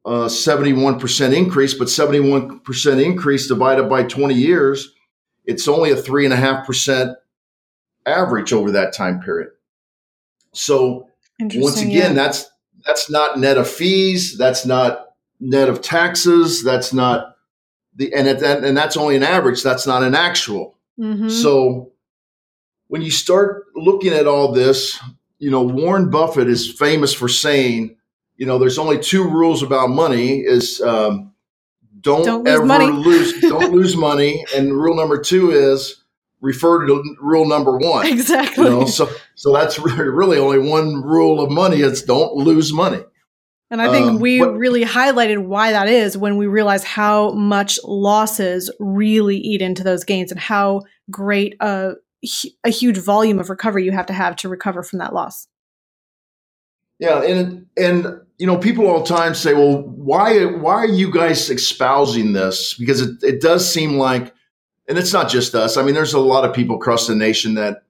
a 0.04 0.26
71% 0.26 1.36
increase 1.36 1.74
but 1.74 1.88
71% 1.88 3.04
increase 3.04 3.46
divided 3.46 3.88
by 3.88 4.02
20 4.02 4.34
years 4.34 4.94
it's 5.44 5.66
only 5.66 5.90
a 5.90 5.96
three 5.96 6.24
and 6.24 6.32
a 6.32 6.36
half 6.36 6.66
percent 6.66 7.16
average 8.06 8.52
over 8.52 8.70
that 8.72 8.92
time 8.92 9.20
period. 9.20 9.48
So 10.52 11.08
once 11.40 11.80
again, 11.80 11.92
yeah. 11.92 12.12
that's 12.12 12.48
that's 12.86 13.10
not 13.10 13.38
net 13.38 13.58
of 13.58 13.68
fees, 13.68 14.36
that's 14.38 14.64
not 14.64 15.08
net 15.38 15.68
of 15.68 15.82
taxes, 15.82 16.62
that's 16.62 16.92
not 16.92 17.36
the 17.94 18.12
and 18.14 18.28
it, 18.28 18.42
and 18.42 18.76
that's 18.76 18.96
only 18.96 19.16
an 19.16 19.22
average. 19.22 19.62
That's 19.62 19.86
not 19.86 20.02
an 20.02 20.14
actual. 20.14 20.76
Mhm. 20.98 21.30
So 21.30 21.89
when 22.90 23.02
you 23.02 23.10
start 23.10 23.66
looking 23.76 24.12
at 24.12 24.26
all 24.26 24.52
this, 24.52 24.98
you 25.38 25.50
know 25.50 25.62
Warren 25.62 26.10
Buffett 26.10 26.48
is 26.48 26.70
famous 26.70 27.14
for 27.14 27.28
saying, 27.28 27.96
you 28.36 28.46
know, 28.46 28.58
there's 28.58 28.78
only 28.78 28.98
two 28.98 29.24
rules 29.28 29.62
about 29.62 29.88
money: 29.90 30.40
is 30.40 30.80
um, 30.80 31.32
don't, 32.00 32.24
Don't 32.24 32.44
lose 32.44 32.54
ever 32.54 32.66
money. 32.66 32.86
lose 32.90 33.40
don't 33.52 33.72
lose 33.72 33.96
money, 33.96 34.44
and 34.54 34.72
rule 34.74 34.96
number 34.96 35.18
two 35.20 35.50
is 35.50 36.02
refer 36.40 36.86
to 36.86 37.16
rule 37.20 37.46
number 37.46 37.76
one. 37.78 38.06
exactly. 38.16 38.64
You 38.64 38.70
know, 38.70 38.84
so 38.86 39.08
so 39.34 39.52
that's 39.52 39.78
really, 39.78 40.08
really 40.20 40.38
only 40.38 40.58
one 40.58 41.02
rule 41.02 41.40
of 41.40 41.50
money: 41.50 41.80
it's 41.80 42.02
don't 42.02 42.34
lose 42.34 42.72
money. 42.72 43.02
And 43.72 43.80
I 43.80 43.88
think 43.92 44.06
Um, 44.08 44.18
we 44.18 44.40
what- 44.40 44.56
really 44.56 44.84
highlighted 44.84 45.44
why 45.44 45.70
that 45.70 45.86
is 45.86 46.18
when 46.18 46.36
we 46.36 46.48
realize 46.48 46.82
how 46.82 47.30
much 47.34 47.78
losses 47.84 48.68
really 48.80 49.36
eat 49.36 49.62
into 49.62 49.84
those 49.84 50.02
gains 50.02 50.32
and 50.32 50.40
how 50.40 50.82
great 51.08 51.54
a, 51.60 51.92
a 52.64 52.70
huge 52.70 52.98
volume 52.98 53.38
of 53.38 53.50
recovery 53.50 53.84
you 53.84 53.92
have 53.92 54.06
to 54.06 54.12
have 54.12 54.36
to 54.36 54.48
recover 54.48 54.82
from 54.82 54.98
that 54.98 55.14
loss. 55.14 55.48
Yeah, 56.98 57.22
and 57.22 57.66
and 57.76 58.20
you 58.38 58.46
know, 58.46 58.58
people 58.58 58.86
all 58.86 59.00
the 59.00 59.06
time 59.06 59.34
say, 59.34 59.54
"Well, 59.54 59.82
why 59.82 60.44
why 60.44 60.74
are 60.74 60.86
you 60.86 61.10
guys 61.10 61.48
espousing 61.48 62.34
this?" 62.34 62.74
Because 62.74 63.00
it, 63.00 63.22
it 63.22 63.40
does 63.40 63.70
seem 63.70 63.96
like, 63.96 64.34
and 64.86 64.98
it's 64.98 65.12
not 65.12 65.30
just 65.30 65.54
us. 65.54 65.76
I 65.76 65.82
mean, 65.82 65.94
there's 65.94 66.12
a 66.12 66.20
lot 66.20 66.44
of 66.44 66.54
people 66.54 66.76
across 66.76 67.06
the 67.06 67.14
nation 67.14 67.54
that 67.54 67.84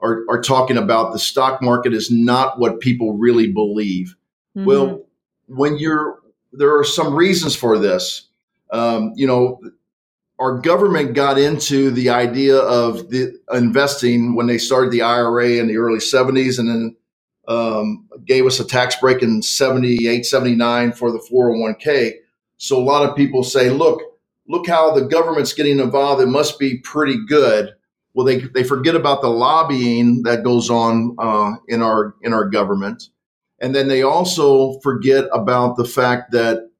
are 0.00 0.22
are 0.28 0.40
talking 0.40 0.76
about 0.76 1.12
the 1.12 1.18
stock 1.18 1.62
market 1.62 1.94
is 1.94 2.10
not 2.10 2.58
what 2.58 2.80
people 2.80 3.16
really 3.16 3.52
believe. 3.52 4.16
Mhm. 4.56 4.64
Well, 4.64 5.06
when 5.46 5.78
you're 5.78 6.18
there 6.52 6.76
are 6.76 6.84
some 6.84 7.14
reasons 7.14 7.54
for 7.54 7.78
this. 7.78 8.28
Um, 8.72 9.12
you 9.14 9.28
know, 9.28 9.60
our 10.38 10.58
government 10.58 11.14
got 11.14 11.38
into 11.38 11.90
the 11.90 12.10
idea 12.10 12.56
of 12.58 13.10
the 13.10 13.38
investing 13.52 14.34
when 14.34 14.46
they 14.46 14.58
started 14.58 14.90
the 14.90 15.02
IRA 15.02 15.52
in 15.52 15.66
the 15.66 15.78
early 15.78 15.98
70s 15.98 16.58
and 16.58 16.68
then 16.68 16.96
um, 17.48 18.08
gave 18.24 18.44
us 18.44 18.60
a 18.60 18.64
tax 18.64 18.96
break 18.96 19.22
in 19.22 19.40
78, 19.40 20.26
79 20.26 20.92
for 20.92 21.10
the 21.10 21.18
401k. 21.18 22.12
So 22.58 22.76
a 22.76 22.82
lot 22.82 23.08
of 23.08 23.16
people 23.16 23.44
say, 23.44 23.70
look, 23.70 24.02
look 24.48 24.66
how 24.66 24.94
the 24.94 25.06
government's 25.06 25.52
getting 25.52 25.80
involved. 25.80 26.22
It 26.22 26.26
must 26.26 26.58
be 26.58 26.78
pretty 26.78 27.18
good. 27.26 27.74
Well, 28.14 28.26
they, 28.26 28.40
they 28.40 28.64
forget 28.64 28.94
about 28.94 29.22
the 29.22 29.28
lobbying 29.28 30.22
that 30.22 30.42
goes 30.42 30.70
on 30.70 31.14
uh, 31.18 31.56
in 31.68 31.82
our 31.82 32.14
in 32.22 32.32
our 32.32 32.48
government. 32.48 33.10
And 33.60 33.74
then 33.74 33.88
they 33.88 34.02
also 34.02 34.80
forget 34.80 35.26
about 35.32 35.76
the 35.76 35.84
fact 35.84 36.32
that, 36.32 36.70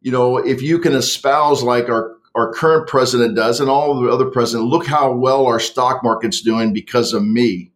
you 0.00 0.10
know, 0.12 0.36
if 0.36 0.62
you 0.62 0.78
can 0.78 0.94
espouse 0.94 1.62
like 1.62 1.88
our, 1.88 2.15
our 2.36 2.52
current 2.52 2.86
president 2.86 3.34
does 3.34 3.60
and 3.60 3.70
all 3.70 3.98
the 4.00 4.10
other 4.10 4.26
presidents, 4.26 4.70
look 4.70 4.86
how 4.86 5.10
well 5.12 5.46
our 5.46 5.58
stock 5.58 6.02
market's 6.04 6.42
doing 6.42 6.72
because 6.72 7.12
of 7.14 7.24
me. 7.24 7.72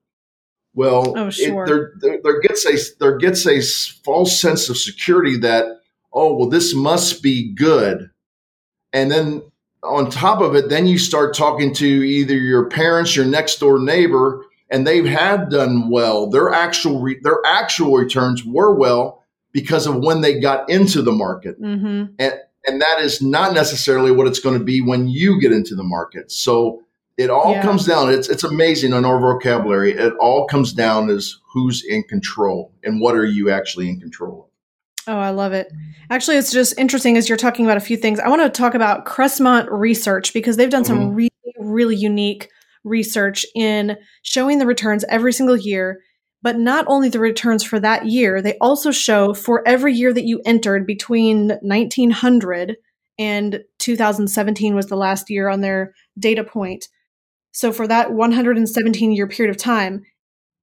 Well, 0.75 1.15
Oh, 1.17 1.29
it- 1.29 1.67
there, 1.67 1.93
there, 2.01 2.21
there 2.23 2.41
gets 2.41 2.65
a 2.67 2.77
there 3.01 3.17
gets 3.17 3.47
a 3.47 3.61
false 4.05 4.41
sense 4.41 4.69
of 4.69 4.77
security 4.77 5.37
that 5.39 5.67
oh 6.13 6.35
well 6.37 6.49
this 6.49 6.75
must 6.75 7.23
be 7.23 7.53
good, 7.55 8.11
and 8.93 9.11
then 9.11 9.43
on 9.83 10.11
top 10.11 10.41
of 10.43 10.55
it, 10.55 10.69
then 10.69 10.87
you 10.87 10.99
start 10.99 11.35
talking 11.35 11.73
to 11.75 11.87
either 11.87 12.35
your 12.37 12.69
parents, 12.69 13.17
your 13.17 13.25
next 13.25 13.59
door 13.61 13.79
neighbor, 13.81 14.45
and 14.71 14.87
they've 14.87 15.07
had 15.07 15.49
done 15.49 15.89
well. 15.91 16.29
Their 16.29 16.53
actual 16.53 17.01
re- 17.01 17.19
their 17.23 17.41
actual 17.47 17.97
returns 17.97 18.45
were 18.45 18.75
well 18.75 19.25
because 19.53 19.87
of 19.87 19.97
when 19.97 20.21
they 20.21 20.39
got 20.39 20.69
into 20.71 21.01
the 21.03 21.11
market, 21.13 21.61
Mhm. 21.61 22.11
and 22.19 22.35
that 22.69 23.01
is 23.01 23.23
not 23.23 23.55
necessarily 23.55 24.11
what 24.13 24.27
it's 24.27 24.41
going 24.41 24.59
to 24.59 24.65
be 24.65 24.81
when 24.81 25.09
you 25.09 25.41
get 25.41 25.53
into 25.53 25.75
the 25.75 25.83
market. 25.83 26.31
So 26.31 26.83
it 27.17 27.31
all 27.31 27.53
Yeah. 27.53 27.63
comes 27.63 27.87
down. 27.87 28.13
It's 28.13 28.29
it's 28.29 28.45
amazing 28.45 28.93
on 28.93 29.05
our 29.05 29.21
vocabulary. 29.21 29.93
It 29.93 30.13
all 30.21 30.47
comes 30.47 30.73
down 30.73 31.11
as 31.11 31.37
who's 31.53 31.85
in 31.85 32.03
control 32.05 32.73
and 32.85 33.01
what 33.01 33.15
are 33.15 33.25
you 33.27 33.51
actually 33.51 33.89
in 33.89 34.01
control 34.01 34.45
of. 35.07 35.15
Oh, 35.15 35.19
I 35.19 35.31
love 35.31 35.53
it. 35.53 35.73
Actually, 36.11 36.37
it's 36.37 36.53
just 36.53 36.79
interesting 36.79 37.17
as 37.17 37.29
you're 37.29 37.39
talking 37.39 37.65
about 37.65 37.77
a 37.77 37.81
few 37.81 37.97
things. 37.97 38.21
I 38.21 38.29
want 38.29 38.43
to 38.43 38.49
talk 38.51 38.75
about 38.75 39.07
Crestmont 39.07 39.67
Research 39.71 40.33
because 40.33 40.57
they've 40.57 40.71
done 40.71 40.85
some 40.85 40.99
Mhm. 41.13 41.17
really, 41.17 41.31
really 41.59 41.97
unique 41.97 42.49
research 42.85 43.45
in 43.55 43.97
showing 44.23 44.59
the 44.59 44.67
returns 44.67 45.05
every 45.09 45.33
single 45.33 45.57
year. 45.57 46.01
But 46.43 46.59
not 46.59 46.87
only 46.89 47.09
the 47.09 47.21
returns 47.21 47.63
for 47.63 47.79
that 47.81 48.07
year, 48.07 48.41
they 48.41 48.57
also 48.61 48.91
show 48.91 49.35
for 49.35 49.67
every 49.69 49.93
year 49.93 50.13
that 50.13 50.25
you 50.25 50.41
entered 50.45 50.87
between 50.87 51.49
1900 51.61 52.77
and 53.19 53.61
2017 53.79 54.75
was 54.75 54.87
the 54.87 54.97
last 54.97 55.29
year 55.29 55.49
on 55.49 55.61
their 55.61 55.93
data 56.19 56.43
point. 56.43 56.89
So 57.53 57.73
for 57.73 57.87
that 57.87 58.13
117 58.13 59.13
year 59.13 59.29
period 59.29 59.55
of 59.55 59.61
time, 59.61 60.03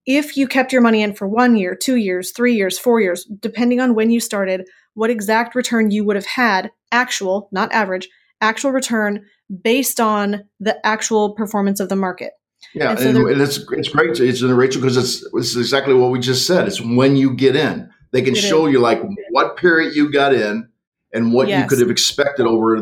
if 0.07 0.37
you 0.37 0.47
kept 0.47 0.71
your 0.71 0.81
money 0.81 1.01
in 1.01 1.13
for 1.13 1.27
one 1.27 1.57
year, 1.57 1.75
two 1.75 1.97
years, 1.97 2.31
three 2.31 2.55
years, 2.55 2.79
four 2.79 3.01
years, 3.01 3.25
depending 3.39 3.79
on 3.79 3.93
when 3.93 4.09
you 4.09 4.19
started, 4.19 4.67
what 4.93 5.09
exact 5.09 5.53
return 5.53 5.91
you 5.91 6.03
would 6.05 6.15
have 6.15 6.25
had, 6.25 6.71
actual, 6.91 7.49
not 7.51 7.71
average, 7.73 8.07
actual 8.41 8.71
return 8.71 9.25
based 9.63 9.99
on 9.99 10.45
the 10.59 10.83
actual 10.85 11.35
performance 11.35 11.79
of 11.79 11.89
the 11.89 11.95
market. 11.95 12.31
Yeah, 12.73 12.91
And 12.91 12.99
so 12.99 13.27
and 13.27 13.41
it's 13.41 13.57
it's 13.71 13.89
great, 13.89 14.19
it's 14.19 14.41
in 14.41 14.53
Rachel, 14.53 14.81
because 14.81 14.97
it's 14.97 15.25
it's 15.33 15.55
exactly 15.55 15.93
what 15.93 16.11
we 16.11 16.19
just 16.19 16.45
said. 16.45 16.67
It's 16.67 16.81
when 16.81 17.15
you 17.15 17.35
get 17.35 17.55
in, 17.55 17.89
they 18.11 18.21
can 18.21 18.35
show 18.35 18.67
you 18.67 18.79
like 18.79 19.01
what 19.31 19.57
period 19.57 19.95
you 19.95 20.11
got 20.11 20.33
in 20.33 20.67
and 21.13 21.33
what 21.33 21.47
Yes. 21.47 21.63
you 21.63 21.69
could 21.69 21.79
have 21.79 21.89
expected 21.89 22.45
over 22.45 22.75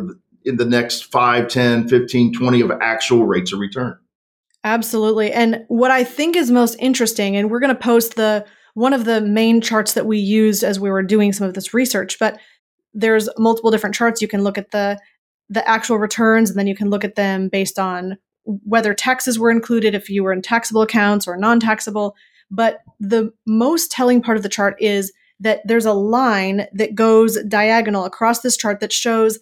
in 0.44 0.58
the 0.58 0.66
next 0.66 1.12
5, 1.12 1.48
10, 1.48 1.88
15, 1.88 2.34
20 2.34 2.62
of 2.62 2.72
actual 2.82 3.26
rates 3.26 3.52
of 3.52 3.60
return. 3.60 3.98
Absolutely. 4.64 5.32
And 5.32 5.64
what 5.68 5.92
I 5.92 6.04
think 6.04 6.36
is 6.36 6.52
most 6.52 6.76
interesting, 6.80 7.36
and 7.36 7.52
we're 7.52 7.60
going 7.60 7.76
to 7.76 7.80
post 7.82 8.16
the 8.16 8.46
one 8.74 8.94
of 8.94 9.06
the 9.06 9.22
main 9.22 9.62
charts 9.62 9.94
that 9.94 10.06
we 10.06 10.18
used 10.18 10.64
as 10.64 10.80
we 10.80 10.90
were 10.90 11.04
doing 11.04 11.32
some 11.32 11.48
of 11.48 11.54
this 11.54 11.74
research, 11.74 12.18
but 12.20 12.40
there's 12.94 13.30
multiple 13.38 13.72
different 13.72 13.96
charts. 13.96 14.22
You 14.22 14.28
can 14.28 14.44
look 14.44 14.58
at 14.58 14.72
the 14.72 15.00
the 15.50 15.68
actual 15.70 15.98
returns, 16.00 16.50
and 16.50 16.58
then 16.58 16.66
you 16.66 16.76
can 16.76 16.90
look 16.90 17.04
at 17.04 17.16
them 17.16 17.50
based 17.50 17.78
on 17.78 18.18
whether 18.46 18.94
taxes 18.94 19.38
were 19.40 19.52
included, 19.52 19.96
if 19.96 20.10
you 20.10 20.24
were 20.24 20.34
in 20.34 20.42
taxable 20.42 20.82
accounts 20.82 21.28
or 21.28 21.38
non-taxable. 21.38 22.16
But 22.52 22.80
the 23.00 23.34
most 23.46 23.92
telling 23.92 24.22
part 24.22 24.38
of 24.38 24.44
the 24.44 24.50
chart 24.50 24.76
is 24.80 25.12
that 25.40 25.62
there's 25.66 25.86
a 25.86 25.94
line 25.94 26.68
that 26.74 26.96
goes 26.96 27.42
diagonal 27.44 28.06
across 28.06 28.42
this 28.42 28.56
chart 28.56 28.80
that 28.80 28.94
shows 28.94 29.40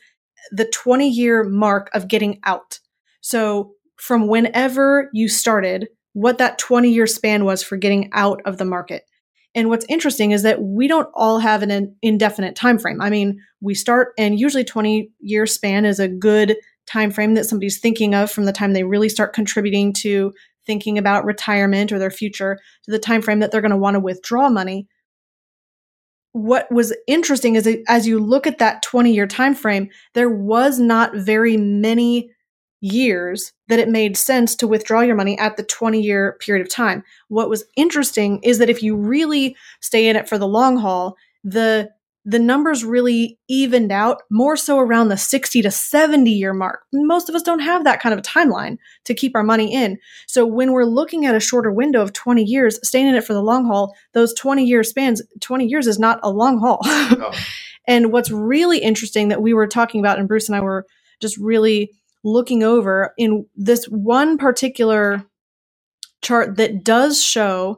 the 0.52 0.66
20 0.66 1.10
year 1.10 1.44
mark 1.44 1.90
of 1.94 2.08
getting 2.08 2.40
out. 2.46 2.80
So 3.22 3.74
from 3.98 4.28
whenever 4.28 5.10
you 5.14 5.30
started, 5.30 5.88
what 6.14 6.38
that 6.38 6.58
20 6.58 6.92
year 6.92 7.08
span 7.08 7.46
was 7.46 7.64
for 7.64 7.78
getting 7.78 8.10
out 8.14 8.42
of 8.46 8.58
the 8.58 8.66
market. 8.66 9.04
And 9.56 9.70
what's 9.70 9.86
interesting 9.88 10.32
is 10.32 10.44
that 10.44 10.62
we 10.62 10.88
don't 10.88 11.10
all 11.14 11.40
have 11.40 11.62
an 11.62 11.96
indefinite 12.02 12.56
time 12.56 12.80
frame. 12.80 13.02
I 13.02 13.10
mean, 13.10 13.40
we 13.62 13.76
start 13.76 14.14
and 14.18 14.40
usually 14.40 14.64
20 14.64 15.12
year 15.20 15.46
span 15.46 15.86
is 15.86 16.00
a 16.00 16.08
good 16.08 16.56
time 16.86 17.12
frame 17.12 17.34
that 17.34 17.46
somebody's 17.46 17.80
thinking 17.80 18.14
of 18.14 18.32
from 18.32 18.46
the 18.46 18.54
time 18.54 18.74
they 18.74 18.84
really 18.84 19.10
start 19.10 19.34
contributing 19.34 19.94
to 19.94 20.34
thinking 20.66 20.98
about 20.98 21.26
retirement 21.26 21.92
or 21.92 22.00
their 22.00 22.12
future 22.12 22.58
to 22.84 22.92
the 22.92 23.00
time 23.00 23.22
frame 23.22 23.40
that 23.40 23.52
they're 23.52 23.62
going 23.62 23.72
to 23.72 23.78
want 23.78 23.96
to 23.96 24.00
withdraw 24.00 24.50
money. 24.50 24.88
What 26.32 26.72
was 26.72 26.96
interesting 27.08 27.56
is 27.56 27.68
as 27.88 28.08
you 28.08 28.20
look 28.20 28.48
at 28.48 28.58
that 28.58 28.82
20 28.82 29.14
year 29.14 29.28
time 29.28 29.54
frame 29.54 29.90
there 30.14 30.30
was 30.30 30.80
not 30.80 31.16
very 31.16 31.58
many 31.58 32.32
years 32.82 33.54
that 33.70 33.80
it 33.80 33.88
made 33.88 34.18
sense 34.18 34.56
to 34.56 34.68
withdraw 34.68 35.00
your 35.02 35.16
money 35.16 35.38
at 35.40 35.56
the 35.56 35.64
20 35.64 36.02
year 36.02 36.38
period 36.42 36.66
of 36.66 36.74
time. 36.74 37.04
What 37.30 37.50
was 37.50 37.64
interesting 37.78 38.40
is 38.44 38.58
that 38.58 38.70
if 38.70 38.84
you 38.84 38.96
really 38.96 39.56
stay 39.80 40.08
in 40.10 40.16
it 40.16 40.28
for 40.28 40.38
the 40.38 40.48
long 40.48 40.78
haul 40.78 41.16
the 41.44 41.90
the 42.26 42.40
numbers 42.40 42.86
really 42.86 43.38
evened 43.50 43.92
out 43.92 44.22
more 44.32 44.56
so 44.56 44.80
around 44.80 45.10
the 45.10 45.18
60 45.18 45.62
to 45.62 45.72
70 45.72 46.32
year 46.32 46.54
mark. 46.54 46.84
Most 46.94 47.28
of 47.28 47.36
us 47.36 47.44
don't 47.44 47.60
have 47.60 47.84
that 47.84 48.02
kind 48.02 48.14
of 48.14 48.20
a 48.20 48.22
timeline 48.22 48.78
to 49.06 49.14
keep 49.14 49.36
our 49.36 49.44
money 49.44 49.74
in. 49.74 49.98
So 50.28 50.46
when 50.46 50.72
we're 50.72 50.86
looking 50.86 51.26
at 51.26 51.36
a 51.36 51.42
shorter 51.42 51.72
window 51.72 52.02
of 52.02 52.14
20 52.14 52.44
years, 52.44 52.80
staying 52.88 53.08
in 53.08 53.16
it 53.16 53.26
for 53.26 53.34
the 53.34 53.44
long 53.44 53.66
haul, 53.66 53.94
those 54.14 54.34
20 54.36 54.64
year 54.64 54.84
spans, 54.84 55.22
20 55.42 55.66
years 55.66 55.86
is 55.88 56.00
not 56.00 56.20
a 56.24 56.30
long 56.30 56.60
haul. 56.60 56.80
No. 57.14 57.32
and 57.88 58.12
what's 58.12 58.32
really 58.32 58.80
interesting 58.80 59.28
that 59.28 59.42
we 59.42 59.54
were 59.54 59.68
talking 59.68 60.00
about, 60.00 60.18
and 60.18 60.28
Bruce 60.28 60.48
and 60.48 60.56
I 60.56 60.62
were 60.62 60.86
just 61.22 61.38
really 61.38 61.92
looking 62.24 62.64
over 62.64 63.14
in 63.18 63.46
this 63.56 63.86
one 63.86 64.38
particular 64.38 65.24
chart 66.22 66.58
that 66.58 66.84
does 66.84 67.22
show 67.22 67.78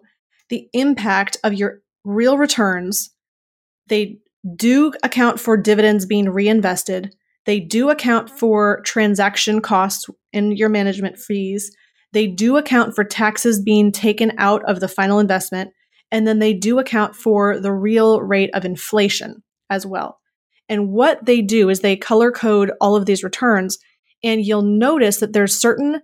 the 0.49 0.69
impact 0.73 1.37
of 1.43 1.53
your 1.53 1.81
real 2.03 2.37
returns. 2.37 3.09
They 3.87 4.19
do 4.55 4.91
account 5.03 5.39
for 5.39 5.57
dividends 5.57 6.05
being 6.05 6.29
reinvested. 6.29 7.15
They 7.45 7.59
do 7.59 7.89
account 7.89 8.29
for 8.29 8.81
transaction 8.81 9.61
costs 9.61 10.07
and 10.33 10.57
your 10.57 10.69
management 10.69 11.17
fees. 11.17 11.75
They 12.11 12.27
do 12.27 12.57
account 12.57 12.95
for 12.95 13.03
taxes 13.03 13.61
being 13.61 13.91
taken 13.91 14.33
out 14.37 14.63
of 14.65 14.79
the 14.79 14.87
final 14.87 15.19
investment. 15.19 15.71
And 16.11 16.27
then 16.27 16.39
they 16.39 16.53
do 16.53 16.79
account 16.79 17.15
for 17.15 17.59
the 17.59 17.73
real 17.73 18.21
rate 18.21 18.51
of 18.53 18.65
inflation 18.65 19.43
as 19.69 19.85
well. 19.85 20.19
And 20.69 20.89
what 20.89 21.25
they 21.25 21.41
do 21.41 21.69
is 21.69 21.79
they 21.79 21.95
color 21.95 22.31
code 22.31 22.71
all 22.79 22.95
of 22.95 23.05
these 23.05 23.23
returns. 23.23 23.77
And 24.23 24.45
you'll 24.45 24.61
notice 24.61 25.17
that 25.17 25.33
there's 25.33 25.59
certain 25.59 26.01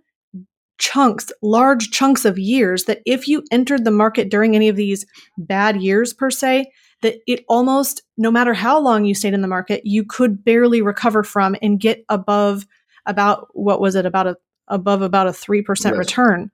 chunks, 0.78 1.32
large 1.42 1.92
chunks 1.92 2.26
of 2.26 2.39
years 2.39 2.86
that 2.86 3.02
if 3.06 3.28
you 3.28 3.44
entered 3.52 3.86
the 3.86 3.92
market 3.92 4.30
during 4.30 4.56
any 4.56 4.68
of 4.68 4.76
these 4.76 5.06
bad 5.38 5.82
years 5.82 6.14
per 6.14 6.32
se, 6.32 6.66
that 7.02 7.16
it 7.28 7.43
almost, 7.47 8.04
no 8.18 8.32
matter 8.32 8.54
how 8.54 8.80
long 8.80 9.06
you 9.06 9.14
stayed 9.14 9.34
in 9.34 9.41
the 9.41 9.47
market, 9.47 9.82
you 9.86 10.04
could 10.04 10.43
barely 10.43 10.82
recover 10.82 11.24
from 11.24 11.56
and 11.62 11.80
get 11.80 12.04
above 12.10 12.66
about 13.06 13.47
what 13.54 13.82
was 13.82 13.95
it 13.95 14.06
about 14.06 14.28
a 14.28 14.36
above 14.68 15.02
about 15.02 15.28
a 15.28 15.32
3% 15.32 15.68
yes. 15.68 15.86
return. 15.97 16.49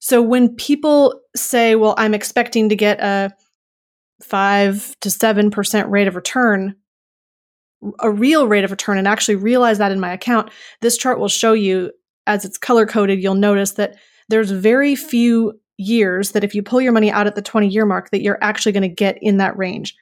So 0.00 0.20
when 0.20 0.54
people 0.56 1.20
say, 1.36 1.74
well, 1.74 1.94
I'm 1.96 2.14
expecting 2.14 2.68
to 2.68 2.76
get 2.76 3.00
a 3.00 3.32
5 4.22 4.96
to 5.00 5.08
7% 5.08 5.90
rate 5.90 6.08
of 6.08 6.16
return, 6.16 6.74
a 8.00 8.10
real 8.10 8.48
rate 8.48 8.64
of 8.64 8.70
return 8.70 8.98
and 8.98 9.06
actually 9.06 9.36
realize 9.36 9.78
that 9.78 9.92
in 9.92 10.00
my 10.00 10.12
account, 10.12 10.50
this 10.80 10.96
chart 10.96 11.20
will 11.20 11.28
show 11.28 11.52
you 11.52 11.92
as 12.26 12.44
it's 12.44 12.58
color 12.58 12.86
coded, 12.86 13.22
you'll 13.22 13.34
notice 13.34 13.72
that 13.72 13.96
there's 14.28 14.50
very 14.50 14.94
few 14.94 15.58
years 15.78 16.32
that 16.32 16.44
if 16.44 16.54
you 16.54 16.62
pull 16.62 16.80
your 16.80 16.92
money 16.92 17.10
out 17.10 17.26
at 17.26 17.36
the 17.36 17.42
20 17.42 17.68
year 17.68 17.86
mark 17.86 18.10
that 18.10 18.20
you're 18.20 18.38
actually 18.42 18.72
going 18.72 18.82
to 18.82 18.88
get 18.88 19.16
in 19.22 19.38
that 19.38 19.56
range 19.56 19.94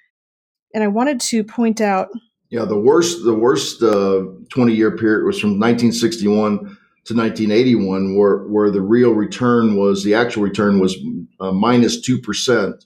and 0.75 0.83
i 0.83 0.89
wanted 0.89 1.21
to 1.21 1.45
point 1.45 1.81
out 1.81 2.09
yeah 2.49 2.65
the 2.65 2.79
worst 2.79 3.23
the 3.25 3.35
worst 3.35 3.83
uh, 3.83 4.25
20 4.51 4.75
year 4.75 4.97
period 4.97 5.25
was 5.25 5.39
from 5.39 5.51
1961 5.51 6.59
to 7.05 7.15
1981 7.15 8.17
where 8.17 8.39
where 8.47 8.71
the 8.71 8.81
real 8.81 9.13
return 9.13 9.77
was 9.77 10.03
the 10.03 10.15
actual 10.15 10.43
return 10.43 10.81
was 10.81 10.97
uh, 11.41 11.53
minus 11.53 12.09
2% 12.09 12.85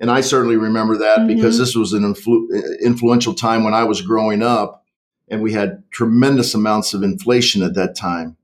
and 0.00 0.10
i 0.10 0.22
certainly 0.22 0.56
remember 0.56 0.96
that 0.96 1.18
mm-hmm. 1.18 1.36
because 1.36 1.58
this 1.58 1.76
was 1.76 1.92
an 1.92 2.02
influ- 2.02 2.48
influential 2.82 3.34
time 3.34 3.62
when 3.62 3.74
i 3.74 3.84
was 3.84 4.00
growing 4.00 4.42
up 4.42 4.84
and 5.28 5.42
we 5.42 5.52
had 5.52 5.82
tremendous 5.90 6.54
amounts 6.54 6.94
of 6.94 7.02
inflation 7.02 7.62
at 7.62 7.74
that 7.74 7.94
time 7.94 8.38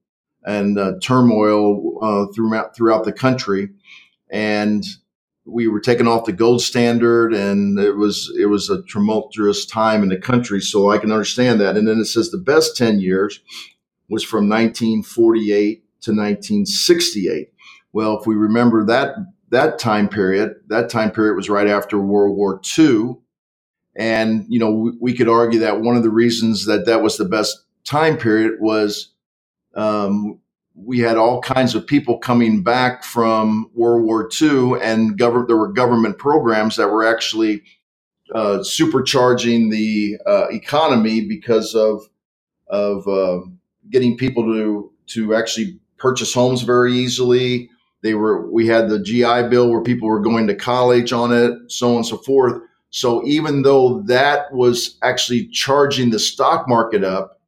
and 0.44 0.78
uh, 0.78 0.92
turmoil 1.00 1.91
uh, 2.02 2.26
throughout 2.34 2.76
throughout 2.76 3.04
the 3.04 3.12
country, 3.12 3.70
and 4.30 4.84
we 5.44 5.68
were 5.68 5.80
taken 5.80 6.06
off 6.06 6.26
the 6.26 6.32
gold 6.32 6.60
standard, 6.60 7.32
and 7.32 7.78
it 7.78 7.96
was 7.96 8.32
it 8.38 8.46
was 8.46 8.68
a 8.68 8.82
tumultuous 8.82 9.64
time 9.64 10.02
in 10.02 10.08
the 10.08 10.18
country. 10.18 10.60
So 10.60 10.90
I 10.90 10.98
can 10.98 11.12
understand 11.12 11.60
that. 11.60 11.76
And 11.76 11.88
then 11.88 12.00
it 12.00 12.06
says 12.06 12.30
the 12.30 12.38
best 12.38 12.76
ten 12.76 13.00
years 13.00 13.40
was 14.08 14.22
from 14.22 14.48
1948 14.48 15.84
to 16.02 16.10
1968. 16.10 17.52
Well, 17.92 18.18
if 18.18 18.26
we 18.26 18.34
remember 18.34 18.84
that 18.86 19.14
that 19.50 19.78
time 19.78 20.08
period, 20.08 20.54
that 20.68 20.90
time 20.90 21.10
period 21.10 21.36
was 21.36 21.48
right 21.48 21.68
after 21.68 21.98
World 21.98 22.36
War 22.36 22.60
II. 22.78 23.16
And, 23.94 24.46
you 24.48 24.58
know, 24.58 24.72
we, 24.72 24.92
we 24.98 25.14
could 25.14 25.28
argue 25.28 25.60
that 25.60 25.82
one 25.82 25.96
of 25.96 26.02
the 26.02 26.10
reasons 26.10 26.64
that 26.64 26.86
that 26.86 27.02
was 27.02 27.18
the 27.18 27.26
best 27.26 27.62
time 27.84 28.16
period 28.16 28.54
was 28.60 29.12
um, 29.74 30.40
we 30.74 30.98
had 30.98 31.16
all 31.16 31.40
kinds 31.40 31.74
of 31.74 31.86
people 31.86 32.18
coming 32.18 32.62
back 32.62 33.04
from 33.04 33.70
World 33.74 34.04
War 34.04 34.28
II, 34.40 34.80
and 34.80 35.18
gov- 35.18 35.46
there 35.46 35.56
were 35.56 35.72
government 35.72 36.18
programs 36.18 36.76
that 36.76 36.88
were 36.88 37.04
actually 37.04 37.62
uh, 38.34 38.58
supercharging 38.58 39.70
the 39.70 40.18
uh, 40.26 40.48
economy 40.48 41.26
because 41.26 41.74
of 41.74 42.02
of 42.68 43.06
uh, 43.06 43.40
getting 43.90 44.16
people 44.16 44.44
to 44.44 44.90
to 45.08 45.34
actually 45.34 45.78
purchase 45.98 46.32
homes 46.32 46.62
very 46.62 46.92
easily. 46.94 47.68
They 48.02 48.14
were 48.14 48.50
we 48.50 48.66
had 48.66 48.88
the 48.88 49.02
GI 49.02 49.48
Bill 49.48 49.70
where 49.70 49.82
people 49.82 50.08
were 50.08 50.20
going 50.20 50.46
to 50.46 50.54
college 50.54 51.12
on 51.12 51.32
it, 51.32 51.52
so 51.68 51.90
on 51.90 51.96
and 51.96 52.06
so 52.06 52.16
forth. 52.18 52.62
So 52.90 53.24
even 53.26 53.62
though 53.62 54.02
that 54.02 54.52
was 54.52 54.98
actually 55.02 55.48
charging 55.48 56.10
the 56.10 56.18
stock 56.18 56.68
market 56.68 57.04
up, 57.04 57.40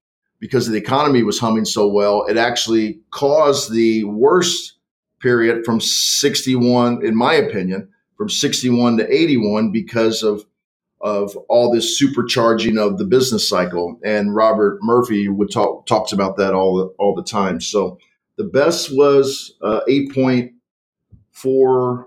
because 0.45 0.69
the 0.69 0.77
economy 0.77 1.23
was 1.23 1.39
humming 1.39 1.65
so 1.65 1.89
well, 1.89 2.27
it 2.27 2.37
actually 2.37 3.01
caused 3.11 3.73
the 3.73 4.05
worst 4.05 4.75
period 5.19 5.65
from 5.65 5.81
61, 5.81 7.03
in 7.03 7.17
my 7.17 7.33
opinion, 7.33 7.89
from 8.19 8.29
61 8.29 8.99
to 8.99 9.11
81 9.11 9.73
because 9.73 10.23
of 10.23 10.45
of 11.01 11.35
all 11.49 11.73
this 11.73 11.99
supercharging 11.99 12.79
of 12.79 12.99
the 12.99 13.07
business 13.07 13.49
cycle. 13.49 13.99
And 14.05 14.35
Robert 14.35 14.81
Murphy 14.83 15.31
would 15.31 15.51
talk 15.51 15.87
talks 15.87 16.13
about 16.13 16.37
that 16.37 16.53
all 16.53 16.77
the, 16.77 16.85
all 16.99 17.15
the 17.15 17.25
time. 17.25 17.59
So 17.59 17.97
the 18.37 18.45
best 18.45 18.95
was 18.95 19.55
uh, 19.63 19.81
8.4 19.89 22.05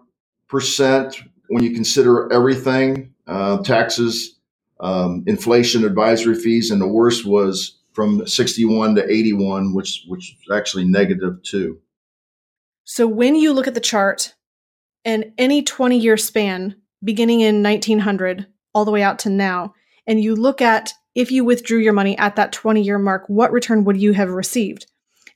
percent 0.48 1.24
when 1.48 1.64
you 1.64 1.74
consider 1.74 2.32
everything, 2.32 3.16
uh, 3.26 3.64
taxes, 3.64 4.36
um, 4.80 5.24
inflation, 5.26 5.84
advisory 5.84 6.36
fees, 6.36 6.70
and 6.70 6.80
the 6.80 6.88
worst 6.88 7.26
was 7.26 7.77
from 7.98 8.28
61 8.28 8.94
to 8.94 9.12
81, 9.12 9.74
which 9.74 10.06
which 10.08 10.30
is 10.30 10.56
actually 10.56 10.88
two. 11.44 11.80
So 12.84 13.08
when 13.08 13.34
you 13.36 13.54
look 13.54 13.66
at 13.66 13.74
the 13.74 13.80
chart 13.80 14.36
and 15.04 15.34
any 15.40 15.64
20 15.64 15.98
year 15.98 16.16
span 16.16 16.76
beginning 17.04 17.42
in 17.42 17.64
1900 17.64 18.46
all 18.76 18.86
the 18.86 18.92
way 18.92 19.02
out 19.02 19.18
to 19.20 19.32
now, 19.32 19.74
and 20.06 20.22
you 20.22 20.36
look 20.36 20.62
at 20.62 20.94
if 21.16 21.32
you 21.32 21.44
withdrew 21.44 21.80
your 21.80 21.92
money 21.92 22.16
at 22.20 22.36
that 22.36 22.52
20 22.52 22.84
year 22.84 23.00
mark, 23.00 23.24
what 23.30 23.52
return 23.52 23.84
would 23.86 23.98
you 23.98 24.14
have 24.14 24.30
received? 24.30 24.86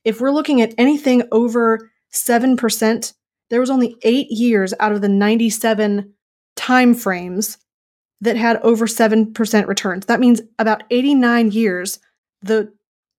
If 0.06 0.22
we're 0.22 0.30
looking 0.30 0.62
at 0.62 0.76
anything 0.78 1.24
over 1.32 1.90
7%, 2.14 3.14
there 3.50 3.60
was 3.60 3.72
only 3.72 3.96
8 4.04 4.28
years 4.30 4.76
out 4.80 4.92
of 4.92 5.02
the 5.02 5.10
97 5.10 6.14
time 6.56 6.94
frames 6.94 7.58
that 8.22 8.38
had 8.38 8.58
over 8.58 8.86
7% 8.86 9.66
returns. 9.66 10.06
That 10.06 10.20
means 10.20 10.42
about 10.60 10.84
89 10.92 11.50
years 11.50 12.00
the 12.42 12.72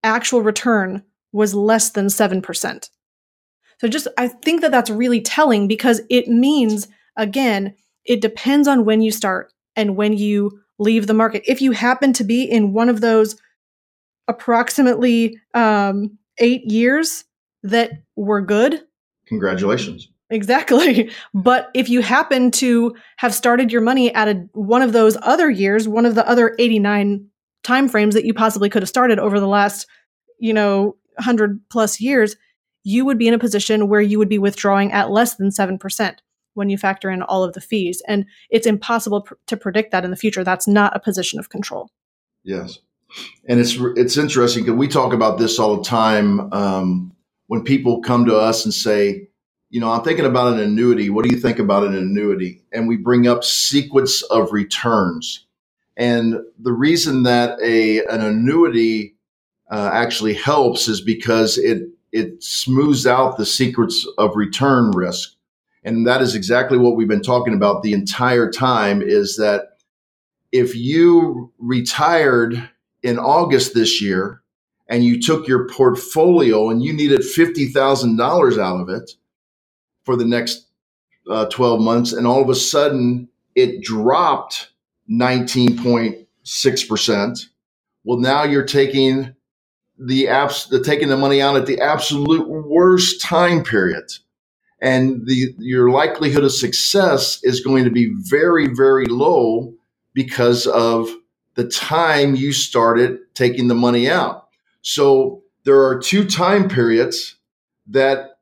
actual 0.03 0.43
return 0.43 1.03
was 1.33 1.55
less 1.55 1.91
than 1.91 2.07
7%. 2.07 2.91
So 3.81 3.89
just 3.89 4.07
I 4.17 4.29
think 4.29 4.61
that 4.61 4.71
that's 4.71 4.91
really 4.91 5.21
telling 5.21 5.67
because 5.67 6.03
it 6.09 6.29
means 6.29 6.89
again, 7.17 7.75
it 8.05 8.21
depends 8.21 8.69
on 8.69 8.85
when 8.85 9.03
you 9.03 9.11
start 9.11 9.53
and 9.75 9.97
when 9.97 10.13
you 10.13 10.61
leave 10.79 11.07
the 11.07 11.15
market. 11.15 11.43
If 11.47 11.61
you 11.61 11.73
happen 11.73 12.13
to 12.15 12.25
be 12.25 12.45
in 12.45 12.73
one 12.73 12.89
of 12.89 13.01
those 13.01 13.37
approximately 14.29 15.39
um, 15.55 16.17
8 16.39 16.65
years 16.71 17.25
that 17.63 17.91
were 18.17 18.41
good, 18.41 18.83
congratulations. 19.27 20.09
Exactly. 20.31 21.11
But 21.35 21.71
if 21.75 21.89
you 21.89 22.03
happen 22.03 22.51
to 22.53 22.95
have 23.17 23.35
started 23.35 23.71
your 23.73 23.83
money 23.83 24.15
at 24.15 24.29
a, 24.29 24.35
one 24.53 24.83
of 24.83 24.93
those 24.93 25.17
other 25.23 25.51
years, 25.51 25.89
one 25.89 26.07
of 26.07 26.15
the 26.15 26.27
other 26.29 26.55
89 26.59 27.27
time 27.63 27.89
frames 27.89 28.15
that 28.15 28.25
you 28.25 28.35
possibly 28.35 28.69
could 28.69 28.83
have 28.83 28.89
started 28.89 29.19
over 29.19 29.39
the 29.39 29.49
last, 29.49 29.87
you 30.39 30.53
know, 30.53 30.97
100 31.17 31.61
plus 31.71 32.01
years, 32.01 32.37
you 32.85 33.05
would 33.05 33.19
be 33.19 33.29
in 33.29 33.35
a 33.35 33.39
position 33.39 33.89
where 33.89 34.01
you 34.01 34.19
would 34.19 34.29
be 34.29 34.39
withdrawing 34.39 34.93
at 34.93 35.11
less 35.11 35.37
than 35.37 35.51
7%. 35.51 36.17
when 36.55 36.69
you 36.69 36.77
factor 36.77 37.11
in 37.11 37.23
all 37.23 37.43
of 37.43 37.55
the 37.55 37.63
fees. 37.63 38.03
And 38.07 38.27
it's 38.51 38.67
impossible 38.67 39.23
pr- 39.23 39.35
to 39.47 39.57
predict 39.57 39.91
that 39.91 40.05
in 40.05 40.11
the 40.11 40.19
future. 40.19 40.45
That's 40.45 40.69
not 40.69 40.95
a 40.95 41.01
position 41.01 41.39
of 41.39 41.49
control. 41.49 41.89
Yes. 42.45 42.79
And 43.49 43.59
it's 43.59 43.77
it's 43.97 44.17
interesting 44.19 44.65
because 44.65 44.79
we 44.79 44.89
talk 44.89 45.13
about 45.13 45.39
this 45.39 45.59
all 45.59 45.77
the 45.77 45.85
time 45.85 46.53
um, 46.53 47.13
when 47.47 47.63
people 47.63 48.03
come 48.03 48.27
to 48.27 48.37
us 48.37 48.65
and 48.65 48.75
say, 48.75 49.29
you 49.71 49.81
know, 49.81 49.91
I'm 49.91 50.03
thinking 50.03 50.27
about 50.27 50.53
an 50.53 50.61
annuity. 50.61 51.09
What 51.09 51.25
do 51.25 51.35
you 51.35 51.41
think 51.41 51.59
about 51.59 51.85
an 51.85 51.95
annuity? 51.95 52.63
And 52.73 52.87
we 52.87 52.97
bring 52.97 53.27
up 53.27 53.45
sequence 53.45 54.21
of 54.23 54.53
returns. 54.53 55.47
And 55.97 56.37
the 56.59 56.73
reason 56.73 57.25
that 57.25 57.59
a 57.61 58.05
an 58.07 58.23
annuity 58.23 59.15
uh, 59.71 59.91
actually 59.93 60.35
helps 60.35 60.89
is 60.89 61.01
because 61.01 61.59
it 61.59 61.89
it 62.13 62.43
smooths 62.43 63.07
out 63.07 63.37
the 63.37 63.47
sequence 63.47 64.07
of 64.19 64.37
return 64.37 64.91
risk. 64.91 65.35
And 65.85 66.07
that 66.07 66.23
is 66.23 66.35
exactly 66.35 66.79
what 66.79 66.95
we've 66.95 67.09
been 67.09 67.23
talking 67.23 67.55
about 67.55 67.83
the 67.83 67.93
entire 67.93 68.51
time 68.51 69.03
is 69.03 69.37
that 69.37 69.79
if 70.53 70.77
you 70.77 71.51
retired 71.59 72.71
in 73.03 73.19
August 73.19 73.75
this 73.75 74.01
year 74.01 74.43
and 74.89 75.05
you 75.05 75.21
took 75.21 75.49
your 75.49 75.67
portfolio 75.69 76.69
and 76.69 76.83
you 76.83 76.93
needed 76.93 77.21
$50,000 77.21 78.59
out 78.59 78.81
of 78.81 78.89
it 78.91 79.11
for 80.05 80.17
the 80.17 80.27
next 80.27 80.67
uh, 81.31 81.47
12 81.47 81.81
months, 81.81 82.13
and 82.13 82.27
all 82.27 82.43
of 82.43 82.51
a 82.51 82.55
sudden 82.55 83.29
it 83.55 83.83
dropped 83.83 84.72
19.6%. 85.11 87.47
Well, 88.05 88.19
now 88.19 88.45
you're 88.45 88.65
taking 88.65 89.35
the 89.99 90.25
apps, 90.25 90.69
the 90.69 90.83
taking 90.83 91.09
the 91.09 91.17
money 91.17 91.41
out 91.41 91.57
at 91.57 91.67
the 91.67 91.81
absolute 91.81 92.49
worst 92.49 93.21
time 93.21 93.63
period. 93.63 94.05
And 94.81 95.27
the, 95.27 95.55
your 95.59 95.91
likelihood 95.91 96.45
of 96.45 96.53
success 96.53 97.39
is 97.45 97.61
going 97.61 97.85
to 97.85 97.91
be 97.91 98.13
very, 98.17 98.67
very 98.67 99.07
low 99.07 99.75
because 100.13 100.67
of 100.67 101.09
the 101.55 101.69
time 101.69 102.35
you 102.35 102.53
started 102.53 103.19
taking 103.35 103.69
the 103.69 103.75
money 103.75 104.11
out. 104.11 104.49
So 104.81 105.43
there 105.65 105.85
are 105.85 106.01
two 106.01 106.25
time 106.25 106.69
periods 106.69 107.37
that 107.89 108.39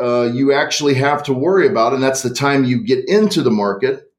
uh, 0.00 0.30
you 0.32 0.52
actually 0.52 0.94
have 0.94 1.22
to 1.24 1.34
worry 1.34 1.66
about, 1.66 1.92
and 1.92 2.02
that's 2.02 2.22
the 2.22 2.32
time 2.32 2.64
you 2.64 2.82
get 2.82 3.06
into 3.08 3.42
the 3.42 3.50
market 3.50 4.11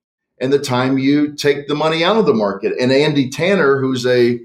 and 0.44 0.52
the 0.52 0.60
time 0.60 0.98
you 0.98 1.32
take 1.32 1.70
the 1.70 1.76
money 1.76 2.04
out 2.04 2.18
of 2.18 2.26
the 2.26 2.34
market. 2.34 2.74
And 2.78 2.92
Andy 2.92 3.30
Tanner, 3.30 3.80
who's 3.80 4.06
a, 4.06 4.42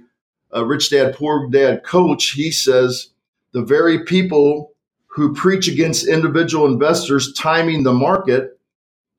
a 0.53 0.65
rich 0.65 0.91
dad, 0.91 1.17
poor 1.17 1.51
dad 1.51 1.83
coach, 1.83 2.31
he 2.31 2.53
says 2.53 3.09
the 3.51 3.63
very 3.63 4.05
people 4.05 4.71
who 5.09 5.35
preach 5.35 5.67
against 5.67 6.07
individual 6.07 6.67
investors 6.67 7.33
timing 7.33 7.83
the 7.83 7.93
market 7.93 8.61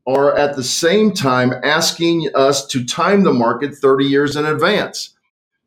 are 0.08 0.34
at 0.38 0.56
the 0.56 0.64
same 0.64 1.12
time 1.12 1.54
asking 1.66 2.30
us 2.34 2.66
to 2.68 2.86
time 2.86 3.24
the 3.24 3.34
market 3.34 3.76
30 3.76 4.06
years 4.06 4.38
in 4.38 4.46
advance 4.46 5.10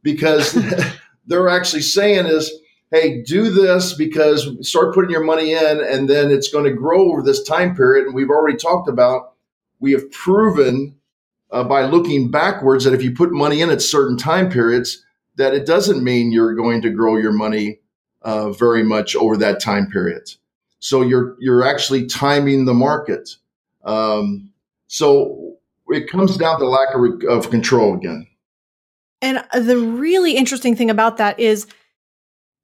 because 0.02 0.56
they're 1.26 1.50
actually 1.50 1.82
saying 1.82 2.24
is 2.24 2.50
hey 2.90 3.22
do 3.22 3.50
this 3.50 3.92
because 3.92 4.48
start 4.66 4.94
putting 4.94 5.10
your 5.10 5.22
money 5.22 5.52
in 5.52 5.84
and 5.84 6.08
then 6.08 6.30
it's 6.30 6.50
going 6.50 6.64
to 6.64 6.72
grow 6.72 7.12
over 7.12 7.22
this 7.22 7.42
time 7.42 7.76
period 7.76 8.06
and 8.06 8.14
we've 8.14 8.30
already 8.30 8.56
talked 8.56 8.88
about 8.88 9.34
we 9.78 9.92
have 9.92 10.10
proven 10.10 10.96
uh, 11.52 11.62
by 11.64 11.82
looking 11.82 12.30
backwards 12.30 12.84
that 12.84 12.94
if 12.94 13.02
you 13.02 13.12
put 13.12 13.32
money 13.32 13.60
in 13.60 13.70
at 13.70 13.80
certain 13.80 14.16
time 14.16 14.50
periods 14.50 15.04
that 15.36 15.54
it 15.54 15.66
doesn't 15.66 16.02
mean 16.02 16.32
you're 16.32 16.54
going 16.54 16.82
to 16.82 16.90
grow 16.90 17.16
your 17.16 17.32
money 17.32 17.78
uh, 18.22 18.50
very 18.50 18.82
much 18.82 19.14
over 19.14 19.36
that 19.36 19.60
time 19.60 19.86
period 19.86 20.28
so 20.80 21.02
you're 21.02 21.36
you're 21.38 21.64
actually 21.64 22.06
timing 22.06 22.64
the 22.64 22.74
market 22.74 23.36
um, 23.84 24.52
so 24.86 25.56
it 25.88 26.08
comes 26.08 26.36
down 26.36 26.58
to 26.58 26.66
lack 26.66 26.94
of, 26.94 27.22
of 27.28 27.50
control 27.50 27.94
again. 27.94 28.26
And 29.20 29.44
the 29.54 29.78
really 29.78 30.36
interesting 30.36 30.74
thing 30.74 30.90
about 30.90 31.16
that 31.18 31.38
is 31.38 31.66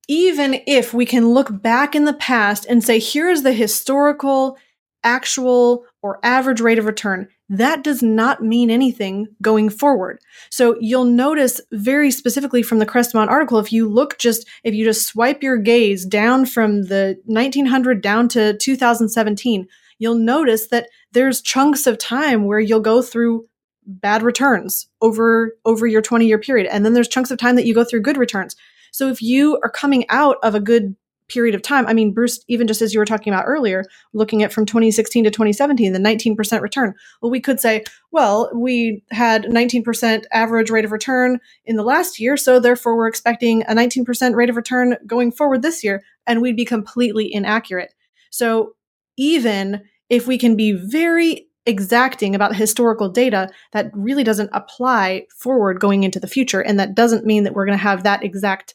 even 0.08 0.60
if 0.66 0.92
we 0.92 1.06
can 1.06 1.28
look 1.28 1.62
back 1.62 1.94
in 1.94 2.04
the 2.04 2.14
past 2.14 2.66
and 2.68 2.82
say, 2.82 2.98
here 2.98 3.28
is 3.28 3.42
the 3.42 3.52
historical, 3.52 4.58
actual, 5.04 5.84
or 6.02 6.18
average 6.22 6.60
rate 6.60 6.78
of 6.78 6.84
return, 6.84 7.28
that 7.48 7.82
does 7.82 8.02
not 8.02 8.42
mean 8.42 8.70
anything 8.70 9.26
going 9.40 9.70
forward. 9.70 10.20
So 10.50 10.76
you'll 10.80 11.04
notice 11.04 11.60
very 11.72 12.10
specifically 12.10 12.62
from 12.62 12.78
the 12.78 12.86
Crestmont 12.86 13.28
article, 13.28 13.58
if 13.58 13.72
you 13.72 13.88
look 13.88 14.18
just, 14.18 14.46
if 14.64 14.74
you 14.74 14.84
just 14.84 15.06
swipe 15.06 15.42
your 15.42 15.56
gaze 15.56 16.04
down 16.04 16.46
from 16.46 16.84
the 16.84 17.18
1900 17.24 18.02
down 18.02 18.28
to 18.28 18.56
2017, 18.56 19.66
you'll 19.98 20.14
notice 20.14 20.68
that 20.68 20.88
there's 21.12 21.40
chunks 21.40 21.86
of 21.86 21.98
time 21.98 22.44
where 22.44 22.60
you'll 22.60 22.80
go 22.80 23.02
through 23.02 23.46
bad 23.86 24.22
returns 24.22 24.86
over 25.00 25.56
over 25.64 25.86
your 25.86 26.02
20 26.02 26.26
year 26.26 26.38
period 26.38 26.66
and 26.66 26.84
then 26.84 26.92
there's 26.92 27.08
chunks 27.08 27.30
of 27.30 27.38
time 27.38 27.56
that 27.56 27.64
you 27.64 27.74
go 27.74 27.84
through 27.84 28.02
good 28.02 28.18
returns 28.18 28.54
so 28.92 29.08
if 29.08 29.22
you 29.22 29.58
are 29.64 29.70
coming 29.70 30.04
out 30.10 30.36
of 30.42 30.54
a 30.54 30.60
good 30.60 30.94
period 31.28 31.54
of 31.54 31.62
time 31.62 31.86
i 31.86 31.92
mean 31.92 32.12
bruce 32.12 32.42
even 32.48 32.66
just 32.66 32.82
as 32.82 32.92
you 32.92 33.00
were 33.00 33.04
talking 33.04 33.32
about 33.32 33.44
earlier 33.46 33.84
looking 34.12 34.42
at 34.42 34.52
from 34.52 34.66
2016 34.66 35.24
to 35.24 35.30
2017 35.30 35.92
the 35.92 35.98
19% 35.98 36.60
return 36.60 36.94
well 37.20 37.30
we 37.30 37.40
could 37.40 37.60
say 37.60 37.84
well 38.10 38.50
we 38.54 39.02
had 39.10 39.44
19% 39.44 40.24
average 40.32 40.70
rate 40.70 40.84
of 40.84 40.92
return 40.92 41.38
in 41.64 41.76
the 41.76 41.82
last 41.82 42.18
year 42.18 42.36
so 42.36 42.58
therefore 42.58 42.96
we're 42.96 43.08
expecting 43.08 43.62
a 43.62 43.74
19% 43.74 44.34
rate 44.34 44.50
of 44.50 44.56
return 44.56 44.96
going 45.06 45.30
forward 45.30 45.62
this 45.62 45.84
year 45.84 46.02
and 46.26 46.40
we'd 46.40 46.56
be 46.56 46.64
completely 46.64 47.32
inaccurate 47.32 47.94
so 48.30 48.74
even 49.16 49.82
if 50.08 50.26
we 50.26 50.38
can 50.38 50.56
be 50.56 50.72
very 50.72 51.48
exacting 51.68 52.34
about 52.34 52.56
historical 52.56 53.10
data, 53.10 53.50
that 53.72 53.90
really 53.92 54.24
doesn't 54.24 54.50
apply 54.54 55.26
forward 55.36 55.78
going 55.78 56.02
into 56.02 56.18
the 56.18 56.26
future. 56.26 56.60
And 56.60 56.80
that 56.80 56.94
doesn't 56.94 57.26
mean 57.26 57.44
that 57.44 57.52
we're 57.52 57.66
going 57.66 57.76
to 57.76 57.82
have 57.82 58.02
that 58.04 58.24
exact 58.24 58.74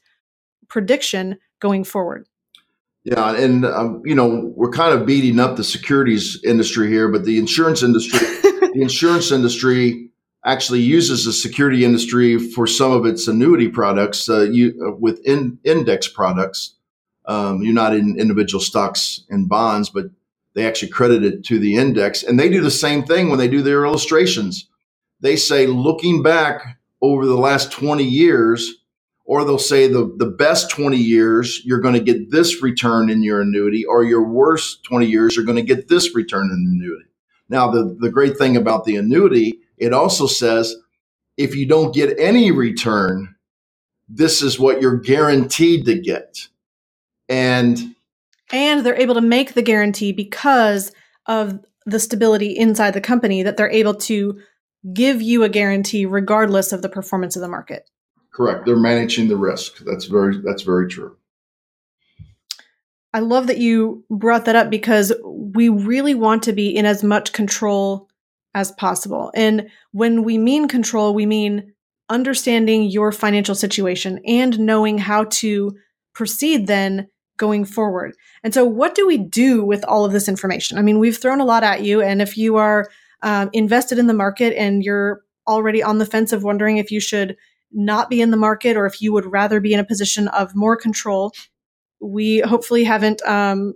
prediction 0.70 1.40
going 1.60 1.84
forward. 1.84 2.28
Yeah, 3.04 3.36
and 3.36 3.66
um, 3.66 4.02
you 4.06 4.16
know 4.16 4.54
we're 4.56 4.72
kind 4.72 4.98
of 4.98 5.06
beating 5.06 5.40
up 5.40 5.58
the 5.58 5.64
securities 5.64 6.42
industry 6.44 6.88
here, 6.90 7.10
but 7.10 7.26
the 7.26 7.38
insurance 7.38 7.84
industry, 7.84 8.20
the 8.42 8.80
insurance 8.82 9.32
industry 9.32 10.10
actually 10.46 10.80
uses 10.80 11.26
the 11.26 11.34
security 11.34 11.86
industry 11.86 12.38
for 12.38 12.68
some 12.68 12.92
of 12.92 13.06
its 13.06 13.28
annuity 13.28 13.68
products 13.68 14.30
uh, 14.30 14.42
you, 14.42 14.74
uh, 14.86 14.96
with 14.98 15.20
in, 15.26 15.58
index 15.64 16.08
products. 16.08 16.76
Um, 17.26 17.62
you're 17.62 17.74
not 17.74 17.96
in 17.96 18.20
individual 18.20 18.62
stocks 18.62 19.22
and 19.30 19.48
bonds, 19.48 19.90
but 19.90 20.06
they 20.54 20.66
actually 20.66 20.90
credit 20.90 21.24
it 21.24 21.44
to 21.46 21.60
the 21.60 21.76
index. 21.78 22.24
And 22.24 22.40
they 22.40 22.50
do 22.50 22.62
the 22.62 22.72
same 22.72 23.04
thing 23.04 23.30
when 23.30 23.40
they 23.40 23.48
do 23.48 23.62
their 23.62 23.86
illustrations. 23.86 24.68
They 25.22 25.38
say, 25.38 25.68
looking 25.68 26.22
back 26.22 26.78
over 27.02 27.26
the 27.26 27.38
last 27.38 27.72
20 27.72 28.04
years, 28.04 28.83
or 29.26 29.46
they'll 29.46 29.58
say 29.58 29.88
the, 29.88 30.14
the 30.18 30.30
best 30.30 30.70
20 30.70 30.98
years, 30.98 31.62
you're 31.64 31.80
going 31.80 31.94
to 31.94 32.00
get 32.00 32.32
this 32.32 32.62
return 32.62 33.10
in 33.10 33.24
your 33.24 33.42
annuity, 33.42 33.86
or 33.86 34.04
your 34.04 34.28
worst 34.28 34.84
20 34.84 35.06
years, 35.06 35.36
you're 35.36 35.46
going 35.46 35.56
to 35.56 35.76
get 35.76 35.88
this 35.88 36.14
return 36.14 36.50
in 36.52 36.66
the 36.66 36.72
annuity. 36.72 37.10
Now, 37.50 37.72
the, 37.72 37.96
the 38.00 38.12
great 38.12 38.38
thing 38.38 38.58
about 38.58 38.86
the 38.86 38.96
annuity, 38.96 39.60
it 39.78 39.94
also 39.94 40.28
says 40.28 40.76
if 41.38 41.56
you 41.56 41.66
don't 41.66 41.94
get 41.94 42.18
any 42.20 42.52
return, 42.52 43.36
this 44.08 44.42
is 44.42 44.60
what 44.60 44.82
you're 44.82 44.98
guaranteed 44.98 45.86
to 45.86 46.00
get. 46.00 46.48
And 47.30 47.96
and 48.52 48.86
they're 48.86 49.00
able 49.00 49.16
to 49.16 49.22
make 49.22 49.54
the 49.54 49.62
guarantee 49.62 50.12
because 50.12 50.92
of 51.26 51.60
the 51.86 52.00
stability 52.00 52.52
inside 52.52 52.92
the 52.92 53.02
company 53.02 53.42
that 53.44 53.58
they're 53.58 53.72
able 53.72 53.96
to 53.96 54.40
give 54.94 55.22
you 55.22 55.44
a 55.44 55.50
guarantee 55.50 56.06
regardless 56.06 56.72
of 56.72 56.82
the 56.82 56.90
performance 56.90 57.36
of 57.36 57.42
the 57.42 57.48
market. 57.48 57.90
Correct. 58.34 58.66
They're 58.66 58.76
managing 58.76 59.28
the 59.28 59.38
risk. 59.38 59.78
That's 59.80 60.06
very 60.06 60.40
that's 60.40 60.64
very 60.64 60.88
true. 60.88 61.18
I 63.14 63.20
love 63.20 63.46
that 63.48 63.60
you 63.60 64.04
brought 64.10 64.46
that 64.46 64.56
up 64.56 64.72
because 64.72 65.14
we 65.24 65.70
really 65.70 66.16
want 66.16 66.42
to 66.44 66.54
be 66.54 66.76
in 66.76 66.86
as 66.86 67.04
much 67.04 67.32
control 67.32 68.10
as 68.56 68.72
possible. 68.72 69.32
And 69.36 69.70
when 69.92 70.24
we 70.24 70.40
mean 70.40 70.68
control, 70.68 71.14
we 71.14 71.28
mean 71.28 71.74
understanding 72.10 72.84
your 72.84 73.12
financial 73.12 73.56
situation 73.56 74.20
and 74.26 74.60
knowing 74.60 74.98
how 74.98 75.26
to 75.26 75.76
proceed 76.14 76.66
then 76.66 77.08
going 77.38 77.66
forward. 77.66 78.16
And 78.44 78.54
so, 78.54 78.66
what 78.66 78.96
do 78.96 79.06
we 79.06 79.18
do 79.18 79.64
with 79.64 79.84
all 79.86 80.06
of 80.06 80.12
this 80.12 80.28
information? 80.28 80.78
I 80.78 80.82
mean, 80.82 81.00
we've 81.00 81.18
thrown 81.18 81.40
a 81.40 81.46
lot 81.46 81.64
at 81.64 81.84
you, 81.84 82.02
and 82.02 82.22
if 82.22 82.38
you 82.38 82.56
are 82.58 82.90
um, 83.22 83.50
invested 83.54 84.00
in 84.00 84.08
the 84.08 84.14
market 84.14 84.56
and 84.58 84.84
you're 84.84 85.22
already 85.48 85.84
on 85.84 85.98
the 85.98 86.06
fence 86.06 86.32
of 86.32 86.44
wondering 86.44 86.78
if 86.78 86.92
you 86.92 87.00
should 87.00 87.36
not 87.74 88.10
be 88.10 88.22
in 88.22 88.32
the 88.32 88.38
market 88.38 88.78
or 88.78 88.86
if 88.86 89.02
you 89.02 89.12
would 89.14 89.26
rather 89.26 89.60
be 89.60 89.74
in 89.74 89.80
a 89.80 89.86
position 89.86 90.28
of 90.30 90.56
more 90.56 90.78
control, 90.78 91.34
we 92.00 92.40
hopefully 92.40 92.84
haven't 92.84 93.22
um, 93.26 93.74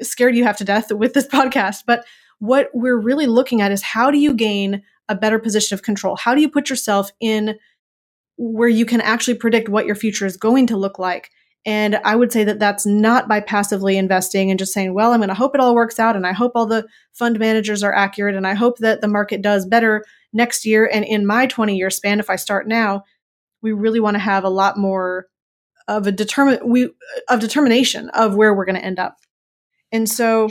scared 0.00 0.36
you 0.36 0.44
half 0.44 0.58
to 0.58 0.64
death 0.64 0.92
with 0.92 1.14
this 1.14 1.26
podcast. 1.32 1.84
But 1.86 2.04
what 2.38 2.70
we're 2.74 2.98
really 2.98 3.26
looking 3.26 3.60
at 3.60 3.72
is 3.72 3.82
how 3.82 4.10
do 4.10 4.18
you 4.18 4.34
gain 4.34 4.82
a 5.08 5.14
better 5.14 5.38
position 5.38 5.74
of 5.74 5.82
control? 5.82 6.16
How 6.16 6.34
do 6.34 6.40
you 6.40 6.48
put 6.48 6.68
yourself 6.70 7.10
in 7.20 7.58
where 8.36 8.68
you 8.68 8.84
can 8.84 9.00
actually 9.00 9.34
predict 9.34 9.68
what 9.68 9.86
your 9.86 9.94
future 9.94 10.26
is 10.26 10.36
going 10.36 10.66
to 10.68 10.76
look 10.76 10.98
like? 10.98 11.30
And 11.64 11.96
I 12.04 12.16
would 12.16 12.32
say 12.32 12.42
that 12.44 12.58
that's 12.58 12.84
not 12.84 13.28
by 13.28 13.40
passively 13.40 13.96
investing 13.96 14.50
and 14.50 14.58
just 14.58 14.72
saying, 14.72 14.94
well, 14.94 15.12
I'm 15.12 15.20
going 15.20 15.28
to 15.28 15.34
hope 15.34 15.54
it 15.54 15.60
all 15.60 15.76
works 15.76 16.00
out. 16.00 16.16
And 16.16 16.26
I 16.26 16.32
hope 16.32 16.52
all 16.54 16.66
the 16.66 16.86
fund 17.12 17.38
managers 17.38 17.84
are 17.84 17.94
accurate. 17.94 18.34
And 18.34 18.46
I 18.46 18.54
hope 18.54 18.78
that 18.78 19.00
the 19.00 19.08
market 19.08 19.42
does 19.42 19.64
better 19.64 20.04
next 20.32 20.64
year. 20.64 20.90
And 20.92 21.04
in 21.04 21.24
my 21.24 21.46
20 21.46 21.76
year 21.76 21.90
span, 21.90 22.18
if 22.18 22.28
I 22.28 22.36
start 22.36 22.66
now, 22.66 23.04
we 23.62 23.72
really 23.72 24.00
want 24.00 24.14
to 24.14 24.20
have 24.20 24.44
a 24.44 24.50
lot 24.50 24.76
more 24.76 25.26
of 25.88 26.06
a 26.06 26.12
determine 26.12 26.58
we 26.64 26.90
of 27.28 27.40
determination 27.40 28.08
of 28.10 28.34
where 28.34 28.54
we're 28.54 28.64
going 28.64 28.76
to 28.76 28.84
end 28.84 28.98
up. 28.98 29.16
And 29.90 30.08
so 30.08 30.50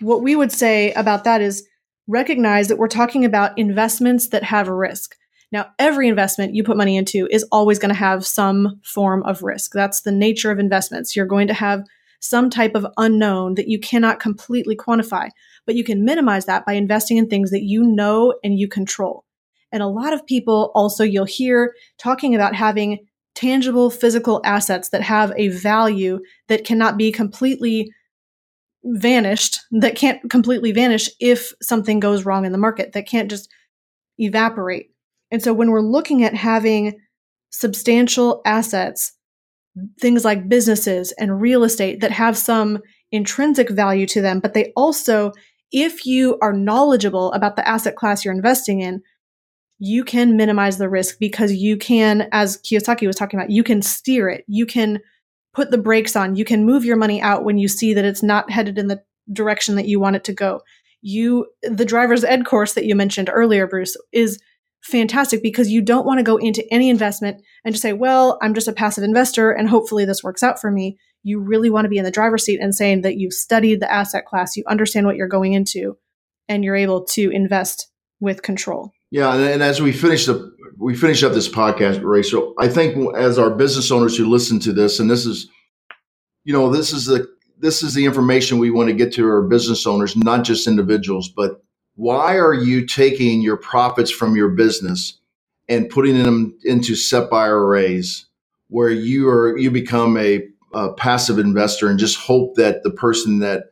what 0.00 0.22
we 0.22 0.36
would 0.36 0.52
say 0.52 0.92
about 0.92 1.24
that 1.24 1.40
is 1.40 1.66
recognize 2.06 2.68
that 2.68 2.78
we're 2.78 2.88
talking 2.88 3.24
about 3.24 3.58
investments 3.58 4.28
that 4.28 4.44
have 4.44 4.68
a 4.68 4.74
risk. 4.74 5.14
Now, 5.50 5.70
every 5.78 6.08
investment 6.08 6.54
you 6.54 6.62
put 6.62 6.76
money 6.76 6.96
into 6.96 7.26
is 7.30 7.44
always 7.50 7.78
going 7.78 7.90
to 7.90 7.94
have 7.94 8.26
some 8.26 8.80
form 8.84 9.22
of 9.24 9.42
risk. 9.42 9.72
That's 9.72 10.02
the 10.02 10.12
nature 10.12 10.50
of 10.50 10.58
investments. 10.58 11.16
You're 11.16 11.26
going 11.26 11.48
to 11.48 11.54
have 11.54 11.84
some 12.20 12.50
type 12.50 12.74
of 12.74 12.86
unknown 12.96 13.54
that 13.54 13.68
you 13.68 13.78
cannot 13.78 14.20
completely 14.20 14.76
quantify, 14.76 15.30
but 15.64 15.74
you 15.74 15.84
can 15.84 16.04
minimize 16.04 16.46
that 16.46 16.66
by 16.66 16.74
investing 16.74 17.16
in 17.16 17.28
things 17.28 17.50
that 17.50 17.62
you 17.62 17.82
know 17.82 18.34
and 18.42 18.58
you 18.58 18.68
control. 18.68 19.24
And 19.72 19.82
a 19.82 19.88
lot 19.88 20.12
of 20.12 20.26
people 20.26 20.72
also 20.74 21.04
you'll 21.04 21.24
hear 21.24 21.74
talking 21.98 22.34
about 22.34 22.54
having 22.54 22.98
tangible 23.34 23.90
physical 23.90 24.40
assets 24.44 24.88
that 24.88 25.02
have 25.02 25.32
a 25.36 25.48
value 25.48 26.18
that 26.48 26.64
cannot 26.64 26.96
be 26.96 27.12
completely 27.12 27.92
vanished, 28.84 29.60
that 29.70 29.96
can't 29.96 30.30
completely 30.30 30.72
vanish 30.72 31.10
if 31.20 31.52
something 31.62 32.00
goes 32.00 32.24
wrong 32.24 32.44
in 32.44 32.52
the 32.52 32.58
market, 32.58 32.92
that 32.92 33.06
can't 33.06 33.30
just 33.30 33.48
evaporate. 34.18 34.90
And 35.30 35.42
so 35.42 35.52
when 35.52 35.70
we're 35.70 35.80
looking 35.80 36.24
at 36.24 36.34
having 36.34 36.98
substantial 37.50 38.40
assets, 38.44 39.12
things 40.00 40.24
like 40.24 40.48
businesses 40.48 41.12
and 41.12 41.40
real 41.40 41.64
estate 41.64 42.00
that 42.00 42.10
have 42.10 42.36
some 42.36 42.78
intrinsic 43.12 43.70
value 43.70 44.06
to 44.06 44.20
them, 44.20 44.40
but 44.40 44.54
they 44.54 44.72
also, 44.76 45.32
if 45.70 46.04
you 46.04 46.38
are 46.42 46.52
knowledgeable 46.52 47.32
about 47.32 47.56
the 47.56 47.68
asset 47.68 47.94
class 47.94 48.24
you're 48.24 48.34
investing 48.34 48.80
in, 48.80 49.02
you 49.78 50.04
can 50.04 50.36
minimize 50.36 50.78
the 50.78 50.88
risk 50.88 51.18
because 51.18 51.52
you 51.52 51.76
can, 51.76 52.28
as 52.32 52.58
Kiyosaki 52.58 53.06
was 53.06 53.16
talking 53.16 53.38
about, 53.38 53.50
you 53.50 53.62
can 53.62 53.80
steer 53.80 54.28
it. 54.28 54.44
You 54.48 54.66
can 54.66 55.00
put 55.54 55.70
the 55.70 55.78
brakes 55.78 56.16
on. 56.16 56.36
You 56.36 56.44
can 56.44 56.64
move 56.64 56.84
your 56.84 56.96
money 56.96 57.22
out 57.22 57.44
when 57.44 57.58
you 57.58 57.68
see 57.68 57.94
that 57.94 58.04
it's 58.04 58.22
not 58.22 58.50
headed 58.50 58.78
in 58.78 58.88
the 58.88 59.02
direction 59.32 59.76
that 59.76 59.86
you 59.86 60.00
want 60.00 60.16
it 60.16 60.24
to 60.24 60.32
go. 60.32 60.62
You, 61.00 61.46
the 61.62 61.84
driver's 61.84 62.24
ed 62.24 62.44
course 62.44 62.74
that 62.74 62.86
you 62.86 62.96
mentioned 62.96 63.30
earlier, 63.32 63.68
Bruce, 63.68 63.96
is 64.12 64.40
fantastic 64.82 65.42
because 65.42 65.70
you 65.70 65.80
don't 65.80 66.06
want 66.06 66.18
to 66.18 66.24
go 66.24 66.36
into 66.36 66.64
any 66.72 66.88
investment 66.90 67.40
and 67.64 67.72
just 67.72 67.82
say, 67.82 67.92
well, 67.92 68.38
I'm 68.42 68.54
just 68.54 68.68
a 68.68 68.72
passive 68.72 69.04
investor 69.04 69.50
and 69.50 69.68
hopefully 69.68 70.04
this 70.04 70.24
works 70.24 70.42
out 70.42 70.60
for 70.60 70.70
me. 70.70 70.98
You 71.22 71.40
really 71.40 71.70
want 71.70 71.84
to 71.84 71.88
be 71.88 71.98
in 71.98 72.04
the 72.04 72.10
driver's 72.10 72.44
seat 72.44 72.60
and 72.60 72.74
saying 72.74 73.02
that 73.02 73.16
you've 73.16 73.32
studied 73.32 73.80
the 73.80 73.92
asset 73.92 74.24
class, 74.24 74.56
you 74.56 74.64
understand 74.68 75.06
what 75.06 75.16
you're 75.16 75.28
going 75.28 75.52
into, 75.52 75.98
and 76.48 76.64
you're 76.64 76.76
able 76.76 77.04
to 77.06 77.30
invest 77.30 77.90
with 78.20 78.42
control. 78.42 78.92
Yeah, 79.10 79.34
and, 79.34 79.62
as 79.62 79.80
we 79.80 79.92
finish 79.92 80.26
the 80.26 80.52
we 80.76 80.96
finish 80.96 81.24
up 81.24 81.32
this 81.32 81.48
podcast, 81.48 82.02
Ray. 82.04 82.22
So 82.22 82.54
I 82.58 82.68
think 82.68 83.16
as 83.16 83.38
our 83.38 83.50
business 83.50 83.90
owners 83.90 84.16
who 84.16 84.26
listen 84.26 84.60
to 84.60 84.72
this, 84.72 85.00
and 85.00 85.10
this 85.10 85.26
is, 85.26 85.48
you 86.44 86.52
know, 86.52 86.70
this 86.70 86.92
is 86.92 87.06
the 87.06 87.26
this 87.58 87.82
is 87.82 87.94
the 87.94 88.04
information 88.04 88.58
we 88.58 88.70
want 88.70 88.88
to 88.88 88.94
get 88.94 89.12
to 89.14 89.26
our 89.26 89.42
business 89.42 89.86
owners, 89.86 90.16
not 90.16 90.44
just 90.44 90.68
individuals. 90.68 91.28
But 91.28 91.62
why 91.96 92.36
are 92.36 92.54
you 92.54 92.86
taking 92.86 93.42
your 93.42 93.56
profits 93.56 94.10
from 94.10 94.36
your 94.36 94.50
business 94.50 95.18
and 95.68 95.90
putting 95.90 96.22
them 96.22 96.56
into 96.64 96.94
SEP 96.94 97.32
IRAs, 97.32 98.26
where 98.68 98.90
you 98.90 99.28
are 99.28 99.56
you 99.56 99.70
become 99.70 100.18
a, 100.18 100.46
a 100.74 100.92
passive 100.92 101.38
investor 101.38 101.88
and 101.88 101.98
just 101.98 102.18
hope 102.18 102.56
that 102.56 102.82
the 102.84 102.90
person 102.90 103.40
that 103.40 103.64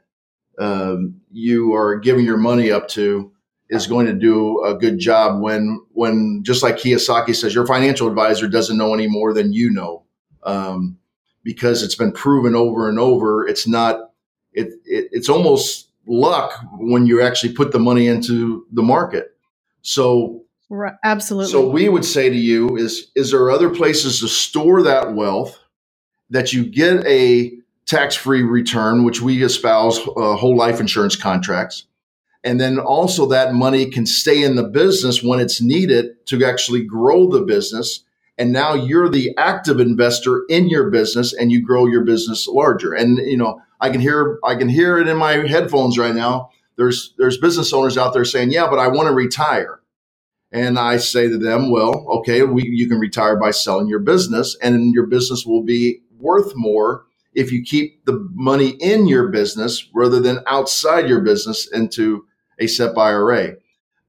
um, 0.58 1.20
you 1.30 1.74
are 1.74 1.96
giving 1.96 2.24
your 2.24 2.38
money 2.38 2.70
up 2.70 2.88
to 2.88 3.30
is 3.68 3.86
going 3.86 4.06
to 4.06 4.12
do 4.12 4.62
a 4.64 4.74
good 4.74 4.98
job 4.98 5.40
when 5.40 5.80
when 5.92 6.42
just 6.44 6.62
like 6.62 6.76
Kiyosaki 6.76 7.34
says, 7.34 7.54
your 7.54 7.66
financial 7.66 8.08
advisor 8.08 8.48
doesn't 8.48 8.76
know 8.76 8.94
any 8.94 9.06
more 9.06 9.32
than 9.32 9.52
you 9.52 9.70
know, 9.70 10.04
um, 10.44 10.98
because 11.42 11.82
it's 11.82 11.94
been 11.94 12.12
proven 12.12 12.54
over 12.54 12.88
and 12.88 12.98
over. 12.98 13.46
It's 13.46 13.66
not 13.66 14.10
it, 14.52 14.68
it 14.84 15.08
it's 15.12 15.28
almost 15.28 15.88
luck 16.06 16.52
when 16.78 17.06
you 17.06 17.20
actually 17.20 17.52
put 17.52 17.72
the 17.72 17.80
money 17.80 18.06
into 18.06 18.64
the 18.72 18.82
market. 18.82 19.36
So 19.82 20.44
right, 20.70 20.94
absolutely. 21.04 21.50
So 21.50 21.68
we 21.68 21.88
would 21.88 22.04
say 22.04 22.30
to 22.30 22.36
you 22.36 22.76
is 22.76 23.10
is 23.16 23.32
there 23.32 23.50
other 23.50 23.70
places 23.70 24.20
to 24.20 24.28
store 24.28 24.82
that 24.82 25.14
wealth 25.14 25.58
that 26.30 26.52
you 26.52 26.64
get 26.64 27.04
a 27.06 27.52
tax 27.86 28.14
free 28.14 28.42
return, 28.42 29.04
which 29.04 29.20
we 29.20 29.42
espouse 29.42 29.98
uh, 29.98 30.36
whole 30.36 30.56
life 30.56 30.80
insurance 30.80 31.16
contracts 31.16 31.86
and 32.46 32.60
then 32.60 32.78
also 32.78 33.26
that 33.26 33.54
money 33.54 33.90
can 33.90 34.06
stay 34.06 34.44
in 34.44 34.54
the 34.54 34.62
business 34.62 35.20
when 35.20 35.40
it's 35.40 35.60
needed 35.60 36.24
to 36.26 36.44
actually 36.44 36.84
grow 36.84 37.28
the 37.28 37.42
business. 37.42 38.04
And 38.38 38.52
now 38.52 38.72
you're 38.72 39.08
the 39.08 39.36
active 39.36 39.80
investor 39.80 40.44
in 40.48 40.68
your 40.68 40.88
business 40.88 41.32
and 41.34 41.50
you 41.50 41.60
grow 41.60 41.86
your 41.86 42.04
business 42.04 42.46
larger. 42.46 42.92
And, 42.94 43.18
you 43.18 43.36
know, 43.36 43.60
I 43.80 43.90
can 43.90 44.00
hear, 44.00 44.38
I 44.44 44.54
can 44.54 44.68
hear 44.68 44.96
it 44.96 45.08
in 45.08 45.16
my 45.16 45.32
headphones 45.48 45.98
right 45.98 46.14
now. 46.14 46.50
There's, 46.76 47.14
there's 47.18 47.36
business 47.36 47.72
owners 47.72 47.98
out 47.98 48.14
there 48.14 48.24
saying, 48.24 48.52
yeah, 48.52 48.68
but 48.70 48.78
I 48.78 48.86
want 48.86 49.08
to 49.08 49.14
retire. 49.14 49.80
And 50.52 50.78
I 50.78 50.98
say 50.98 51.28
to 51.28 51.38
them, 51.38 51.72
well, 51.72 52.06
okay, 52.18 52.44
we, 52.44 52.62
you 52.62 52.88
can 52.88 53.00
retire 53.00 53.36
by 53.36 53.50
selling 53.50 53.88
your 53.88 53.98
business 53.98 54.56
and 54.62 54.94
your 54.94 55.06
business 55.06 55.44
will 55.44 55.64
be 55.64 56.00
worth 56.16 56.52
more 56.54 57.06
if 57.34 57.50
you 57.50 57.64
keep 57.64 58.04
the 58.04 58.24
money 58.34 58.76
in 58.78 59.08
your 59.08 59.30
business 59.30 59.88
rather 59.92 60.20
than 60.20 60.44
outside 60.46 61.08
your 61.08 61.22
business 61.22 61.68
into 61.72 62.24
a 62.58 62.66
SEP 62.66 62.96
IRA 62.96 63.54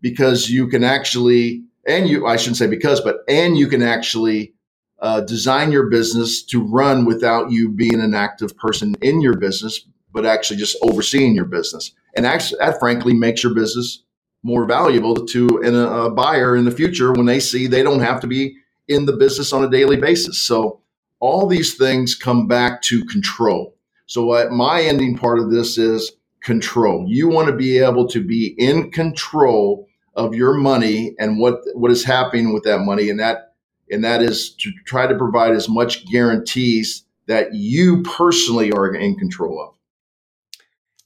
because 0.02 0.50
you 0.50 0.68
can 0.68 0.84
actually, 0.84 1.64
and 1.88 2.08
you, 2.08 2.28
I 2.28 2.38
shouldn't 2.38 2.58
say 2.58 2.68
because, 2.68 3.02
but, 3.02 3.18
and 3.28 3.58
you 3.58 3.68
can 3.68 3.82
actually 3.82 4.54
uh, 5.00 5.22
design 5.22 5.72
your 5.72 5.90
business 5.90 6.44
to 6.44 6.64
run 6.64 7.06
without 7.06 7.52
you 7.52 7.70
being 7.70 8.02
an 8.02 8.14
active 8.14 8.58
person 8.58 8.96
in 9.02 9.22
your 9.22 9.38
business, 9.38 9.86
but 10.12 10.26
actually 10.26 10.58
just 10.58 10.78
overseeing 10.82 11.36
your 11.36 11.46
business. 11.46 11.92
And 12.16 12.26
actually, 12.26 12.60
that 12.60 12.80
frankly 12.80 13.14
makes 13.14 13.44
your 13.44 13.54
business 13.54 14.04
more 14.44 14.66
valuable 14.66 15.14
to 15.14 15.48
a, 15.64 16.06
a 16.06 16.10
buyer 16.10 16.56
in 16.56 16.66
the 16.66 16.72
future 16.72 17.12
when 17.14 17.26
they 17.26 17.40
see 17.40 17.68
they 17.68 17.84
don't 17.84 18.00
have 18.00 18.20
to 18.22 18.28
be 18.28 18.58
in 18.88 19.06
the 19.06 19.14
business 19.14 19.52
on 19.54 19.64
a 19.64 19.70
daily 19.70 19.98
basis. 19.98 20.40
So 20.40 20.82
all 21.20 21.48
these 21.48 21.76
things 21.76 22.16
come 22.16 22.48
back 22.48 22.82
to 22.84 23.04
control. 23.06 23.76
So 24.06 24.50
my 24.50 24.82
ending 24.82 25.18
part 25.18 25.40
of 25.40 25.52
this 25.52 25.78
is 25.78 26.14
control. 26.48 27.04
You 27.06 27.28
want 27.28 27.50
to 27.50 27.54
be 27.54 27.78
able 27.78 28.08
to 28.08 28.24
be 28.24 28.56
in 28.58 28.90
control 28.90 29.86
of 30.16 30.34
your 30.34 30.54
money 30.54 31.14
and 31.20 31.40
what 31.40 31.60
what 31.74 31.92
is 31.92 32.06
happening 32.06 32.54
with 32.54 32.64
that 32.64 32.80
money 32.80 33.10
and 33.10 33.20
that 33.20 33.54
and 33.92 34.04
that 34.06 34.22
is 34.22 34.56
to 34.56 34.72
try 34.86 35.06
to 35.06 35.16
provide 35.16 35.52
as 35.52 35.68
much 35.68 36.10
guarantees 36.10 37.04
that 37.28 37.54
you 37.54 38.02
personally 38.04 38.72
are 38.72 38.96
in 38.96 39.16
control 39.18 39.62
of. 39.62 39.76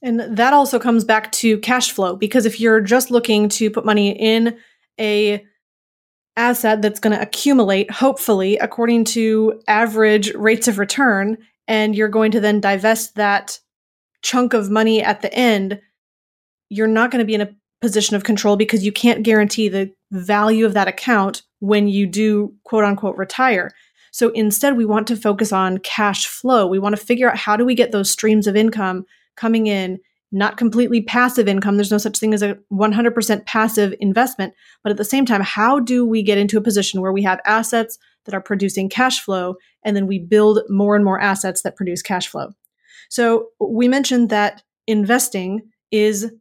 And 0.00 0.20
that 0.36 0.52
also 0.52 0.78
comes 0.78 1.04
back 1.04 1.32
to 1.32 1.58
cash 1.58 1.90
flow 1.90 2.14
because 2.14 2.46
if 2.46 2.60
you're 2.60 2.80
just 2.80 3.10
looking 3.10 3.48
to 3.50 3.68
put 3.68 3.84
money 3.84 4.10
in 4.10 4.56
a 5.00 5.44
asset 6.36 6.82
that's 6.82 7.00
going 7.00 7.14
to 7.16 7.20
accumulate 7.20 7.90
hopefully 7.90 8.58
according 8.58 9.04
to 9.04 9.60
average 9.66 10.32
rates 10.34 10.68
of 10.68 10.78
return 10.78 11.36
and 11.66 11.96
you're 11.96 12.08
going 12.08 12.30
to 12.30 12.40
then 12.40 12.60
divest 12.60 13.16
that 13.16 13.58
chunk 14.22 14.54
of 14.54 14.70
money 14.70 15.02
at 15.02 15.20
the 15.20 15.32
end, 15.34 15.80
you're 16.68 16.86
not 16.86 17.10
going 17.10 17.20
to 17.20 17.26
be 17.26 17.34
in 17.34 17.40
a 17.40 17.54
position 17.80 18.16
of 18.16 18.24
control 18.24 18.56
because 18.56 18.84
you 18.84 18.92
can't 18.92 19.24
guarantee 19.24 19.68
the 19.68 19.92
value 20.12 20.64
of 20.64 20.74
that 20.74 20.88
account 20.88 21.42
when 21.58 21.88
you 21.88 22.06
do 22.06 22.54
quote 22.64 22.84
unquote 22.84 23.16
retire. 23.16 23.72
So 24.12 24.28
instead, 24.30 24.76
we 24.76 24.84
want 24.84 25.06
to 25.08 25.16
focus 25.16 25.52
on 25.52 25.78
cash 25.78 26.26
flow. 26.26 26.66
We 26.66 26.78
want 26.78 26.96
to 26.96 27.04
figure 27.04 27.30
out 27.30 27.36
how 27.36 27.56
do 27.56 27.64
we 27.64 27.74
get 27.74 27.92
those 27.92 28.10
streams 28.10 28.46
of 28.46 28.56
income 28.56 29.04
coming 29.36 29.66
in, 29.66 29.98
not 30.30 30.58
completely 30.58 31.02
passive 31.02 31.48
income. 31.48 31.76
There's 31.76 31.90
no 31.90 31.98
such 31.98 32.18
thing 32.18 32.34
as 32.34 32.42
a 32.42 32.58
100% 32.72 33.46
passive 33.46 33.94
investment. 34.00 34.54
But 34.82 34.90
at 34.90 34.98
the 34.98 35.04
same 35.04 35.24
time, 35.24 35.40
how 35.40 35.80
do 35.80 36.04
we 36.04 36.22
get 36.22 36.38
into 36.38 36.58
a 36.58 36.62
position 36.62 37.00
where 37.00 37.12
we 37.12 37.22
have 37.22 37.40
assets 37.46 37.98
that 38.26 38.34
are 38.34 38.40
producing 38.40 38.88
cash 38.88 39.20
flow 39.20 39.56
and 39.82 39.96
then 39.96 40.06
we 40.06 40.18
build 40.18 40.60
more 40.68 40.94
and 40.94 41.04
more 41.04 41.20
assets 41.20 41.62
that 41.62 41.76
produce 41.76 42.02
cash 42.02 42.28
flow? 42.28 42.52
So 43.12 43.48
we 43.60 43.88
mentioned 43.88 44.30
that 44.30 44.62
investing 44.86 45.60
is 45.90 46.32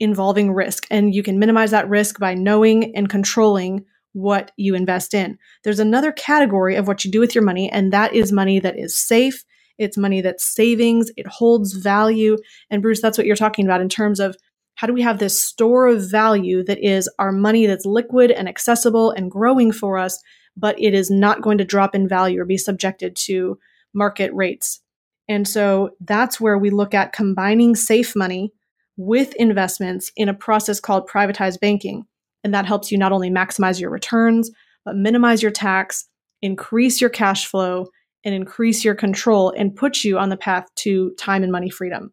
involving 0.00 0.52
risk, 0.54 0.86
and 0.90 1.14
you 1.14 1.22
can 1.22 1.38
minimize 1.38 1.70
that 1.72 1.86
risk 1.86 2.18
by 2.18 2.32
knowing 2.32 2.96
and 2.96 3.10
controlling 3.10 3.84
what 4.14 4.50
you 4.56 4.74
invest 4.74 5.12
in. 5.12 5.36
There's 5.64 5.80
another 5.80 6.12
category 6.12 6.76
of 6.76 6.88
what 6.88 7.04
you 7.04 7.10
do 7.10 7.20
with 7.20 7.34
your 7.34 7.44
money, 7.44 7.70
and 7.70 7.92
that 7.92 8.14
is 8.14 8.32
money 8.32 8.58
that 8.58 8.78
is 8.78 8.96
safe. 8.96 9.44
It's 9.76 9.98
money 9.98 10.22
that's 10.22 10.42
savings, 10.42 11.10
it 11.18 11.26
holds 11.26 11.74
value. 11.74 12.38
And 12.70 12.80
Bruce, 12.80 13.02
that's 13.02 13.18
what 13.18 13.26
you're 13.26 13.36
talking 13.36 13.66
about 13.66 13.82
in 13.82 13.90
terms 13.90 14.18
of 14.18 14.34
how 14.76 14.86
do 14.86 14.94
we 14.94 15.02
have 15.02 15.18
this 15.18 15.38
store 15.38 15.88
of 15.88 16.10
value 16.10 16.64
that 16.64 16.82
is 16.82 17.06
our 17.18 17.32
money 17.32 17.66
that's 17.66 17.84
liquid 17.84 18.30
and 18.30 18.48
accessible 18.48 19.10
and 19.10 19.30
growing 19.30 19.72
for 19.72 19.98
us, 19.98 20.18
but 20.56 20.74
it 20.80 20.94
is 20.94 21.10
not 21.10 21.42
going 21.42 21.58
to 21.58 21.66
drop 21.66 21.94
in 21.94 22.08
value 22.08 22.40
or 22.40 22.46
be 22.46 22.56
subjected 22.56 23.14
to 23.14 23.58
market 23.92 24.32
rates. 24.32 24.80
And 25.28 25.48
so 25.48 25.90
that's 26.00 26.40
where 26.40 26.58
we 26.58 26.70
look 26.70 26.94
at 26.94 27.12
combining 27.12 27.74
safe 27.74 28.14
money 28.14 28.52
with 28.96 29.34
investments 29.36 30.10
in 30.16 30.28
a 30.28 30.34
process 30.34 30.80
called 30.80 31.08
privatized 31.08 31.60
banking. 31.60 32.04
And 32.42 32.52
that 32.54 32.66
helps 32.66 32.92
you 32.92 32.98
not 32.98 33.12
only 33.12 33.30
maximize 33.30 33.80
your 33.80 33.90
returns, 33.90 34.50
but 34.84 34.96
minimize 34.96 35.42
your 35.42 35.50
tax, 35.50 36.06
increase 36.42 37.00
your 37.00 37.10
cash 37.10 37.46
flow, 37.46 37.86
and 38.24 38.34
increase 38.34 38.84
your 38.84 38.94
control 38.94 39.52
and 39.56 39.74
put 39.74 40.04
you 40.04 40.18
on 40.18 40.28
the 40.28 40.36
path 40.36 40.66
to 40.76 41.12
time 41.18 41.42
and 41.42 41.52
money 41.52 41.70
freedom. 41.70 42.12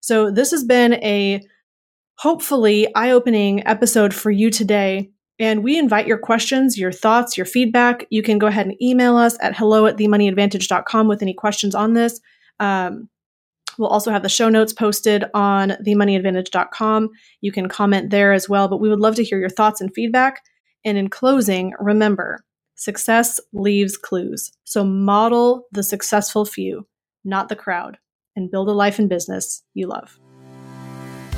So, 0.00 0.30
this 0.30 0.50
has 0.50 0.64
been 0.64 0.94
a 0.94 1.42
hopefully 2.18 2.88
eye 2.94 3.10
opening 3.10 3.66
episode 3.66 4.14
for 4.14 4.30
you 4.30 4.50
today. 4.50 5.10
And 5.38 5.62
we 5.62 5.78
invite 5.78 6.06
your 6.06 6.18
questions, 6.18 6.78
your 6.78 6.92
thoughts, 6.92 7.36
your 7.36 7.46
feedback. 7.46 8.06
You 8.10 8.22
can 8.22 8.38
go 8.38 8.46
ahead 8.46 8.66
and 8.66 8.82
email 8.82 9.16
us 9.16 9.36
at 9.40 9.56
hello 9.56 9.86
at 9.86 9.96
themoneyadvantage.com 9.96 11.08
with 11.08 11.22
any 11.22 11.34
questions 11.34 11.74
on 11.74 11.92
this. 11.92 12.20
Um, 12.58 13.08
we'll 13.78 13.90
also 13.90 14.10
have 14.10 14.22
the 14.22 14.30
show 14.30 14.48
notes 14.48 14.72
posted 14.72 15.24
on 15.34 15.70
themoneyadvantage.com. 15.86 17.10
You 17.42 17.52
can 17.52 17.68
comment 17.68 18.10
there 18.10 18.32
as 18.32 18.48
well, 18.48 18.68
but 18.68 18.80
we 18.80 18.88
would 18.88 19.00
love 19.00 19.14
to 19.16 19.24
hear 19.24 19.38
your 19.38 19.50
thoughts 19.50 19.80
and 19.80 19.92
feedback. 19.94 20.42
And 20.84 20.96
in 20.96 21.08
closing, 21.08 21.74
remember 21.78 22.44
success 22.76 23.40
leaves 23.52 23.96
clues. 23.96 24.52
So 24.64 24.84
model 24.84 25.64
the 25.72 25.82
successful 25.82 26.44
few, 26.46 26.86
not 27.24 27.48
the 27.48 27.56
crowd, 27.56 27.98
and 28.36 28.50
build 28.50 28.68
a 28.68 28.72
life 28.72 28.98
and 28.98 29.08
business 29.08 29.62
you 29.74 29.86
love. 29.86 30.18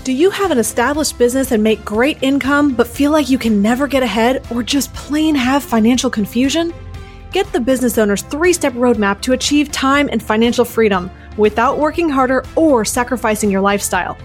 Do 0.09 0.15
you 0.15 0.31
have 0.31 0.51
an 0.51 0.57
established 0.57 1.19
business 1.19 1.53
and 1.53 1.63
make 1.63 1.85
great 1.85 2.23
income, 2.23 2.75
but 2.75 2.87
feel 2.87 3.11
like 3.11 3.29
you 3.29 3.37
can 3.37 3.61
never 3.61 3.87
get 3.87 4.03
ahead 4.03 4.43
or 4.51 4.63
just 4.63 4.91
plain 4.95 5.35
have 5.35 5.63
financial 5.63 6.09
confusion? 6.09 6.73
Get 7.31 7.53
the 7.53 7.61
business 7.61 7.99
owner's 7.99 8.23
three 8.23 8.55
step 8.55 8.73
roadmap 8.73 9.21
to 9.21 9.35
achieve 9.35 9.71
time 9.71 10.09
and 10.11 10.23
financial 10.23 10.65
freedom 10.65 11.11
without 11.37 11.77
working 11.77 12.09
harder 12.09 12.43
or 12.57 12.87
sacrificing 12.87 13.51
your 13.51 13.61
lifestyle. 13.61 14.17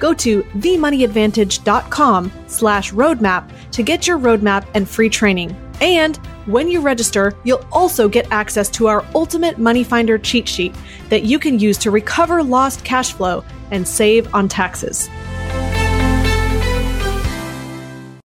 Go 0.00 0.12
to 0.14 0.42
themoneyadvantage.com 0.42 2.32
slash 2.48 2.92
roadmap 2.92 3.48
to 3.70 3.84
get 3.84 4.08
your 4.08 4.18
roadmap 4.18 4.66
and 4.74 4.88
free 4.88 5.08
training. 5.08 5.54
And 5.80 6.16
when 6.46 6.66
you 6.66 6.80
register, 6.80 7.36
you'll 7.44 7.64
also 7.70 8.08
get 8.08 8.26
access 8.32 8.68
to 8.70 8.88
our 8.88 9.04
ultimate 9.14 9.56
money 9.56 9.84
finder 9.84 10.18
cheat 10.18 10.48
sheet 10.48 10.74
that 11.10 11.22
you 11.22 11.38
can 11.38 11.60
use 11.60 11.78
to 11.78 11.92
recover 11.92 12.42
lost 12.42 12.84
cash 12.84 13.12
flow 13.12 13.44
and 13.70 13.86
save 13.86 14.32
on 14.34 14.48
taxes. 14.48 15.08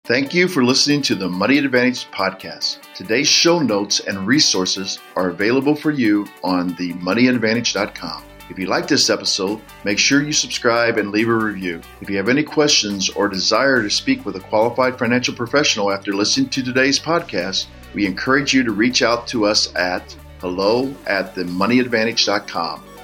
Thank 0.04 0.34
you 0.34 0.48
for 0.48 0.64
listening 0.64 1.00
to 1.02 1.14
the 1.14 1.28
Money 1.28 1.58
Advantage 1.58 2.10
podcast. 2.10 2.80
Today's 2.92 3.28
show 3.28 3.60
notes 3.60 4.00
and 4.00 4.26
resources 4.26 4.98
are 5.14 5.28
available 5.28 5.76
for 5.76 5.92
you 5.92 6.26
on 6.42 6.74
themoneyadvantage.com. 6.74 8.24
If 8.50 8.58
you 8.58 8.66
like 8.66 8.88
this 8.88 9.08
episode, 9.08 9.62
make 9.84 9.98
sure 9.98 10.22
you 10.22 10.32
subscribe 10.32 10.98
and 10.98 11.12
leave 11.12 11.28
a 11.28 11.34
review. 11.34 11.80
If 12.00 12.10
you 12.10 12.16
have 12.16 12.28
any 12.28 12.42
questions 12.42 13.08
or 13.10 13.28
desire 13.28 13.80
to 13.80 13.88
speak 13.88 14.26
with 14.26 14.36
a 14.36 14.40
qualified 14.40 14.98
financial 14.98 15.34
professional 15.34 15.92
after 15.92 16.12
listening 16.12 16.50
to 16.50 16.62
today's 16.62 16.98
podcast, 16.98 17.66
we 17.94 18.04
encourage 18.04 18.52
you 18.52 18.64
to 18.64 18.72
reach 18.72 19.02
out 19.02 19.26
to 19.28 19.46
us 19.46 19.74
at 19.76 20.14
hello 20.40 20.94
at 21.06 21.34
themoneyadvantage.com 21.34 22.82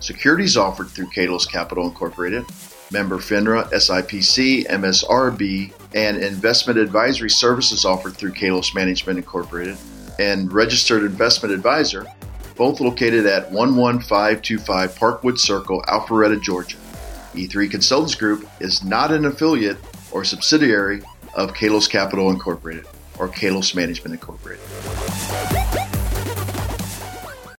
Securities 0.00 0.56
offered 0.56 0.88
through 0.88 1.06
Kalos 1.06 1.50
Capital 1.50 1.86
Incorporated 1.86 2.44
member 2.90 3.16
FINRA, 3.16 3.68
SIPC, 3.72 4.66
MSRB, 4.66 5.72
and 5.94 6.18
investment 6.18 6.78
advisory 6.78 7.30
services 7.30 7.84
offered 7.84 8.14
through 8.14 8.32
Kalos 8.32 8.74
Management 8.74 9.18
Incorporated, 9.18 9.76
and 10.18 10.52
registered 10.52 11.02
investment 11.02 11.54
advisor, 11.54 12.06
both 12.56 12.80
located 12.80 13.26
at 13.26 13.52
11525 13.52 14.94
Parkwood 14.94 15.38
Circle, 15.38 15.82
Alpharetta, 15.82 16.40
Georgia. 16.40 16.78
E3 17.34 17.70
Consultants 17.70 18.14
Group 18.14 18.48
is 18.60 18.82
not 18.82 19.12
an 19.12 19.26
affiliate 19.26 19.76
or 20.10 20.24
subsidiary 20.24 21.02
of 21.34 21.52
Kalos 21.52 21.88
Capital 21.88 22.30
Incorporated 22.30 22.86
or 23.18 23.28
Kalos 23.28 23.74
Management 23.74 24.14
Incorporated. 24.14 24.64